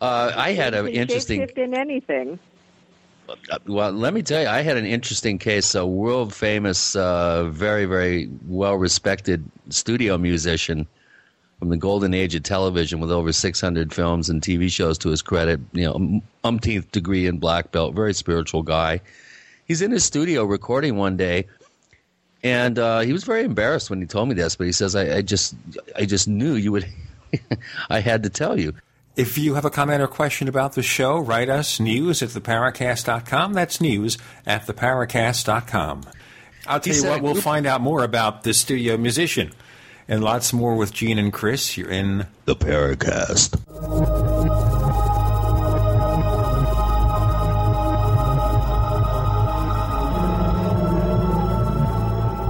[0.00, 1.40] Uh, I had an interesting.
[1.40, 2.38] shape in anything.
[3.66, 5.74] Well, let me tell you, I had an interesting case.
[5.74, 10.86] A world famous, uh, very, very well respected studio musician
[11.58, 15.22] from the golden age of television with over 600 films and TV shows to his
[15.22, 19.00] credit, you know, um- umpteenth degree in black belt, very spiritual guy.
[19.66, 21.46] He's in his studio recording one day.
[22.42, 25.18] And uh, he was very embarrassed when he told me this, but he says, I,
[25.18, 25.54] I just
[25.94, 26.88] I just knew you would
[27.90, 28.74] I had to tell you.
[29.14, 33.52] If you have a comment or question about the show, write us news at theparacast.com.
[33.52, 34.16] That's news
[34.46, 36.02] at theparacast.com.
[36.66, 39.52] I'll tell He you said what, we'll group- find out more about the studio musician
[40.08, 41.76] and lots more with Gene and Chris.
[41.76, 43.58] You're in the Paracast.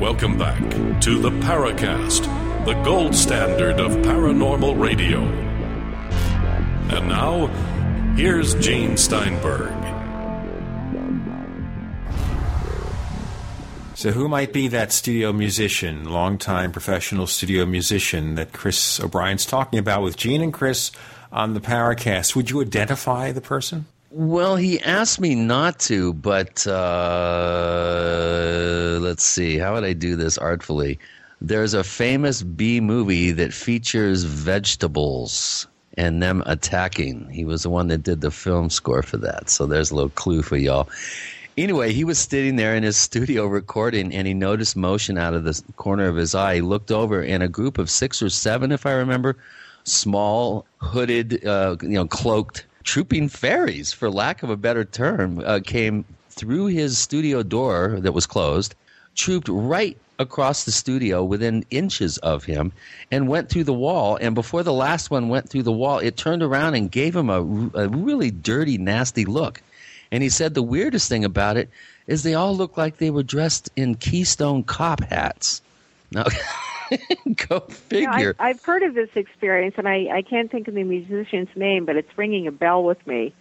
[0.00, 0.60] Welcome back
[1.02, 2.24] to the Paracast,
[2.64, 5.20] the gold standard of paranormal radio.
[6.88, 7.48] And now,
[8.16, 9.74] here's Gene Steinberg.
[13.94, 19.78] So, who might be that studio musician, longtime professional studio musician that Chris O'Brien's talking
[19.78, 20.92] about with Gene and Chris
[21.32, 22.36] on the Paracast?
[22.36, 23.86] Would you identify the person?
[24.10, 26.80] Well, he asked me not to, but uh,
[29.00, 29.56] let's see.
[29.56, 30.98] How would I do this artfully?
[31.40, 37.28] There's a famous B movie that features vegetables and them attacking.
[37.30, 39.48] He was the one that did the film score for that.
[39.48, 40.88] So there's a little clue for y'all.
[41.56, 45.44] Anyway, he was sitting there in his studio recording, and he noticed motion out of
[45.44, 46.56] the corner of his eye.
[46.56, 49.36] He looked over, and a group of six or seven, if I remember,
[49.90, 55.60] small, hooded, uh, you know, cloaked, trooping fairies, for lack of a better term, uh,
[55.64, 58.74] came through his studio door that was closed,
[59.14, 62.72] trooped right across the studio within inches of him
[63.10, 64.16] and went through the wall.
[64.20, 67.30] And before the last one went through the wall, it turned around and gave him
[67.30, 67.40] a,
[67.74, 69.62] a really dirty, nasty look.
[70.12, 71.70] And he said the weirdest thing about it
[72.06, 75.62] is they all looked like they were dressed in Keystone cop hats.
[76.10, 76.24] Now,
[77.48, 78.34] go figure.
[78.38, 81.84] I, I've heard of this experience, and I, I can't think of the musician's name,
[81.84, 83.34] but it's ringing a bell with me.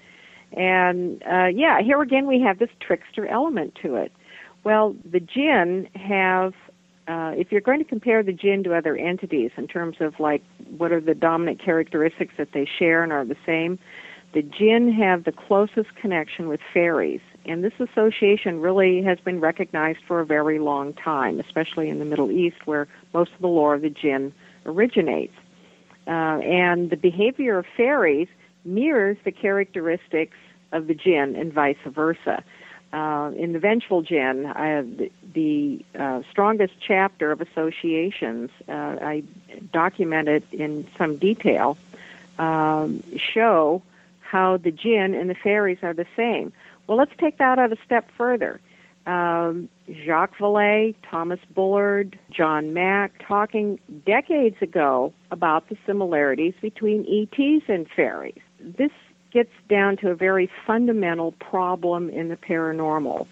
[0.53, 4.11] And uh, yeah, here again we have this trickster element to it.
[4.63, 6.53] Well, the jinn have,
[7.07, 10.43] uh, if you're going to compare the jinn to other entities in terms of like
[10.77, 13.80] what are the dominant characteristics that they share and are the same,
[14.34, 17.21] the jinn have the closest connection with fairies.
[17.49, 22.05] And this association really has been recognized for a very long time, especially in the
[22.05, 24.34] Middle East, where most of the lore of the jinn
[24.67, 25.34] originates.
[26.05, 28.27] Uh, and the behavior of fairies
[28.63, 30.38] mirrors the characteristics
[30.71, 32.43] of the jinn and vice versa.
[32.93, 38.71] Uh, in the Vengeful Jinn, uh, the, the uh, strongest chapter of associations, uh,
[39.01, 39.23] I
[39.73, 41.77] documented in some detail,
[42.38, 43.81] um, show
[44.21, 46.53] how the jinn and the fairies are the same.
[46.90, 48.60] Well, let's take that out a step further.
[49.06, 49.70] Um,
[50.03, 57.88] Jacques Vallée, Thomas Bullard, John Mack, talking decades ago about the similarities between ETs and
[57.95, 58.41] fairies.
[58.60, 58.90] This
[59.32, 63.28] gets down to a very fundamental problem in the paranormal.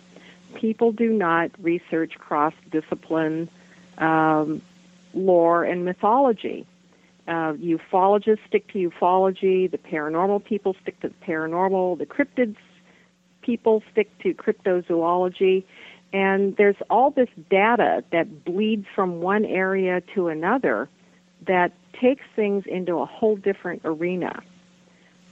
[0.53, 3.49] People do not research cross discipline
[3.97, 4.61] um,
[5.15, 6.67] lore and mythology.
[7.27, 12.55] Uh, ufologists stick to ufology, the paranormal people stick to the paranormal, the cryptids
[13.47, 15.63] people stick to cryptozoology,
[16.11, 20.89] and there's all this data that bleeds from one area to another
[21.47, 24.43] that takes things into a whole different arena.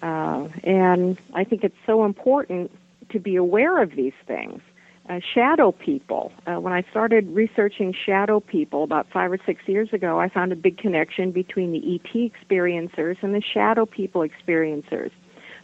[0.01, 2.71] Uh, and I think it's so important
[3.09, 4.61] to be aware of these things.
[5.09, 6.31] Uh, shadow people.
[6.47, 10.51] Uh, when I started researching shadow people about five or six years ago, I found
[10.51, 15.11] a big connection between the ET experiencers and the shadow people experiencers.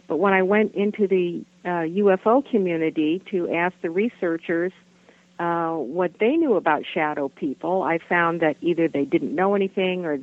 [0.06, 4.72] But when I went into the uh, UFO community to ask the researchers
[5.38, 10.04] uh, what they knew about shadow people, I found that either they didn't know anything,
[10.04, 10.18] or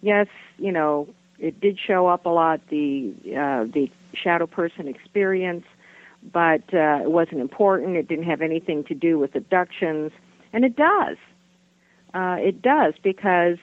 [0.00, 0.28] yes,
[0.58, 1.08] you know,
[1.38, 5.64] it did show up a lot the uh, the shadow person experience,
[6.32, 7.96] but uh, it wasn't important.
[7.96, 10.12] It didn't have anything to do with abductions,
[10.52, 11.16] and it does.
[12.14, 13.58] Uh, it does because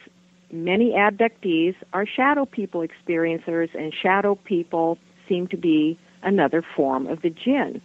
[0.51, 4.97] many abductees are shadow people experiencers, and shadow people
[5.27, 7.81] seem to be another form of the jinn.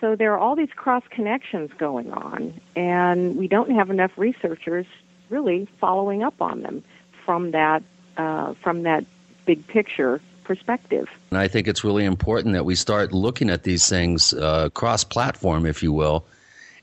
[0.00, 4.86] So there are all these cross connections going on, and we don't have enough researchers
[5.30, 6.84] really following up on them
[7.24, 7.82] from that
[8.16, 9.04] uh, from that
[9.46, 11.08] big picture perspective.
[11.30, 15.04] And I think it's really important that we start looking at these things uh, cross
[15.04, 16.26] platform, if you will,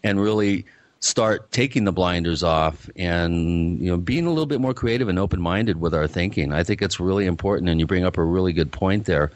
[0.03, 0.65] and really
[0.99, 5.17] start taking the blinders off and you know being a little bit more creative and
[5.17, 6.53] open minded with our thinking.
[6.53, 9.31] I think it's really important, and you bring up a really good point there.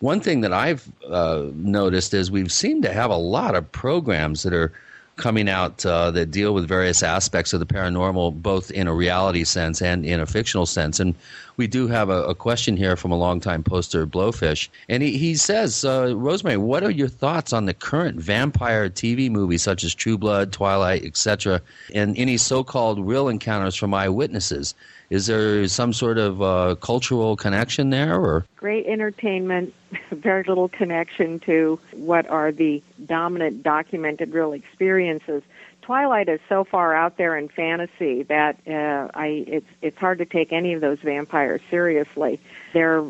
[0.00, 4.42] One thing that I've uh, noticed is we've seemed to have a lot of programs
[4.42, 4.72] that are
[5.16, 9.44] coming out uh, that deal with various aspects of the paranormal, both in a reality
[9.44, 11.00] sense and in a fictional sense.
[11.00, 11.14] And
[11.56, 14.68] we do have a, a question here from a longtime poster, Blowfish.
[14.90, 19.30] And he, he says, uh, Rosemary, what are your thoughts on the current vampire TV
[19.30, 21.62] movies such as True Blood, Twilight, etc.,
[21.94, 24.74] and any so called real encounters from eyewitnesses?
[25.10, 29.72] Is there some sort of uh, cultural connection there, or great entertainment,
[30.10, 35.42] very little connection to what are the dominant documented real experiences?
[35.82, 40.24] Twilight is so far out there in fantasy that uh, I it's it's hard to
[40.24, 42.40] take any of those vampires seriously.
[42.72, 43.04] They're,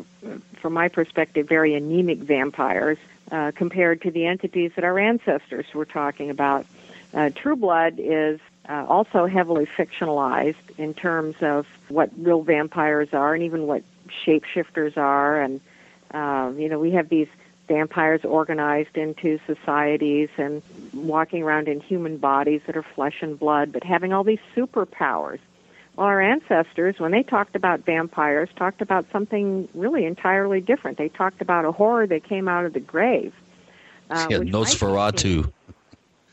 [0.61, 2.99] from my perspective, very anemic vampires
[3.31, 6.67] uh, compared to the entities that our ancestors were talking about.
[7.15, 13.33] Uh, True Blood is uh, also heavily fictionalized in terms of what real vampires are
[13.33, 13.83] and even what
[14.25, 15.41] shapeshifters are.
[15.41, 15.61] And,
[16.13, 17.27] uh, you know, we have these
[17.67, 20.61] vampires organized into societies and
[20.93, 25.39] walking around in human bodies that are flesh and blood, but having all these superpowers.
[25.95, 30.97] Well, our ancestors, when they talked about vampires, talked about something really entirely different.
[30.97, 33.33] They talked about a horror that came out of the grave.
[34.09, 35.51] Uh, yeah, Nosferatu.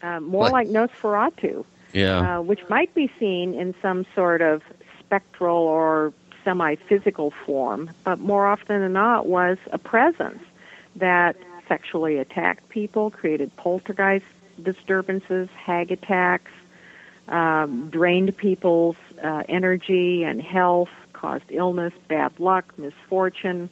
[0.02, 1.64] Uh, more like Nosferatu
[1.94, 2.38] yeah.
[2.38, 4.62] uh, which might be seen in some sort of
[4.98, 6.12] spectral or
[6.42, 10.42] semi physical form, but more often than not was a presence
[10.96, 14.26] that sexually attacked people, created poltergeist
[14.62, 16.52] disturbances, hag attacks,
[17.28, 23.70] um, drained people's uh, energy and health, caused illness, bad luck, misfortune.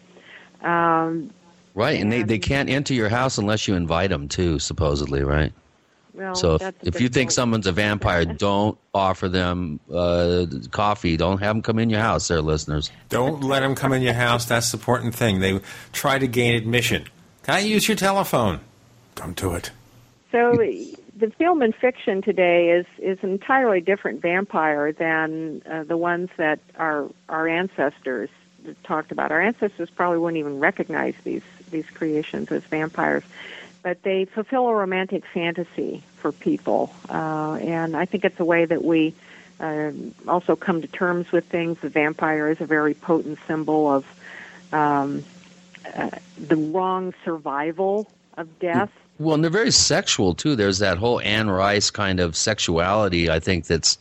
[0.62, 1.30] Um,
[1.74, 5.22] right, and, and they, they can't enter your house unless you invite them too, supposedly,
[5.22, 5.52] right?
[6.14, 11.16] Well, so if, if you think someone's a vampire, don't offer them uh, coffee.
[11.16, 12.90] Don't have them come in your house, there, listeners.
[13.08, 14.44] Don't let them come in your house.
[14.44, 15.40] That's the important thing.
[15.40, 15.60] They
[15.92, 17.06] try to gain admission.
[17.44, 18.60] Can I use your telephone?
[19.14, 19.70] Don't do it.
[20.30, 20.56] So
[21.22, 26.30] the film and fiction today is is an entirely different vampire than uh, the ones
[26.36, 28.30] that our our ancestors
[28.84, 29.30] talked about.
[29.32, 33.24] Our ancestors probably wouldn't even recognize these these creations as vampires
[33.82, 36.92] but they fulfill a romantic fantasy for people.
[37.08, 39.14] Uh, and I think it's a way that we
[39.60, 39.92] uh,
[40.28, 41.78] also come to terms with things.
[41.80, 44.04] The vampire is a very potent symbol of
[44.72, 45.24] um,
[45.94, 48.90] uh, the wrong survival of death.
[49.18, 50.56] Well, and they're very sexual too.
[50.56, 53.30] There's that whole Anne Rice kind of sexuality.
[53.30, 53.98] I think that's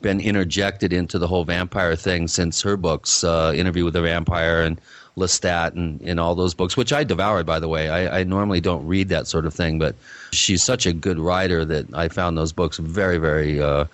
[0.00, 4.62] been interjected into the whole vampire thing since her books, uh, Interview with a Vampire
[4.62, 4.80] and
[5.16, 7.88] Lestat and, and all those books, which I devoured, by the way.
[7.88, 9.94] I, I normally don't read that sort of thing, but
[10.32, 13.84] she's such a good writer that I found those books very, very, uh,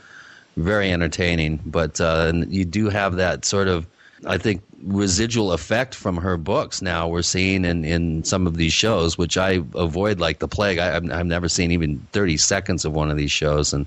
[0.56, 1.60] very entertaining.
[1.66, 3.86] But uh, you do have that sort of,
[4.26, 8.72] I think, residual effect from her books now we're seeing in, in some of these
[8.72, 10.78] shows, which I avoid like the plague.
[10.78, 13.84] I, I've, I've never seen even 30 seconds of one of these shows, and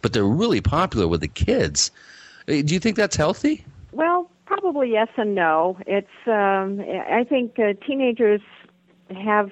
[0.00, 1.90] but they're really popular with the kids.
[2.48, 3.64] Uh, do you think that's healthy?
[3.90, 5.76] Well, Probably yes and no.
[5.86, 8.40] It's um, I think uh, teenagers
[9.14, 9.50] have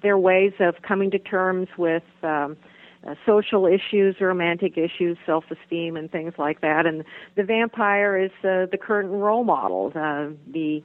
[0.00, 2.56] their ways of coming to terms with um,
[3.04, 6.86] uh, social issues, romantic issues, self-esteem, and things like that.
[6.86, 7.02] And
[7.34, 10.84] the vampire is uh, the current role model, uh, the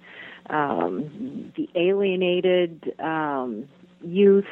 [0.49, 3.69] um, the alienated um,
[4.01, 4.49] youth,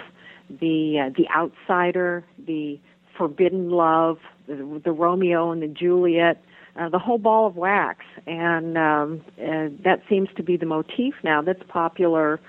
[0.47, 2.79] the uh, the outsider, the
[3.17, 6.39] forbidden love, the, the Romeo and the Juliet.
[6.79, 11.13] Uh, the whole ball of wax, and um, uh, that seems to be the motif
[11.21, 12.39] now that's popular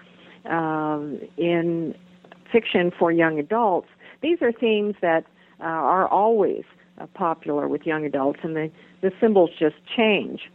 [0.45, 1.95] um, in
[2.53, 3.89] fiction for young adults.
[4.23, 5.25] These are themes that
[5.61, 6.63] uh, are always
[6.99, 8.71] uh, popular with young adults, and the,
[9.01, 10.51] the symbols just change.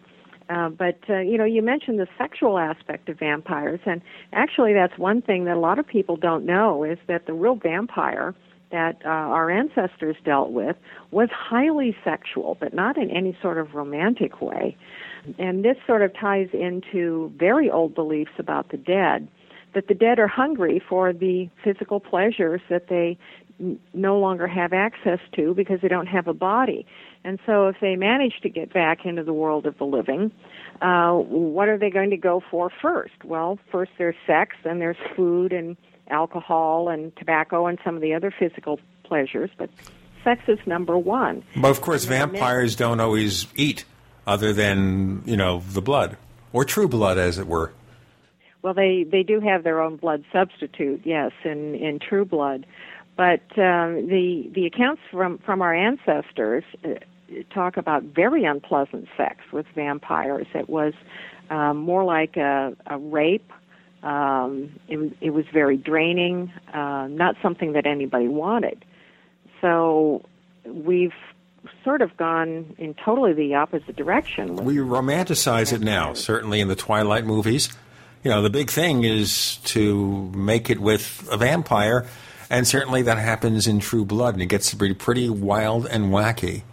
[0.49, 4.98] Uh, but uh, you know, you mentioned the sexual aspect of vampires, and actually, that's
[4.98, 8.34] one thing that a lot of people don't know is that the real vampire
[8.72, 10.76] that uh, our ancestors dealt with
[11.11, 14.76] was highly sexual, but not in any sort of romantic way.
[15.39, 19.27] And this sort of ties into very old beliefs about the dead
[19.73, 23.18] that the dead are hungry for the physical pleasures that they
[23.94, 26.85] no longer have access to because they don't have a body.
[27.23, 30.31] And so if they manage to get back into the world of the living,
[30.81, 33.23] uh, what are they going to go for first?
[33.23, 35.76] Well, first there's sex, then there's food and
[36.09, 39.69] alcohol and tobacco and some of the other physical pleasures, but
[40.23, 41.43] sex is number one.
[41.55, 43.85] But of course, vampires don't always eat
[44.25, 46.17] other than, you know, the blood,
[46.51, 47.71] or true blood, as it were.
[48.61, 52.65] Well, they, they do have their own blood substitute, yes, in, in true blood.
[53.15, 56.95] But um, the, the accounts from, from our ancestors uh,
[57.53, 60.47] talk about very unpleasant sex with vampires.
[60.53, 60.93] It was
[61.49, 63.51] um, more like a, a rape
[64.03, 68.85] um, it, it was very draining, uh, not something that anybody wanted.
[69.61, 70.23] So
[70.65, 71.13] we've
[71.83, 74.55] sort of gone in totally the opposite direction.
[74.57, 77.69] We romanticize it now, certainly in the Twilight movies.
[78.23, 82.07] You know, the big thing is to make it with a vampire,
[82.49, 86.05] and certainly that happens in True Blood, and it gets to be pretty wild and
[86.05, 86.63] wacky.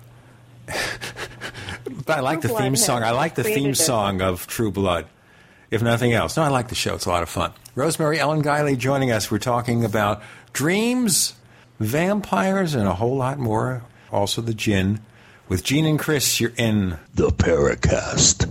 [0.66, 3.02] but I like True the theme song.
[3.02, 5.06] I like the theme song of True Blood,
[5.74, 6.36] if nothing else.
[6.36, 6.94] No, I like the show.
[6.94, 7.52] It's a lot of fun.
[7.74, 9.30] Rosemary Ellen Guiley joining us.
[9.30, 10.22] We're talking about
[10.52, 11.34] dreams,
[11.80, 13.82] vampires, and a whole lot more.
[14.12, 15.00] Also, the jinn.
[15.48, 18.50] With Gene and Chris, you're in the Paracast.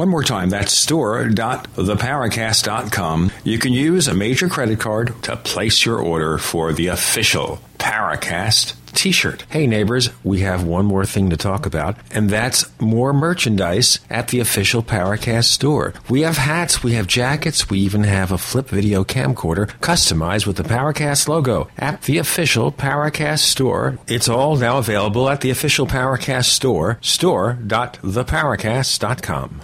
[0.00, 3.32] One more time, that's store.theparacast.com.
[3.44, 8.76] You can use a major credit card to place your order for the official Paracast
[8.94, 9.44] t-shirt.
[9.50, 14.28] Hey neighbors, we have one more thing to talk about, and that's more merchandise at
[14.28, 15.92] the official Paracast store.
[16.08, 20.56] We have hats, we have jackets, we even have a flip video camcorder customized with
[20.56, 23.98] the Paracast logo at the official Paracast store.
[24.06, 29.60] It's all now available at the official Paracast store, store.theparacast.com.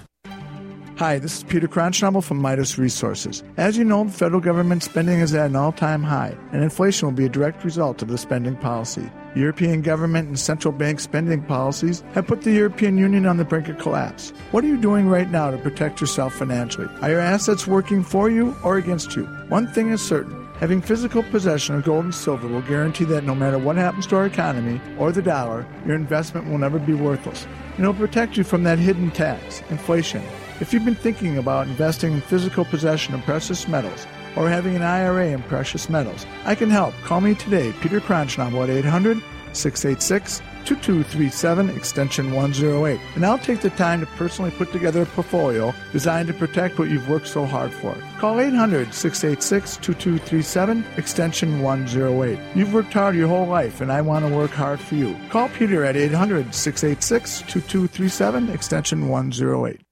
[0.99, 3.43] Hi, this is Peter Kronschnabel from Midas Resources.
[3.59, 7.15] As you know, federal government spending is at an all time high, and inflation will
[7.15, 9.11] be a direct result of the spending policy.
[9.35, 13.69] European government and central bank spending policies have put the European Union on the brink
[13.69, 14.31] of collapse.
[14.53, 16.89] What are you doing right now to protect yourself financially?
[17.03, 19.27] Are your assets working for you or against you?
[19.51, 20.49] One thing is certain.
[20.61, 24.17] Having physical possession of gold and silver will guarantee that no matter what happens to
[24.17, 27.47] our economy or the dollar, your investment will never be worthless.
[27.77, 30.23] And it'll protect you from that hidden tax, inflation.
[30.59, 34.07] If you've been thinking about investing in physical possession of precious metals
[34.37, 36.95] or having an IRA in precious metals, I can help.
[37.05, 39.23] Call me today, Peter Kronschnabel at 800
[39.53, 45.75] 686 2237 extension 108, and I'll take the time to personally put together a portfolio
[45.93, 47.95] designed to protect what you've worked so hard for.
[48.19, 52.39] Call 800 686 2237 extension 108.
[52.55, 55.17] You've worked hard your whole life, and I want to work hard for you.
[55.29, 59.86] Call Peter at 800 686 2237 extension 108.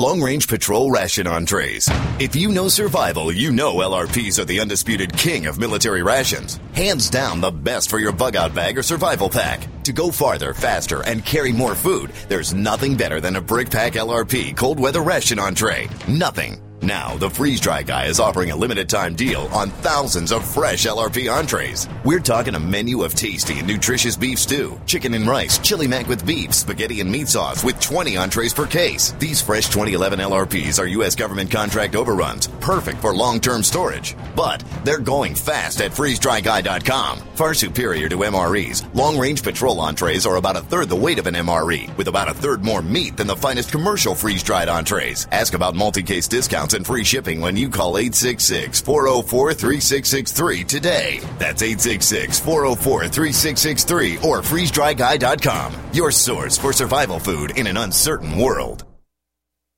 [0.00, 1.86] Long Range Patrol Ration Entrees.
[2.18, 6.58] If you know survival, you know LRPs are the undisputed king of military rations.
[6.72, 9.60] Hands down the best for your bug out bag or survival pack.
[9.82, 13.92] To go farther, faster, and carry more food, there's nothing better than a Brick Pack
[13.92, 15.86] LRP cold weather ration entree.
[16.08, 16.69] Nothing.
[16.82, 20.86] Now, the Freeze Dry Guy is offering a limited time deal on thousands of fresh
[20.86, 21.88] LRP entrees.
[22.04, 26.08] We're talking a menu of tasty and nutritious beef stew, chicken and rice, chili mac
[26.08, 29.12] with beef, spaghetti and meat sauce with 20 entrees per case.
[29.18, 31.14] These fresh 2011 LRPs are U.S.
[31.14, 34.16] government contract overruns, perfect for long term storage.
[34.34, 37.18] But they're going fast at freezedryguy.com.
[37.34, 41.26] Far superior to MREs, long range patrol entrees are about a third the weight of
[41.26, 45.28] an MRE, with about a third more meat than the finest commercial freeze dried entrees.
[45.30, 51.20] Ask about multi case discounts and free shipping when you call 866 404 3663 today.
[51.38, 55.74] That's 866 404 3663 or freezedryguy.com.
[55.92, 58.89] Your source for survival food in an uncertain world.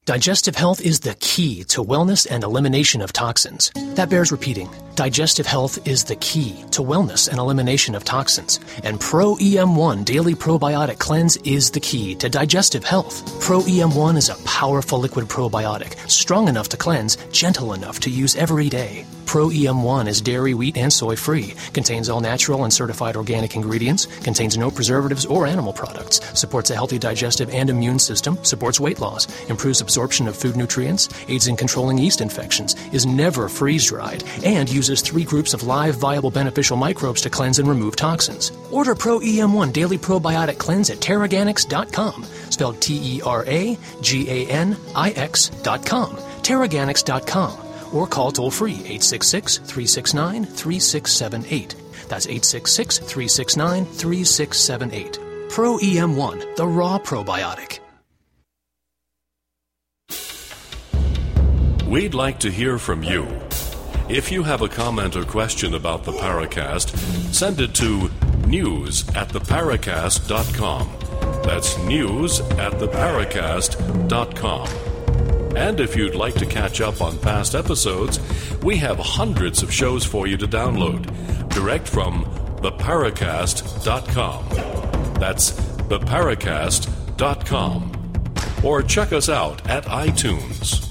[0.04, 3.70] Digestive health is the key to wellness and elimination of toxins.
[3.94, 4.68] That bears repeating.
[4.96, 8.58] Digestive health is the key to wellness and elimination of toxins.
[8.82, 13.22] And Pro EM1 Daily Probiotic Cleanse is the key to digestive health.
[13.40, 18.34] Pro EM1 is a powerful liquid probiotic, strong enough to cleanse, gentle enough to use
[18.34, 19.06] every day.
[19.32, 24.04] Pro EM1 is dairy, wheat, and soy free, contains all natural and certified organic ingredients,
[24.20, 29.00] contains no preservatives or animal products, supports a healthy digestive and immune system, supports weight
[29.00, 34.22] loss, improves absorption of food nutrients, aids in controlling yeast infections, is never freeze dried,
[34.44, 38.52] and uses three groups of live, viable, beneficial microbes to cleanse and remove toxins.
[38.70, 44.50] Order Pro EM1 Daily Probiotic Cleanse at Teraganix.com, spelled T E R A G A
[44.50, 51.74] N I X.com, Teraganix.com or call toll free 866 369 3678.
[52.08, 55.18] That's 866 369 3678.
[55.48, 57.78] Pro EM1, the raw probiotic.
[61.86, 63.26] We'd like to hear from you.
[64.08, 66.96] If you have a comment or question about the Paracast,
[67.34, 68.10] send it to
[68.46, 70.88] news at theparacast.com.
[71.42, 74.91] That's news at theparacast.com.
[75.56, 78.18] And if you'd like to catch up on past episodes,
[78.62, 81.06] we have hundreds of shows for you to download
[81.50, 82.24] direct from
[82.62, 84.48] theparacast.com.
[85.20, 87.92] That's theparacast.com.
[88.64, 90.88] Or check us out at iTunes.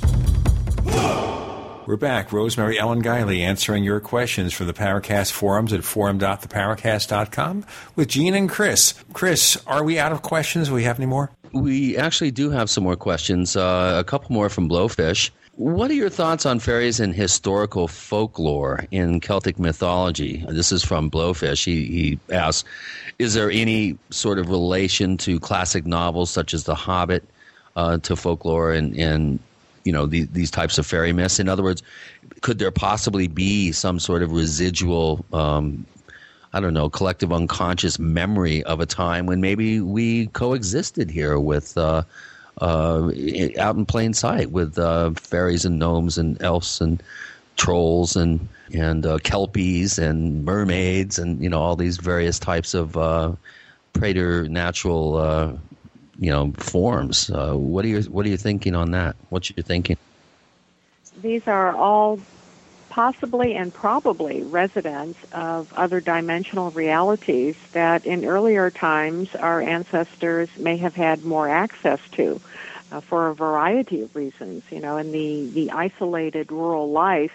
[1.88, 2.31] We're back.
[2.31, 7.65] Rosemary Ellen Guiley answering your questions from the Paracast forums at forum.theparacast.com
[7.95, 8.93] with Gene and Chris.
[9.13, 10.67] Chris, are we out of questions?
[10.69, 11.31] Do we have any more?
[11.53, 13.56] We actually do have some more questions.
[13.56, 15.32] Uh, a couple more from Blowfish.
[15.56, 20.45] What are your thoughts on fairies and historical folklore in Celtic mythology?
[20.48, 21.65] This is from Blowfish.
[21.65, 22.68] He, he asks
[23.19, 27.23] Is there any sort of relation to classic novels such as The Hobbit
[27.76, 29.40] uh, to folklore and, and
[29.84, 31.38] you know the, these types of fairy myths?
[31.38, 31.84] In other words,
[32.40, 35.86] could there possibly be some sort of residual um,
[36.53, 41.78] I don't know, collective unconscious memory of a time when maybe we coexisted here with,
[41.78, 42.03] uh,
[42.60, 43.11] uh,
[43.57, 47.02] out in plain sight with uh, fairies and gnomes and elves and
[47.57, 52.98] trolls and and uh, kelpies and mermaids and you know all these various types of
[52.98, 53.32] uh,
[53.94, 55.53] preternatural uh,
[56.19, 57.30] you know forms.
[57.30, 59.15] Uh, what are you what are you thinking on that?
[59.30, 59.98] What's your thinking?
[61.22, 62.19] These are all
[62.91, 70.76] possibly and probably residents of other dimensional realities that in earlier times our ancestors may
[70.76, 72.41] have had more access to
[72.91, 74.63] uh, for a variety of reasons.
[74.69, 77.34] You know, in the, the isolated rural life,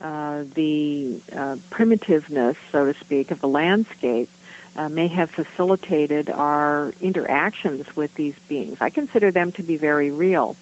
[0.00, 4.30] uh, the uh, primitiveness, so to speak, of the landscape
[4.74, 8.78] uh, may have facilitated our interactions with these beings.
[8.80, 10.56] I consider them to be very real.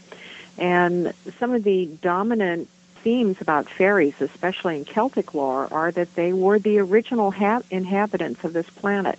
[0.59, 2.69] And some of the dominant
[3.03, 8.45] themes about fairies, especially in Celtic lore, are that they were the original ha- inhabitants
[8.45, 9.19] of this planet.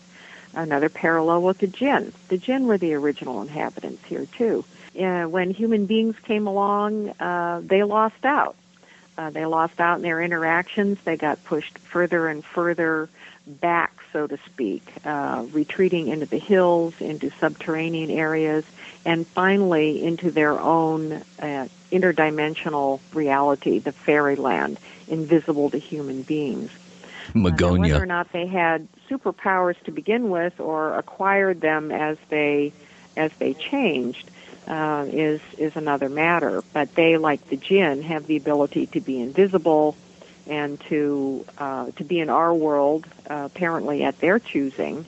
[0.53, 2.13] Another parallel with the jinn.
[2.29, 4.65] The jinn were the original inhabitants here, too.
[4.99, 8.55] Uh, when human beings came along, uh, they lost out.
[9.17, 10.97] Uh, they lost out in their interactions.
[11.03, 13.09] They got pushed further and further
[13.47, 18.65] back, so to speak, uh, retreating into the hills, into subterranean areas,
[19.07, 24.77] and finally into their own uh, interdimensional reality, the fairyland,
[25.07, 26.69] invisible to human beings.
[27.33, 27.77] Magonia.
[27.77, 32.73] Uh, whether or not they had superpowers to begin with or acquired them as they
[33.15, 34.29] as they changed
[34.67, 36.61] uh, is is another matter.
[36.73, 39.95] But they, like the jinn, have the ability to be invisible
[40.47, 45.05] and to uh, to be in our world, uh, apparently at their choosing,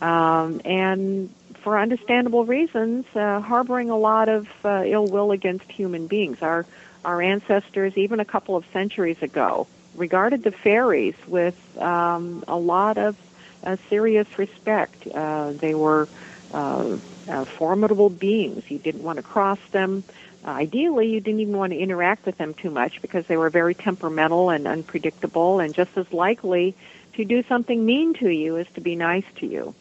[0.00, 6.06] um, and for understandable reasons, uh, harboring a lot of uh, ill will against human
[6.06, 6.38] beings.
[6.40, 6.66] Our
[7.04, 9.66] our ancestors, even a couple of centuries ago,
[9.96, 13.16] regarded the fairies with um, a lot of
[13.64, 15.06] uh, serious respect.
[15.08, 16.08] Uh, they were
[16.52, 16.96] uh,
[17.28, 18.62] uh, formidable beings.
[18.68, 20.04] You didn't want to cross them.
[20.44, 23.74] ideally, you didn't even want to interact with them too much because they were very
[23.74, 26.76] temperamental and unpredictable, and just as likely
[27.14, 29.74] to do something mean to you as to be nice to you.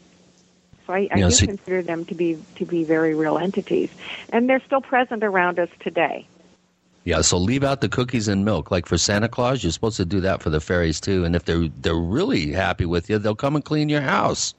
[0.88, 3.90] So I, I Yeah, do consider them to be to be very real entities,
[4.32, 6.28] and they're still present around us today.
[7.04, 8.70] Yeah, so leave out the cookies and milk.
[8.70, 11.26] Like for Santa Claus, you're supposed to do that for the fairies too.
[11.26, 14.54] And if they're they're really happy with you, they'll come and clean your house.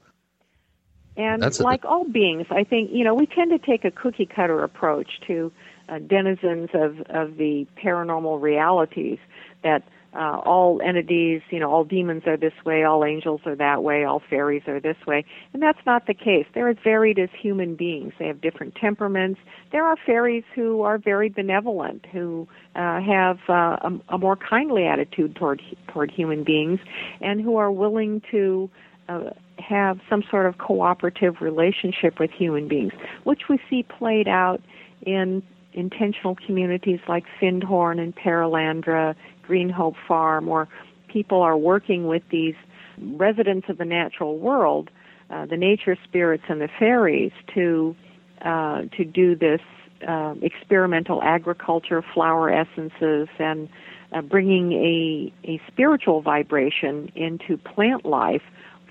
[1.15, 3.91] And That's a- like all beings, I think you know we tend to take a
[3.91, 5.51] cookie cutter approach to
[5.89, 9.19] uh, denizens of of the paranormal realities.
[9.63, 9.83] That
[10.15, 14.03] uh, all entities, you know, all demons are this way, all angels are that way,
[14.03, 16.45] all fairies are this way, and that's not the case.
[16.53, 18.13] They're as varied as human beings.
[18.19, 19.39] They have different temperaments.
[19.71, 24.85] There are fairies who are very benevolent, who uh, have uh, a, a more kindly
[24.85, 26.79] attitude toward toward human beings,
[27.21, 28.69] and who are willing to
[29.09, 34.61] uh, have some sort of cooperative relationship with human beings, which we see played out
[35.01, 40.67] in intentional communities like Findhorn and Perelandra, Green Hope Farm, where
[41.07, 42.55] people are working with these
[42.97, 44.89] residents of the natural world,
[45.29, 47.95] uh, the nature spirits and the fairies, to
[48.41, 49.61] uh, to do this
[50.07, 53.69] uh, experimental agriculture, flower essences, and
[54.11, 58.43] uh, bringing a a spiritual vibration into plant life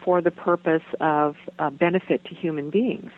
[0.04, 3.10] for the purpose of uh, benefit to human beings.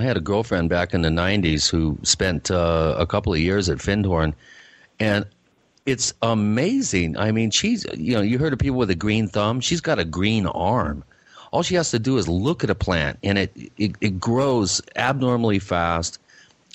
[0.00, 3.68] I had a girlfriend back in the 90s who spent uh, a couple of years
[3.68, 4.32] at Findhorn,
[5.00, 5.26] and
[5.88, 7.16] it's amazing.
[7.16, 9.60] I mean, she's, you know, you heard of people with a green thumb.
[9.60, 11.02] She's got a green arm.
[11.50, 14.82] All she has to do is look at a plant, and it, it, it grows
[14.96, 16.18] abnormally fast,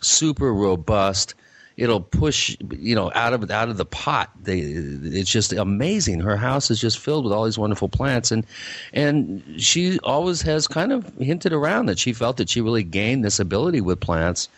[0.02, 1.36] super robust.
[1.78, 4.32] It'll push, you know, out of out of the pot.
[4.42, 6.20] They, it's just amazing.
[6.20, 8.48] Her house is just filled with all these wonderful plants, and
[8.94, 13.24] and she always has kind of hinted around that she felt that she really gained
[13.24, 14.50] this ability with plants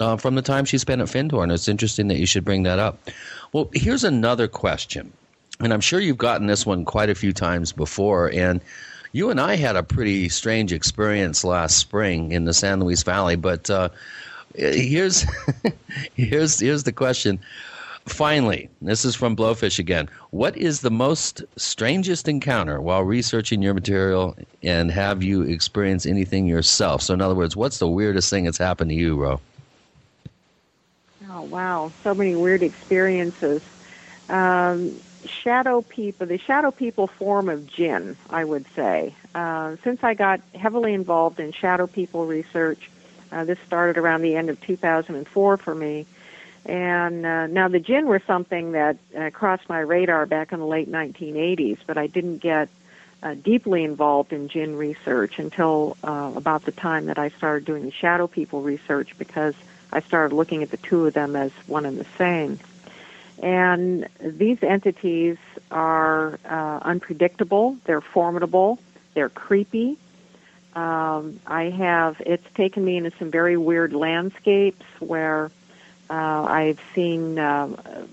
[0.00, 1.52] uh, from the time she spent at Findhorn.
[1.52, 2.98] It's interesting that you should bring that up.
[3.52, 5.12] Well, here's another question,
[5.60, 8.60] and I'm sure you've gotten this one quite a few times before, and
[9.12, 13.36] you and I had a pretty strange experience last spring in the San Luis Valley,
[13.36, 13.68] but.
[13.70, 13.88] Uh,
[14.54, 15.24] here's
[16.14, 17.38] here's here's the question.
[18.06, 20.08] Finally, this is from Blowfish again.
[20.30, 26.46] What is the most strangest encounter while researching your material, and have you experienced anything
[26.46, 27.00] yourself?
[27.02, 29.40] So, in other words, what's the weirdest thing that's happened to you, Ro?
[31.34, 33.62] Oh wow, so many weird experiences.
[34.28, 39.14] Um, shadow people, the shadow people form of jinn, I would say.
[39.34, 42.90] Uh, since I got heavily involved in shadow people research,
[43.30, 46.04] uh, this started around the end of 2004 for me.
[46.66, 50.66] And uh, now the jinn were something that uh, crossed my radar back in the
[50.66, 52.68] late 1980s, but I didn't get
[53.22, 57.84] uh, deeply involved in jinn research until uh, about the time that I started doing
[57.86, 59.54] the shadow people research because
[59.92, 62.58] I started looking at the two of them as one and the same.
[63.42, 65.36] And these entities
[65.70, 68.78] are uh, unpredictable, they're formidable,
[69.14, 69.98] they're creepy.
[70.74, 75.50] Um, I have, it's taken me into some very weird landscapes where
[76.08, 78.04] uh, I've seen uh,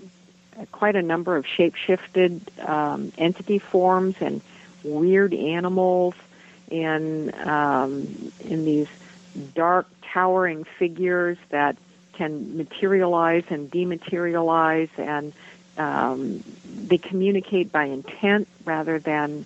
[0.72, 4.40] quite a number of shape-shifted um, entity forms and
[4.82, 6.14] weird animals
[6.70, 8.88] in um, in these
[9.54, 11.76] dark, towering figures that
[12.14, 15.32] can materialize and dematerialize, and
[15.78, 19.44] um, they communicate by intent rather than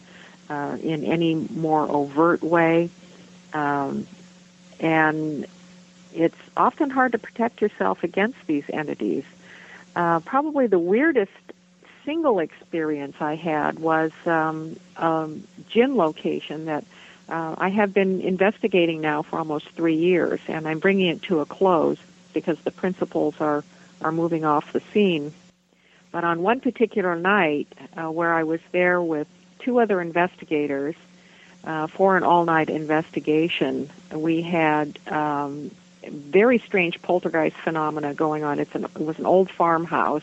[0.51, 2.91] uh, in any more overt way.
[3.53, 4.07] Um,
[4.81, 5.47] and
[6.13, 9.25] it's often hard to protect yourself against these entities.
[9.95, 11.33] Uh, probably the weirdest
[12.05, 15.29] single experience I had was um, a
[15.69, 16.85] jinn location that
[17.29, 21.41] uh, I have been investigating now for almost three years, and I'm bringing it to
[21.41, 21.99] a close
[22.33, 23.65] because the principals are
[24.03, 25.33] are moving off the scene.
[26.13, 29.27] But on one particular night, uh, where I was there with
[29.61, 30.95] two other investigators
[31.65, 35.71] uh, for an all-night investigation, we had um,
[36.07, 38.61] very strange poltergeist phenomena going on.
[38.61, 40.23] It's an, it was an old farmhouse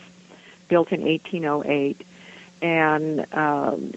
[0.67, 2.05] built in 1808,
[2.61, 3.91] and um,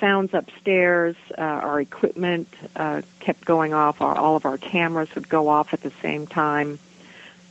[0.00, 1.16] sounds upstairs.
[1.36, 4.00] Uh, our equipment uh, kept going off.
[4.00, 6.78] Our, all of our cameras would go off at the same time.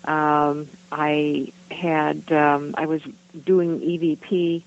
[0.05, 3.01] Um, I had um, I was
[3.45, 4.63] doing EVP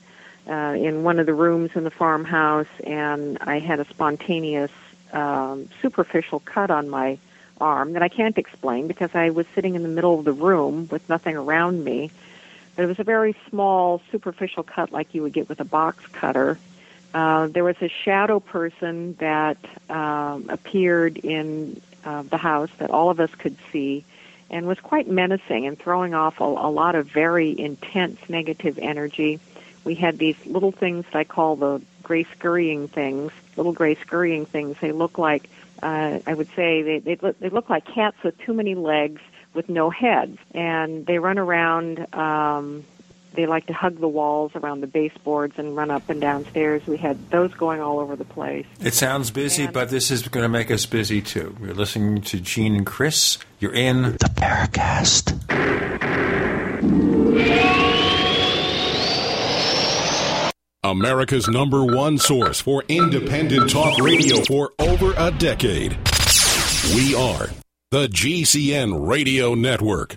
[0.49, 4.71] uh, in one of the rooms in the farmhouse, and I had a spontaneous
[5.13, 7.19] um, superficial cut on my
[7.61, 10.89] arm that I can't explain because I was sitting in the middle of the room
[10.91, 12.11] with nothing around me.
[12.77, 16.07] But it was a very small, superficial cut like you would get with a box
[16.13, 16.59] cutter.
[17.13, 19.59] Uh, there was a shadow person that
[19.89, 24.05] um, appeared in uh, the house that all of us could see,
[24.49, 29.41] and was quite menacing and throwing off a, a lot of very intense negative energy.
[29.85, 34.47] We had these little things that I call the gray scurrying things, little gray scurrying
[34.47, 34.77] things.
[34.81, 35.49] They look like,
[35.83, 39.21] uh, I would say, they, they, look, they look like cats with too many legs
[39.55, 40.39] with no heads.
[40.55, 42.85] And they run around, um,
[43.33, 46.87] they like to hug the walls around the baseboards and run up and downstairs.
[46.87, 48.67] We had those going all over the place.
[48.81, 51.57] It sounds busy, but this is going to make us busy too.
[51.61, 53.39] You're listening to Gene and Chris.
[53.59, 55.37] You're in the Paracast.
[60.83, 65.93] America's number one source for independent talk radio for over a decade.
[66.95, 67.51] We are
[67.91, 70.17] the GCN Radio Network.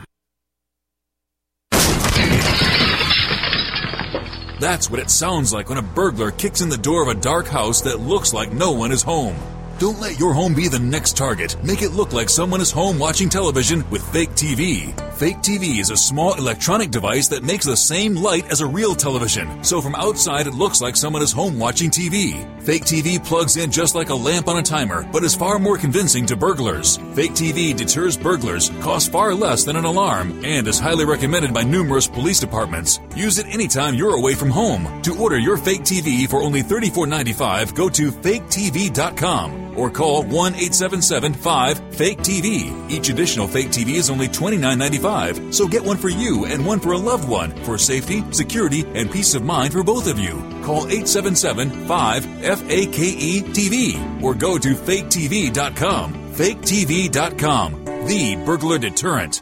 [4.61, 7.47] That's what it sounds like when a burglar kicks in the door of a dark
[7.47, 9.35] house that looks like no one is home.
[9.81, 11.55] Don't let your home be the next target.
[11.63, 14.93] Make it look like someone is home watching television with Fake TV.
[15.13, 18.93] Fake TV is a small electronic device that makes the same light as a real
[18.93, 22.45] television, so from outside it looks like someone is home watching TV.
[22.61, 25.79] Fake TV plugs in just like a lamp on a timer, but is far more
[25.79, 26.97] convincing to burglars.
[27.15, 31.63] Fake TV deters burglars, costs far less than an alarm, and is highly recommended by
[31.63, 32.99] numerous police departments.
[33.15, 35.01] Use it anytime you're away from home.
[35.01, 41.33] To order your Fake TV for only $34.95, go to faketv.com or call 1 877
[41.33, 42.91] 5 Fake TV.
[42.91, 46.93] Each additional Fake TV is only $29.95, so get one for you and one for
[46.93, 50.33] a loved one for safety, security, and peace of mind for both of you.
[50.63, 56.13] Call 877 5 FAKE TV or go to faketv.com.
[56.31, 59.41] Faketv.com, the burglar deterrent.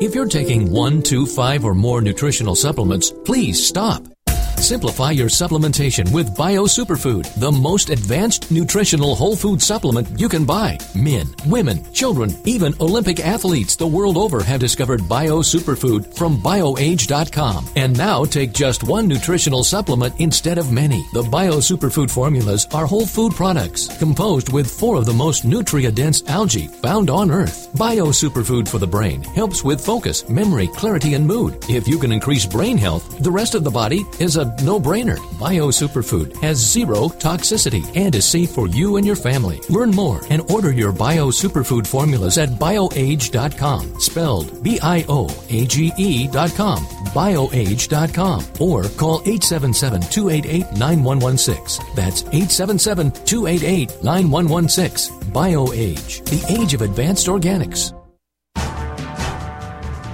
[0.00, 4.02] If you're taking one, two, five, or more nutritional supplements, please stop.
[4.60, 10.44] Simplify your supplementation with Bio Superfood, the most advanced nutritional whole food supplement you can
[10.44, 10.78] buy.
[10.94, 17.70] Men, women, children, even Olympic athletes the world over have discovered Bio Superfood from BioAge.com.
[17.74, 21.06] And now take just one nutritional supplement instead of many.
[21.14, 25.96] The Bio Superfood formulas are whole food products composed with four of the most nutrient
[25.96, 27.70] dense algae found on Earth.
[27.76, 31.64] Bio Superfood for the brain helps with focus, memory, clarity, and mood.
[31.70, 35.18] If you can increase brain health, the rest of the body is a no brainer.
[35.38, 39.60] Bio Superfood has zero toxicity and is safe for you and your family.
[39.68, 45.66] Learn more and order your Bio Superfood formulas at bioage.com, spelled B I O A
[45.66, 46.78] G E.com,
[47.14, 51.94] bioage.com, or call 877 288 9116.
[51.94, 55.20] That's 877 288 9116.
[55.32, 57.99] BioAge, the age of advanced organics.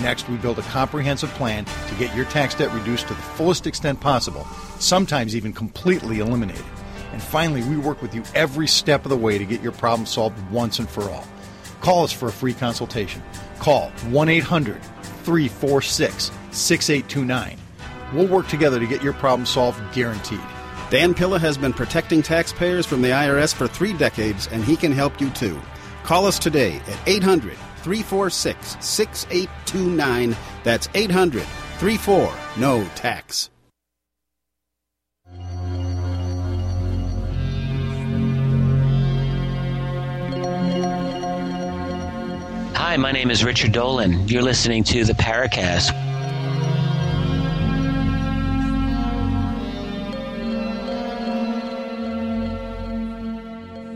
[0.00, 3.66] Next, we build a comprehensive plan to get your tax debt reduced to the fullest
[3.66, 4.46] extent possible,
[4.78, 6.64] sometimes even completely eliminated.
[7.12, 10.06] And finally, we work with you every step of the way to get your problem
[10.06, 11.26] solved once and for all.
[11.80, 13.22] Call us for a free consultation.
[13.58, 14.82] Call 1 800
[15.24, 17.58] 346 6829.
[18.12, 20.40] We'll work together to get your problem solved guaranteed.
[20.90, 24.92] Dan Pilla has been protecting taxpayers from the IRS for three decades, and he can
[24.92, 25.60] help you too.
[26.04, 27.56] Call us today at 800
[27.86, 30.36] 346 6829.
[30.64, 31.44] That's 800
[31.78, 33.50] 34 No Tax.
[42.74, 44.26] Hi, my name is Richard Dolan.
[44.26, 46.05] You're listening to the Paracast.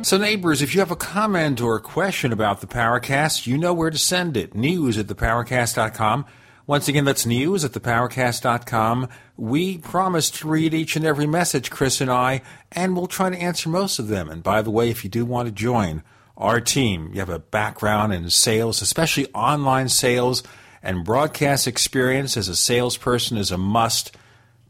[0.03, 3.75] So, neighbors, if you have a comment or a question about the Paracast, you know
[3.75, 4.55] where to send it.
[4.55, 6.25] News at theparacast.com.
[6.67, 9.09] Once again, that's news at theparacast.com.
[9.37, 12.41] We promise to read each and every message, Chris and I,
[12.73, 14.31] and we'll try to answer most of them.
[14.31, 16.03] And by the way, if you do want to join
[16.37, 20.43] our team, you have a background in sales, especially online sales,
[20.83, 24.17] and broadcast experience as a salesperson is a must,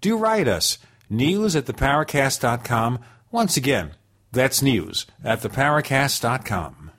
[0.01, 0.79] do write us.
[1.09, 2.99] News at theparacast.com.
[3.31, 3.93] Once again,
[4.33, 6.91] that's news at theparacast.com.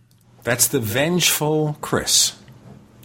[0.44, 2.38] That's the vengeful Chris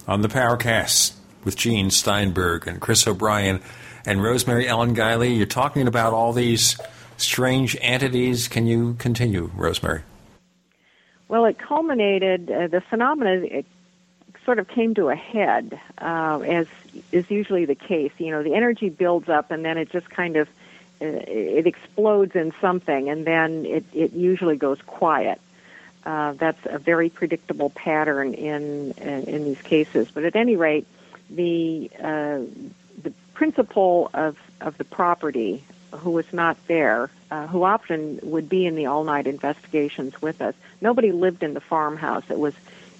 [0.09, 3.61] on the Paracast with Gene Steinberg and Chris O'Brien
[4.05, 5.37] and Rosemary Ellen Guiley.
[5.37, 6.79] You're talking about all these
[7.17, 8.49] strange entities.
[8.49, 10.03] Can you continue, Rosemary?
[11.29, 13.67] Well, it culminated, uh, the phenomenon it
[14.45, 16.67] sort of came to a head, uh, as
[17.13, 18.13] is usually the case.
[18.19, 20.49] You know, the energy builds up and then it just kind of
[21.01, 25.41] it explodes in something, and then it, it usually goes quiet.
[26.05, 30.09] Uh, that's a very predictable pattern in in these cases.
[30.13, 30.87] But at any rate,
[31.29, 32.41] the uh,
[33.03, 38.67] the principal of of the property, who was not there, uh, who often would be
[38.67, 40.55] in the all night investigations with us.
[40.81, 42.25] Nobody lived in the farmhouse.
[42.31, 42.55] It was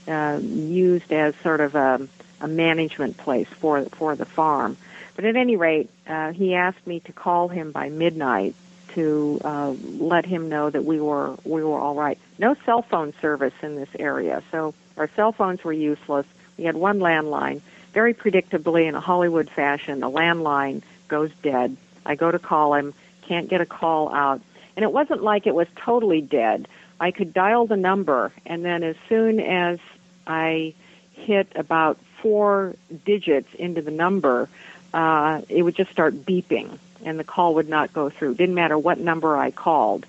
[0.09, 2.09] uh, used as sort of a,
[2.41, 4.77] a management place for for the farm.
[5.17, 8.55] But at any rate, uh, he asked me to call him by midnight
[8.95, 12.19] to uh, let him know that we were we were all right.
[12.39, 16.27] No cell phone service in this area, so our cell phones were useless.
[16.59, 17.63] We had one landline.
[17.93, 21.77] Very predictably, in a Hollywood fashion, the landline goes dead.
[22.05, 24.41] I go to call him, can't get a call out,
[24.77, 26.69] and it wasn't like it was totally dead.
[27.01, 29.79] I could dial the number, and then as soon as
[30.27, 30.75] I
[31.13, 32.75] hit about four
[33.05, 34.49] digits into the number,
[34.93, 38.35] uh, it would just start beeping and the call would not go through.
[38.35, 40.07] Didn't matter what number I called.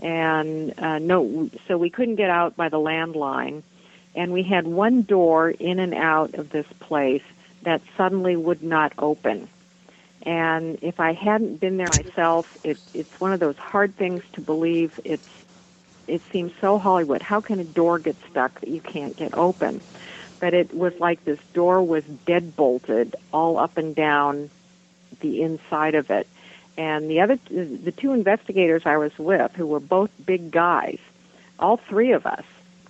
[0.00, 3.62] And uh, no, so we couldn't get out by the landline.
[4.14, 7.22] And we had one door in and out of this place
[7.62, 9.48] that suddenly would not open.
[10.22, 14.40] And if I hadn't been there myself, it, it's one of those hard things to
[14.40, 14.98] believe.
[15.04, 15.28] It's
[16.06, 17.20] it seems so Hollywood.
[17.20, 19.80] How can a door get stuck that you can't get open?
[20.40, 24.50] But it was like this door was dead bolted all up and down
[25.20, 26.26] the inside of it.
[26.78, 30.98] And the other, the two investigators I was with, who were both big guys,
[31.58, 32.44] all three of us,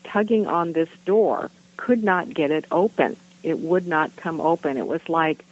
[0.05, 3.17] tugging on this door, could not get it open.
[3.43, 4.77] It would not come open.
[4.77, 5.45] It was like,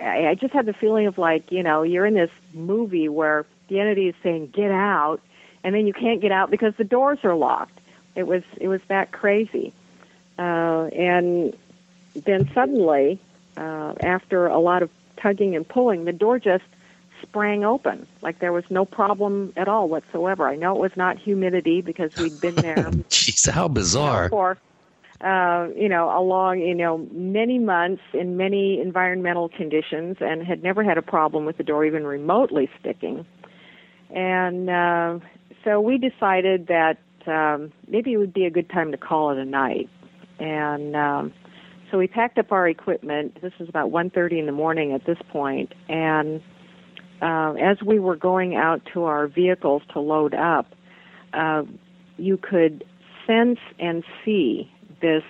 [0.00, 3.80] I just had the feeling of like, you know, you're in this movie where the
[3.80, 5.20] entity is saying, get out,
[5.62, 7.78] and then you can't get out because the doors are locked.
[8.14, 9.74] It was, it was that crazy.
[10.42, 11.56] Uh, and
[12.26, 13.20] then suddenly,
[13.56, 14.90] uh, after a lot of
[15.22, 16.64] tugging and pulling, the door just
[17.22, 20.48] sprang open like there was no problem at all whatsoever.
[20.48, 22.90] I know it was not humidity because we'd been there.
[23.08, 24.30] Jeez, how bizarre!
[24.30, 24.58] For
[25.20, 30.82] uh, you know, along you know many months in many environmental conditions, and had never
[30.82, 33.24] had a problem with the door even remotely sticking.
[34.10, 35.20] And uh,
[35.62, 36.98] so we decided that
[37.28, 39.88] um, maybe it would be a good time to call it a night
[40.42, 41.32] and um,
[41.90, 43.40] so we packed up our equipment.
[43.40, 46.42] This was about 1:30 in the morning at this point, and
[47.22, 50.66] uh, as we were going out to our vehicles to load up,
[51.32, 51.62] uh,
[52.18, 52.84] you could
[53.26, 54.70] sense and see
[55.00, 55.22] this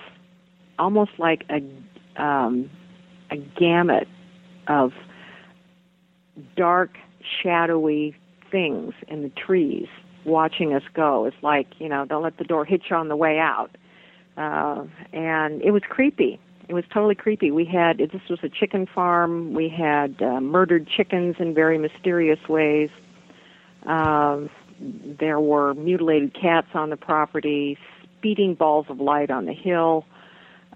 [0.79, 2.71] almost like a um,
[3.31, 4.09] a gamut
[4.67, 4.93] of
[6.57, 6.97] dark,
[7.43, 8.17] shadowy
[8.51, 9.89] things in the trees
[10.25, 11.27] watching us go.
[11.27, 13.77] It's like you know, don't let the door hit you on the way out
[14.37, 16.39] uh, and it was creepy.
[16.69, 17.51] It was totally creepy.
[17.51, 19.53] We had this was a chicken farm.
[19.53, 22.91] We had uh, murdered chickens in very mysterious ways.
[23.85, 24.43] Uh,
[24.81, 27.79] there were mutilated cats on the property,
[28.19, 30.07] speeding balls of light on the hill,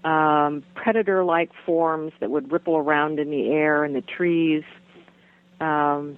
[0.03, 4.63] um, predator-like forms that would ripple around in the air and the trees.
[5.59, 6.17] Um,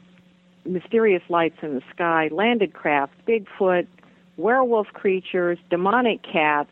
[0.66, 3.88] mysterious lights in the sky, landed craft, Bigfoot,
[4.38, 6.72] werewolf creatures, demonic cats,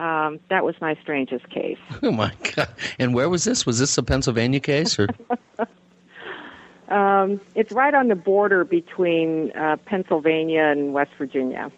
[0.00, 1.78] um, that was my strangest case.
[2.02, 2.68] Oh my god!
[2.98, 3.66] And where was this?
[3.66, 5.08] Was this a Pennsylvania case or?
[6.88, 11.70] um, it's right on the border between uh, Pennsylvania and West Virginia.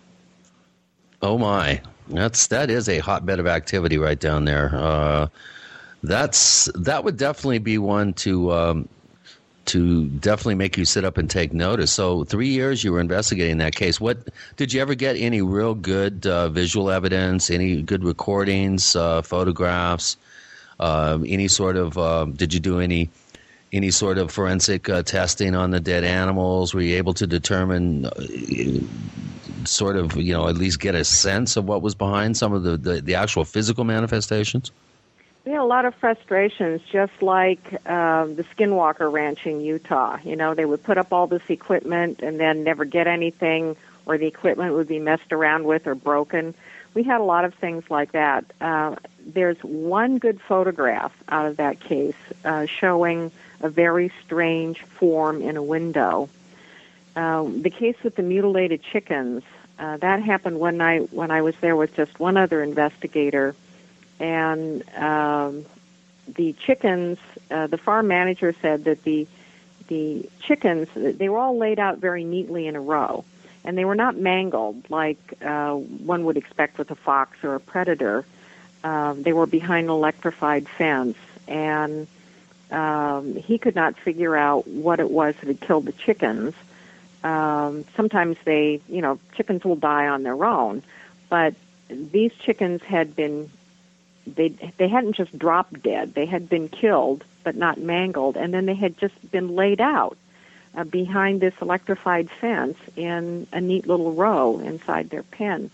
[1.20, 1.83] Oh my!
[2.09, 4.70] That's that is a hotbed of activity right down there.
[4.73, 5.26] Uh,
[6.05, 8.89] that's that would definitely be one to um,
[9.66, 11.92] to definitely make you sit up and take notice.
[11.92, 14.00] So, three years you were investigating that case.
[14.00, 17.50] What did you ever get any real good uh, visual evidence?
[17.50, 20.16] Any good recordings, uh, photographs?
[20.81, 21.97] Uh, any sort of?
[21.97, 23.10] Um, did you do any
[23.73, 26.74] any sort of forensic uh, testing on the dead animals?
[26.74, 28.10] Were you able to determine uh,
[29.65, 32.62] sort of you know at least get a sense of what was behind some of
[32.65, 34.73] the the, the actual physical manifestations?
[35.44, 40.18] Had a lot of frustrations, just like um, the Skinwalker Ranch in Utah.
[40.22, 44.18] You know, they would put up all this equipment and then never get anything, or
[44.18, 46.54] the equipment would be messed around with or broken.
[46.94, 48.44] We had a lot of things like that.
[48.60, 48.96] Uh,
[49.26, 52.14] there's one good photograph out of that case
[52.44, 56.28] uh, showing a very strange form in a window.
[57.16, 59.42] Uh, the case with the mutilated chickens,
[59.78, 63.56] uh, that happened one night when I was there with just one other investigator
[64.23, 65.67] and um,
[66.28, 67.18] the chickens.
[67.51, 69.26] Uh, the farm manager said that the
[69.89, 73.25] the chickens they were all laid out very neatly in a row,
[73.65, 77.60] and they were not mangled like uh, one would expect with a fox or a
[77.60, 78.25] predator.
[78.84, 82.07] Um, they were behind an electrified fence, and
[82.70, 86.55] um, he could not figure out what it was that had killed the chickens.
[87.23, 90.83] Um, sometimes they, you know, chickens will die on their own,
[91.28, 91.55] but
[91.89, 93.51] these chickens had been
[94.26, 98.67] they they hadn't just dropped dead; they had been killed, but not mangled, and then
[98.67, 100.17] they had just been laid out
[100.76, 105.70] uh, behind this electrified fence in a neat little row inside their pen.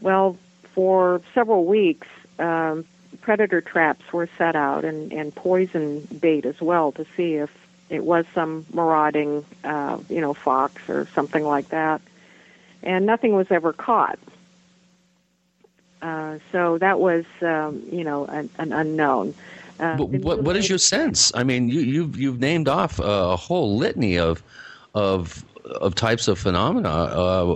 [0.00, 0.36] Well,
[0.74, 2.06] for several weeks,
[2.38, 2.84] um,
[3.20, 7.50] predator traps were set out and, and poison bait as well to see if
[7.88, 12.00] it was some marauding, uh, you know, fox or something like that.
[12.82, 14.18] And nothing was ever caught.
[16.02, 19.34] Uh, so that was, um, you know, an, an unknown.
[19.78, 21.32] Uh, but what what is your sense?
[21.34, 24.42] I mean, you, you've you've named off a whole litany of
[24.94, 26.88] of of types of phenomena.
[26.88, 27.54] Uh,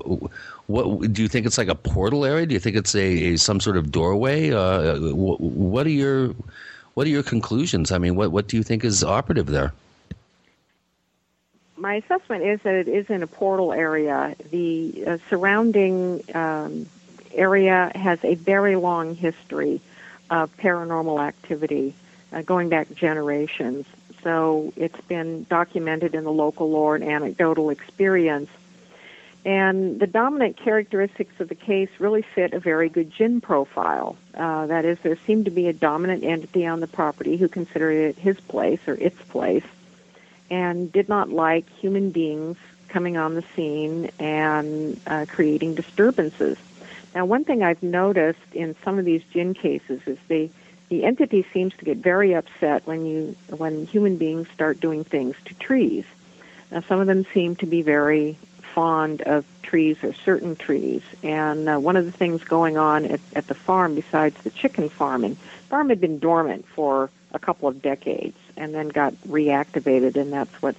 [0.67, 1.47] what do you think?
[1.47, 2.47] It's like a portal area?
[2.47, 4.51] Do you think it's a, a some sort of doorway?
[4.51, 6.35] Uh, what, what are your
[6.94, 7.91] what are your conclusions?
[7.91, 9.73] I mean, what what do you think is operative there?
[11.77, 14.36] My assessment is that it is in a portal area.
[14.51, 16.86] The uh, surrounding um,
[17.33, 19.81] area has a very long history
[20.31, 21.94] of paranormal activity,
[22.33, 23.86] uh, going back generations.
[24.23, 28.50] So it's been documented in the local lore and anecdotal experience.
[29.44, 34.17] And the dominant characteristics of the case really fit a very good jinn profile.
[34.34, 37.92] Uh, that is, there seemed to be a dominant entity on the property who considered
[37.92, 39.65] it his place or its place
[40.50, 46.59] and did not like human beings coming on the scene and uh, creating disturbances.
[47.14, 50.50] Now, one thing I've noticed in some of these jinn cases is the
[50.89, 55.36] the entity seems to get very upset when you when human beings start doing things
[55.44, 56.05] to trees.
[56.70, 58.36] Now, some of them seem to be very
[58.74, 61.02] fond of trees or certain trees.
[61.22, 64.89] And uh, one of the things going on at, at the farm, besides the chicken
[64.89, 65.36] farming,
[65.68, 70.62] farm had been dormant for a couple of decades and then got reactivated, and that's
[70.62, 70.76] what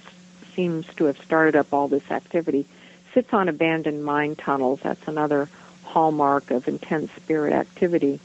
[0.54, 2.66] seems to have started up all this activity.
[3.14, 4.80] Sits on abandoned mine tunnels.
[4.82, 5.48] That's another
[5.92, 8.18] hallmark of intense spirit activity.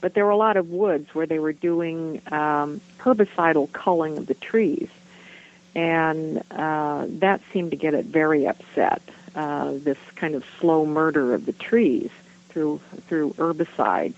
[0.00, 4.26] But there were a lot of woods where they were doing um, herbicidal culling of
[4.26, 4.88] the trees,
[5.74, 9.02] and uh, that seemed to get it very upset.
[9.34, 12.10] Uh, this kind of slow murder of the trees
[12.48, 14.14] through through herbicides.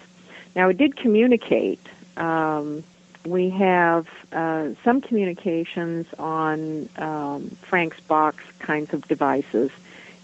[0.55, 1.81] Now it did communicate.
[2.17, 2.85] Um,
[3.25, 9.71] we have uh, some communications on um, Frank's box kinds of devices,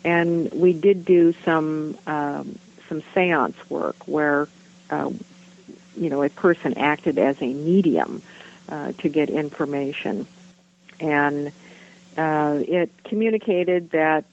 [0.05, 2.59] and we did do some um,
[2.89, 4.49] some seance work where,
[4.91, 5.11] uh,
[5.97, 8.23] you know, a person acted as a medium
[8.69, 10.27] uh, to get information.
[11.01, 11.53] And
[12.17, 14.25] uh, it communicated that,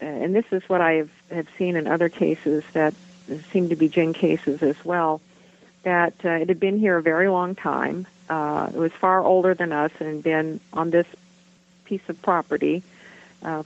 [0.00, 2.94] uh, and this is what I have, have seen in other cases that
[3.52, 5.20] seem to be jinn cases as well,
[5.82, 8.06] that uh, it had been here a very long time.
[8.28, 11.06] Uh, it was far older than us and had been on this
[11.84, 12.82] piece of property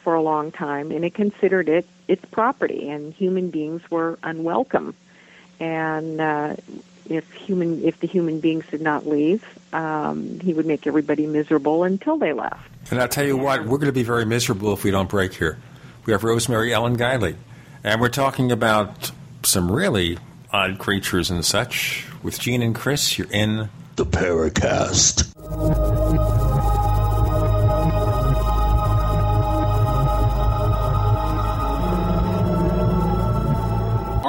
[0.01, 4.95] for a long time, and it considered it its property, and human beings were unwelcome.
[5.61, 6.57] And uh,
[7.09, 11.85] if human if the human beings did not leave, um, he would make everybody miserable
[11.85, 12.69] until they left.
[12.91, 15.35] And I'll tell you what, we're going to be very miserable if we don't break
[15.35, 15.59] here.
[16.07, 17.37] We have Rosemary Ellen Guiley,
[17.85, 19.11] and we're talking about
[19.43, 20.19] some really
[20.53, 23.19] odd creatures and such with Gene and Chris.
[23.19, 25.35] You're in the Paracast.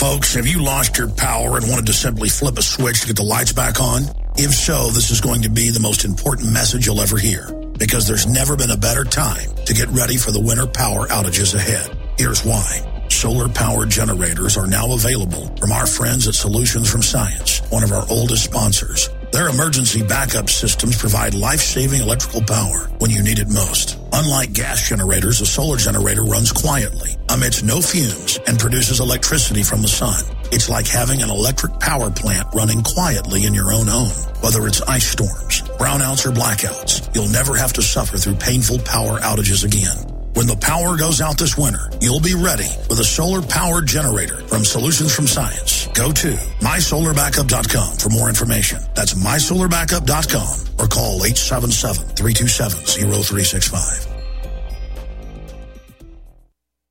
[0.00, 3.16] Folks, have you lost your power and wanted to simply flip a switch to get
[3.16, 4.04] the lights back on?
[4.34, 8.08] If so, this is going to be the most important message you'll ever hear because
[8.08, 11.94] there's never been a better time to get ready for the winter power outages ahead.
[12.16, 13.04] Here's why.
[13.10, 17.92] Solar power generators are now available from our friends at Solutions from Science, one of
[17.92, 19.10] our oldest sponsors.
[19.32, 23.96] Their emergency backup systems provide life-saving electrical power when you need it most.
[24.12, 29.82] Unlike gas generators, a solar generator runs quietly, emits no fumes, and produces electricity from
[29.82, 30.24] the sun.
[30.50, 34.10] It's like having an electric power plant running quietly in your own home.
[34.40, 39.20] Whether it's ice storms, brownouts, or blackouts, you'll never have to suffer through painful power
[39.20, 40.19] outages again.
[40.34, 44.36] When the power goes out this winter, you'll be ready with a solar powered generator
[44.48, 45.88] from Solutions from Science.
[45.94, 48.78] Go to mysolarbackup.com for more information.
[48.94, 54.09] That's mysolarbackup.com or call 877-327-0365.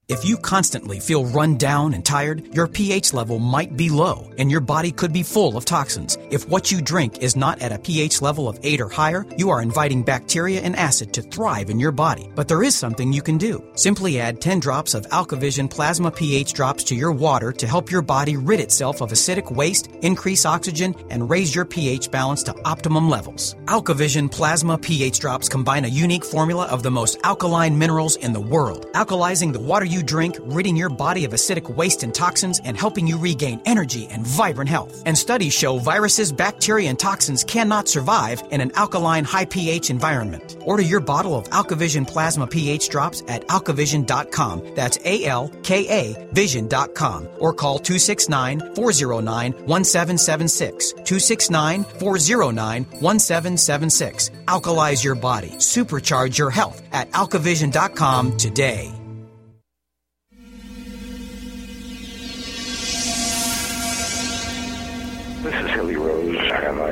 [0.09, 4.49] If you constantly feel run down and tired, your pH level might be low and
[4.49, 6.17] your body could be full of toxins.
[6.31, 9.51] If what you drink is not at a pH level of 8 or higher, you
[9.51, 12.27] are inviting bacteria and acid to thrive in your body.
[12.33, 13.63] But there is something you can do.
[13.75, 18.01] Simply add 10 drops of AlkaVision plasma pH drops to your water to help your
[18.01, 23.11] body rid itself of acidic waste, increase oxygen, and raise your pH balance to optimum
[23.11, 23.53] levels.
[23.65, 28.41] AlkaVision plasma pH drops combine a unique formula of the most alkaline minerals in the
[28.41, 32.77] world, alkalizing the water you drink, ridding your body of acidic waste and toxins, and
[32.77, 35.03] helping you regain energy and vibrant health.
[35.05, 40.57] And studies show viruses, bacteria, and toxins cannot survive in an alkaline, high pH environment.
[40.61, 44.75] Order your bottle of AlkaVision Plasma pH drops at alkavision.com.
[44.75, 47.27] That's A L K A vision.com.
[47.39, 50.91] Or call 269 409 1776.
[50.93, 54.29] 269 409 1776.
[54.47, 55.49] Alkalize your body.
[55.51, 58.98] Supercharge your health at alkavision.com today.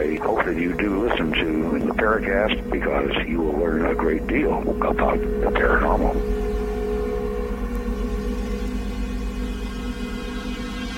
[0.07, 4.25] I hope that you do listen to the Paracast because you will learn a great
[4.25, 6.45] deal about the paranormal.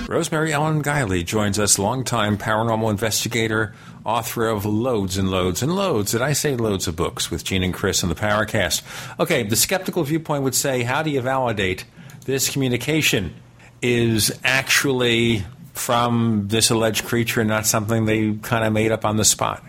[0.08, 3.74] Rosemary Ellen Guiley joins us, longtime paranormal investigator,
[4.04, 7.64] author of loads and loads and loads, did I say loads of books with Gene
[7.64, 8.82] and Chris and the Paracast?
[9.18, 11.84] Okay, the skeptical viewpoint would say, how do you validate
[12.26, 13.34] this communication
[13.82, 15.44] is actually
[15.80, 19.64] from this alleged creature, not something they kind of made up on the spot?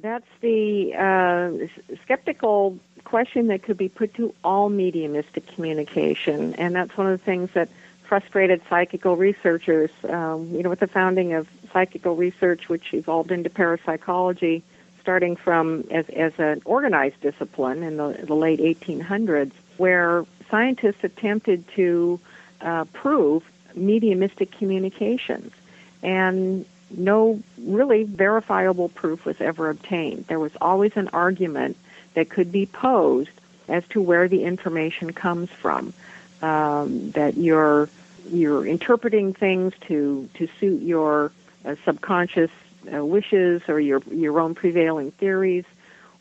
[0.00, 6.96] That's the uh, skeptical question that could be put to all mediumistic communication, and that's
[6.96, 7.68] one of the things that
[8.02, 9.90] frustrated psychical researchers.
[10.08, 14.62] Um, you know, with the founding of psychical research, which evolved into parapsychology,
[15.00, 21.66] starting from as, as an organized discipline in the, the late 1800s, where scientists attempted
[21.76, 22.20] to
[22.60, 23.42] uh, prove
[23.74, 25.52] mediumistic communications,
[26.02, 30.26] and no really verifiable proof was ever obtained.
[30.28, 31.76] There was always an argument
[32.14, 33.30] that could be posed
[33.68, 35.92] as to where the information comes from.
[36.42, 37.88] Um, that you're
[38.30, 41.32] you're interpreting things to to suit your
[41.64, 42.50] uh, subconscious
[42.92, 45.64] uh, wishes or your your own prevailing theories,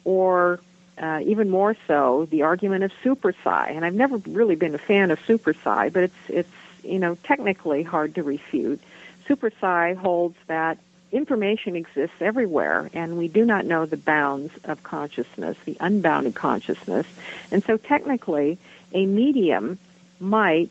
[0.06, 0.60] or
[0.98, 3.72] uh, even more so, the argument of super psi.
[3.72, 6.50] And I've never really been a fan of super psi, but it's it's
[6.84, 8.82] you know technically hard to refute.
[9.28, 10.78] Super psi holds that
[11.12, 17.06] information exists everywhere, and we do not know the bounds of consciousness, the unbounded consciousness.
[17.52, 18.58] And so, technically,
[18.94, 19.78] a medium
[20.20, 20.70] might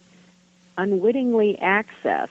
[0.77, 2.29] unwittingly access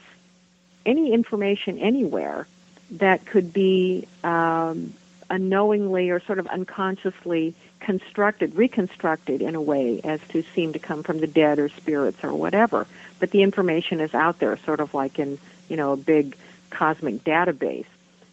[0.86, 2.48] any information anywhere
[2.92, 4.94] that could be um,
[5.30, 11.04] unknowingly or sort of unconsciously constructed, reconstructed in a way as to seem to come
[11.04, 12.88] from the dead or spirits or whatever.
[13.20, 15.38] But the information is out there, sort of like in
[15.68, 16.38] you know a big
[16.70, 17.86] cosmic database.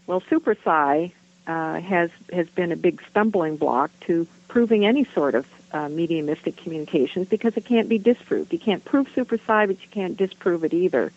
[0.07, 1.12] Well, Super Psi
[1.47, 6.57] uh, has has been a big stumbling block to proving any sort of uh, mediumistic
[6.57, 8.52] communications because it can't be disproved.
[8.52, 11.12] You can't prove Super Psi, but you can't disprove it either.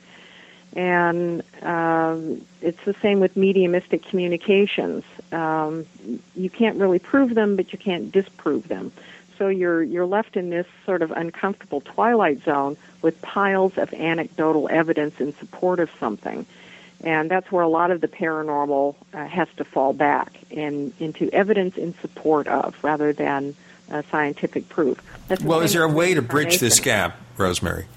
[0.75, 5.03] And um, it's the same with mediumistic communications.
[5.31, 5.85] Um,
[6.35, 8.91] you can't really prove them, but you can't disprove them.
[9.37, 14.69] So you're you're left in this sort of uncomfortable twilight zone with piles of anecdotal
[14.69, 16.45] evidence in support of something,
[17.03, 21.27] and that's where a lot of the paranormal uh, has to fall back in into
[21.33, 23.55] evidence in support of rather than
[23.89, 25.01] uh, scientific proof.
[25.43, 27.87] Well, is there a way to bridge this gap, Rosemary?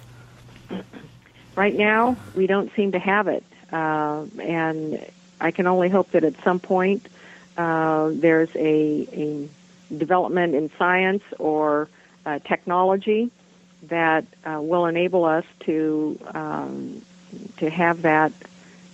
[1.57, 5.05] Right now, we don't seem to have it, uh, and
[5.41, 7.07] I can only hope that at some point
[7.57, 9.49] uh, there's a, a
[9.97, 11.89] development in science or
[12.27, 13.31] uh, technology
[13.85, 17.03] that uh, will enable us to um,
[17.59, 18.33] to have that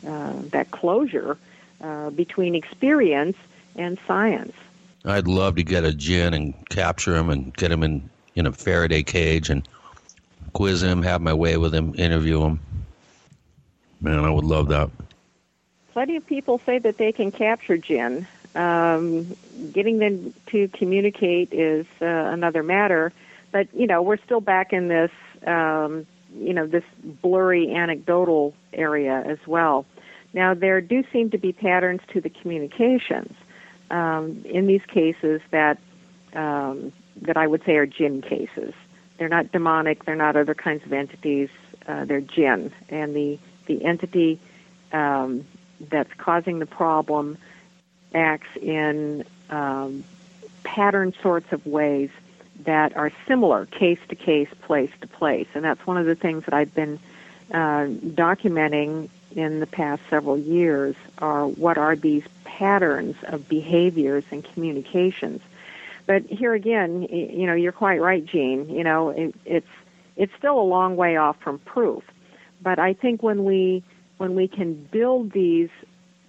[0.07, 1.39] uh, that closure
[1.81, 3.37] uh, between experience
[3.77, 4.55] and science.
[5.05, 8.53] I'd love to get a jinn and capture him and get him in in a
[8.53, 9.67] Faraday cage and
[10.53, 12.61] quiz him, have my way with him, interview him.
[14.01, 14.91] Man, I would love that.
[15.93, 18.27] Plenty of people say that they can capture jinn.
[18.55, 19.37] Um,
[19.73, 23.13] getting them to communicate is uh, another matter,
[23.53, 25.11] but you know we're still back in this
[25.47, 26.85] um, you know this
[27.23, 29.87] blurry anecdotal area as well.
[30.33, 33.35] Now there do seem to be patterns to the communications
[33.91, 35.79] um, in these cases that
[36.33, 38.75] um, that I would say are jinn cases.
[39.21, 40.07] They're not demonic.
[40.07, 41.51] They're not other kinds of entities.
[41.87, 44.41] Uh, they're jinn, and the the entity
[44.95, 45.45] um,
[45.79, 47.37] that's causing the problem
[48.15, 50.05] acts in um,
[50.65, 52.09] pattern sorts of ways
[52.65, 56.47] that are similar case to case, place to place, and that's one of the things
[56.47, 56.99] that I've been
[57.51, 60.97] uh, documenting in the past several years.
[61.19, 65.43] Are what are these patterns of behaviors and communications?
[66.11, 68.69] But here again, you know, you're quite right, Gene.
[68.69, 69.69] You know, it, it's
[70.17, 72.03] it's still a long way off from proof.
[72.61, 73.85] But I think when we
[74.19, 75.69] when we can build these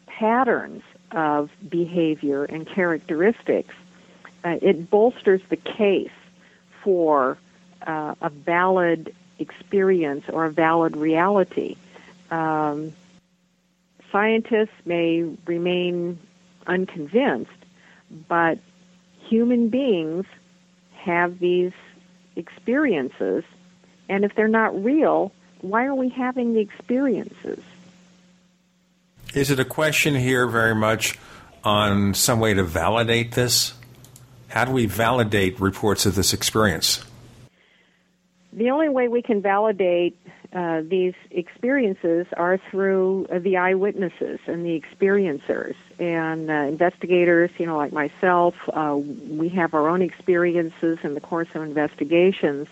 [0.06, 3.74] patterns of behavior and characteristics,
[4.44, 6.12] uh, it bolsters the case
[6.84, 7.40] for
[7.82, 11.76] uh, a valid experience or a valid reality.
[12.30, 12.94] Um,
[14.12, 16.20] scientists may remain
[16.68, 17.50] unconvinced,
[18.28, 18.60] but
[19.32, 20.26] human beings
[20.94, 21.72] have these
[22.36, 23.46] experiences,
[24.10, 27.64] and if they're not real, why are we having the experiences?
[29.34, 31.18] Is it a question here very much
[31.64, 33.74] on some way to validate this?
[34.50, 37.02] How do we validate reports of this experience?
[38.54, 40.18] The only way we can validate
[40.54, 47.52] uh, these experiences are through uh, the eyewitnesses and the experiencers and uh, investigators.
[47.58, 52.68] You know, like myself, uh, we have our own experiences in the course of investigations,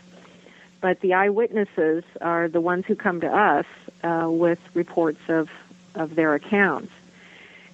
[0.81, 3.65] but the eyewitnesses are the ones who come to us
[4.03, 5.49] uh, with reports of
[5.95, 6.91] of their accounts,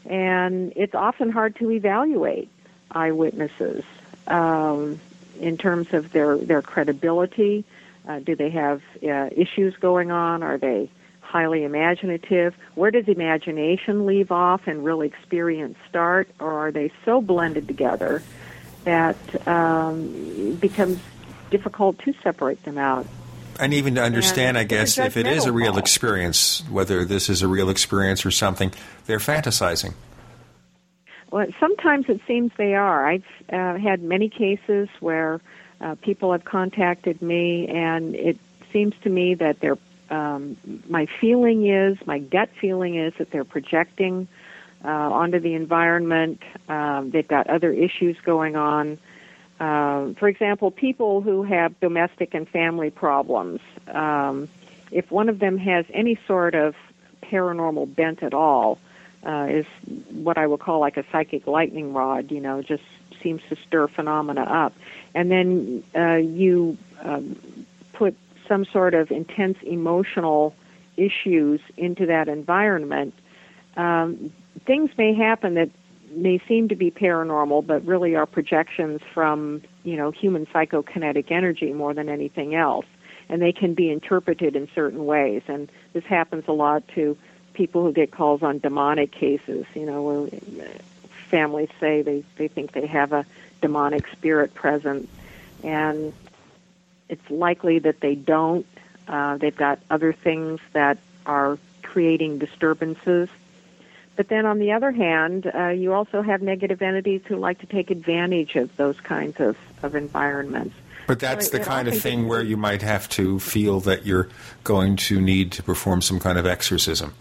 [0.06, 2.50] and it's often hard to evaluate
[2.92, 3.84] eyewitnesses
[4.27, 5.00] um,
[5.40, 7.66] in terms of their their credibility.
[8.08, 10.43] Uh, do they have uh, issues going on?
[10.43, 10.90] Are they
[11.22, 12.53] highly imaginative?
[12.75, 16.30] Where does imagination leave off and real experience start?
[16.40, 18.22] Or are they so blended together
[18.84, 21.00] that um, it becomes
[21.50, 23.08] difficult to separate them out?
[23.59, 27.30] And even to understand, And I guess, if it is a real experience, whether this
[27.30, 28.72] is a real experience or something,
[29.06, 29.93] they're fantasizing.
[31.32, 33.08] Well, sometimes it seems they are.
[33.08, 35.42] I've uh, had many cases where
[35.82, 38.38] Uh, people have contacted me, and it
[38.72, 39.78] seems to me that they're.
[40.08, 40.56] Um,
[40.88, 44.28] my feeling is, my gut feeling is that they're projecting
[44.84, 46.44] uh, onto the environment.
[46.70, 49.00] Um, they've got other issues going on.
[49.60, 53.62] Uh, for example, people who have domestic and family problems.
[53.88, 54.48] Um,
[54.92, 56.76] if one of them has any sort of
[57.24, 58.78] paranormal bent at all,
[59.26, 59.66] uh, is
[60.12, 62.32] what I would call like a psychic lightning rod.
[62.32, 62.84] You know, just
[63.26, 64.74] seems to stir phenomena up,
[65.16, 67.36] and then uh, you um,
[67.94, 68.16] put
[68.48, 70.56] some sort of intense emotional
[70.95, 73.16] issues into that environment.
[73.78, 74.32] Um,
[74.66, 75.72] things may happen that
[76.12, 81.74] may seem to be paranormal, but really are projections from you know human psychokinetic energy
[81.74, 82.86] more than anything else,
[83.28, 85.42] and they can be interpreted in certain ways.
[85.48, 87.18] And this happens a lot to
[87.54, 90.70] people who get calls on demonic cases, you know, where
[91.26, 93.26] families say they, they think they have a
[93.62, 95.10] demonic spirit present,
[95.64, 96.14] and
[97.10, 98.66] it's likely that they don't.
[99.08, 103.30] Uh, they've got other things that are creating disturbances.
[104.16, 107.66] But then on the other hand, uh, you also have negative entities who like to
[107.66, 110.76] take advantage of those kinds of, of environments.
[111.08, 114.30] But that's So the kind of thing where you might have to feel that you're
[114.64, 117.14] going to need to perform some kind of exorcism.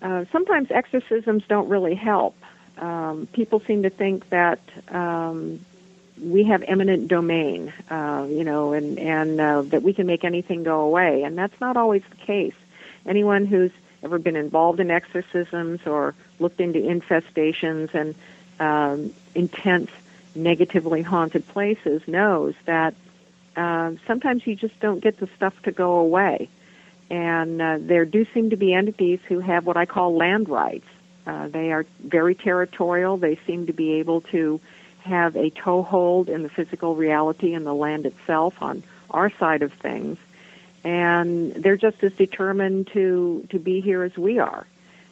[0.00, 2.36] Uh, sometimes exorcisms don't really help.
[2.78, 5.60] Um, people seem to think that um,
[6.20, 10.62] we have eminent domain, uh, you know, and and uh, that we can make anything
[10.62, 12.54] go away, and that's not always the case.
[13.06, 18.14] Anyone who's ever been involved in exorcisms or looked into infestations and
[18.58, 19.90] um, intense,
[20.34, 22.94] negatively haunted places knows that
[23.56, 26.48] uh, sometimes you just don't get the stuff to go away
[27.12, 30.86] and uh, there do seem to be entities who have what I call land rights.
[31.26, 33.16] Uh, they are very territorial.
[33.16, 34.60] They seem to be able to
[35.00, 39.72] have a toehold in the physical reality and the land itself on our side of
[39.74, 40.18] things,
[40.84, 44.66] and they're just as determined to to be here as we are.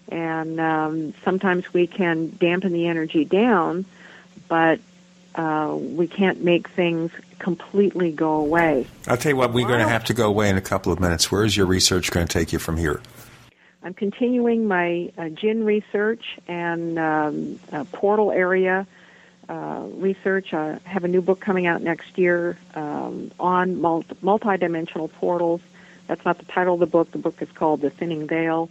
[0.08, 3.84] And um, sometimes we can dampen the energy down,
[4.48, 4.80] but
[5.36, 8.86] uh, we can't make things completely go away.
[9.06, 10.98] I'll tell you what, we're going to have to go away in a couple of
[10.98, 11.30] minutes.
[11.30, 13.00] Where is your research going to take you from here?
[13.82, 18.86] I'm continuing my uh, jinn research and um, uh, portal area
[19.48, 20.52] uh, research.
[20.52, 25.62] I have a new book coming out next year um, on multi- multidimensional portals.
[26.06, 27.10] That's not the title of the book.
[27.10, 28.68] The book is called The Thinning Veil,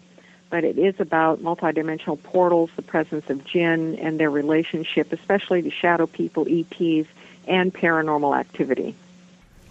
[0.50, 5.72] but it is about multidimensional portals, the presence of jinn, and their relationship, especially to
[5.72, 7.08] shadow people, ETs,
[7.48, 8.94] and paranormal activity.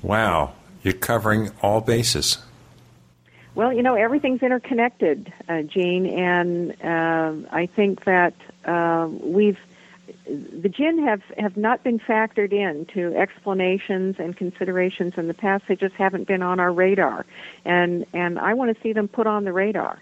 [0.02, 2.38] Wow, you're covering all bases.
[3.58, 9.58] Well, you know, everything's interconnected, uh, Gene, and uh, I think that uh, we've
[10.26, 15.64] the jinn have have not been factored in to explanations and considerations in the past.
[15.66, 17.26] They just haven't been on our radar,
[17.64, 20.00] and and I want to see them put on the radar.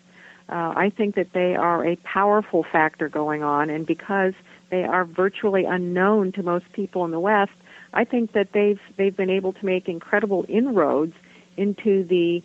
[0.51, 4.35] Uh, I think that they are a powerful factor going on, and because
[4.69, 7.53] they are virtually unknown to most people in the West,
[7.95, 11.15] I think that they've they've been able to make incredible inroads
[11.57, 12.43] into the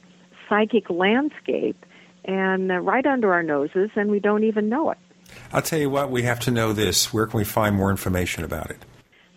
[0.51, 1.85] psychic landscape
[2.25, 4.97] and uh, right under our noses, and we don't even know it.
[5.53, 7.13] I'll tell you what, we have to know this.
[7.13, 8.79] Where can we find more information about it?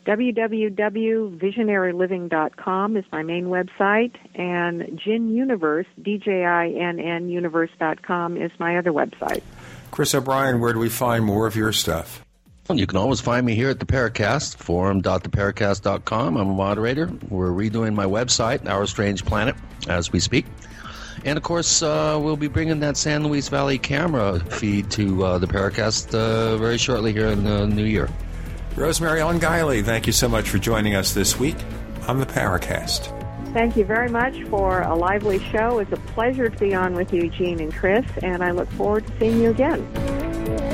[0.07, 9.41] www.visionaryliving.com is my main website, and Djinn Universe, D-J-I-N-N Universe.com is my other website.
[9.91, 12.23] Chris O'Brien, where do we find more of your stuff?
[12.71, 16.37] You can always find me here at the Paracast, forum.theparacast.com.
[16.37, 17.11] I'm a moderator.
[17.29, 19.55] We're redoing my website, Our Strange Planet,
[19.87, 20.47] as we speak.
[21.25, 25.39] And of course, uh, we'll be bringing that San Luis Valley camera feed to uh,
[25.39, 28.11] the Paracast uh, very shortly here in the new year.
[28.77, 31.57] Rosemary Ellen Guiley, thank you so much for joining us this week
[32.09, 33.11] on the Paracast.
[33.53, 35.79] Thank you very much for a lively show.
[35.79, 39.07] It's a pleasure to be on with you, Gene and Chris, and I look forward
[39.07, 40.74] to seeing you again.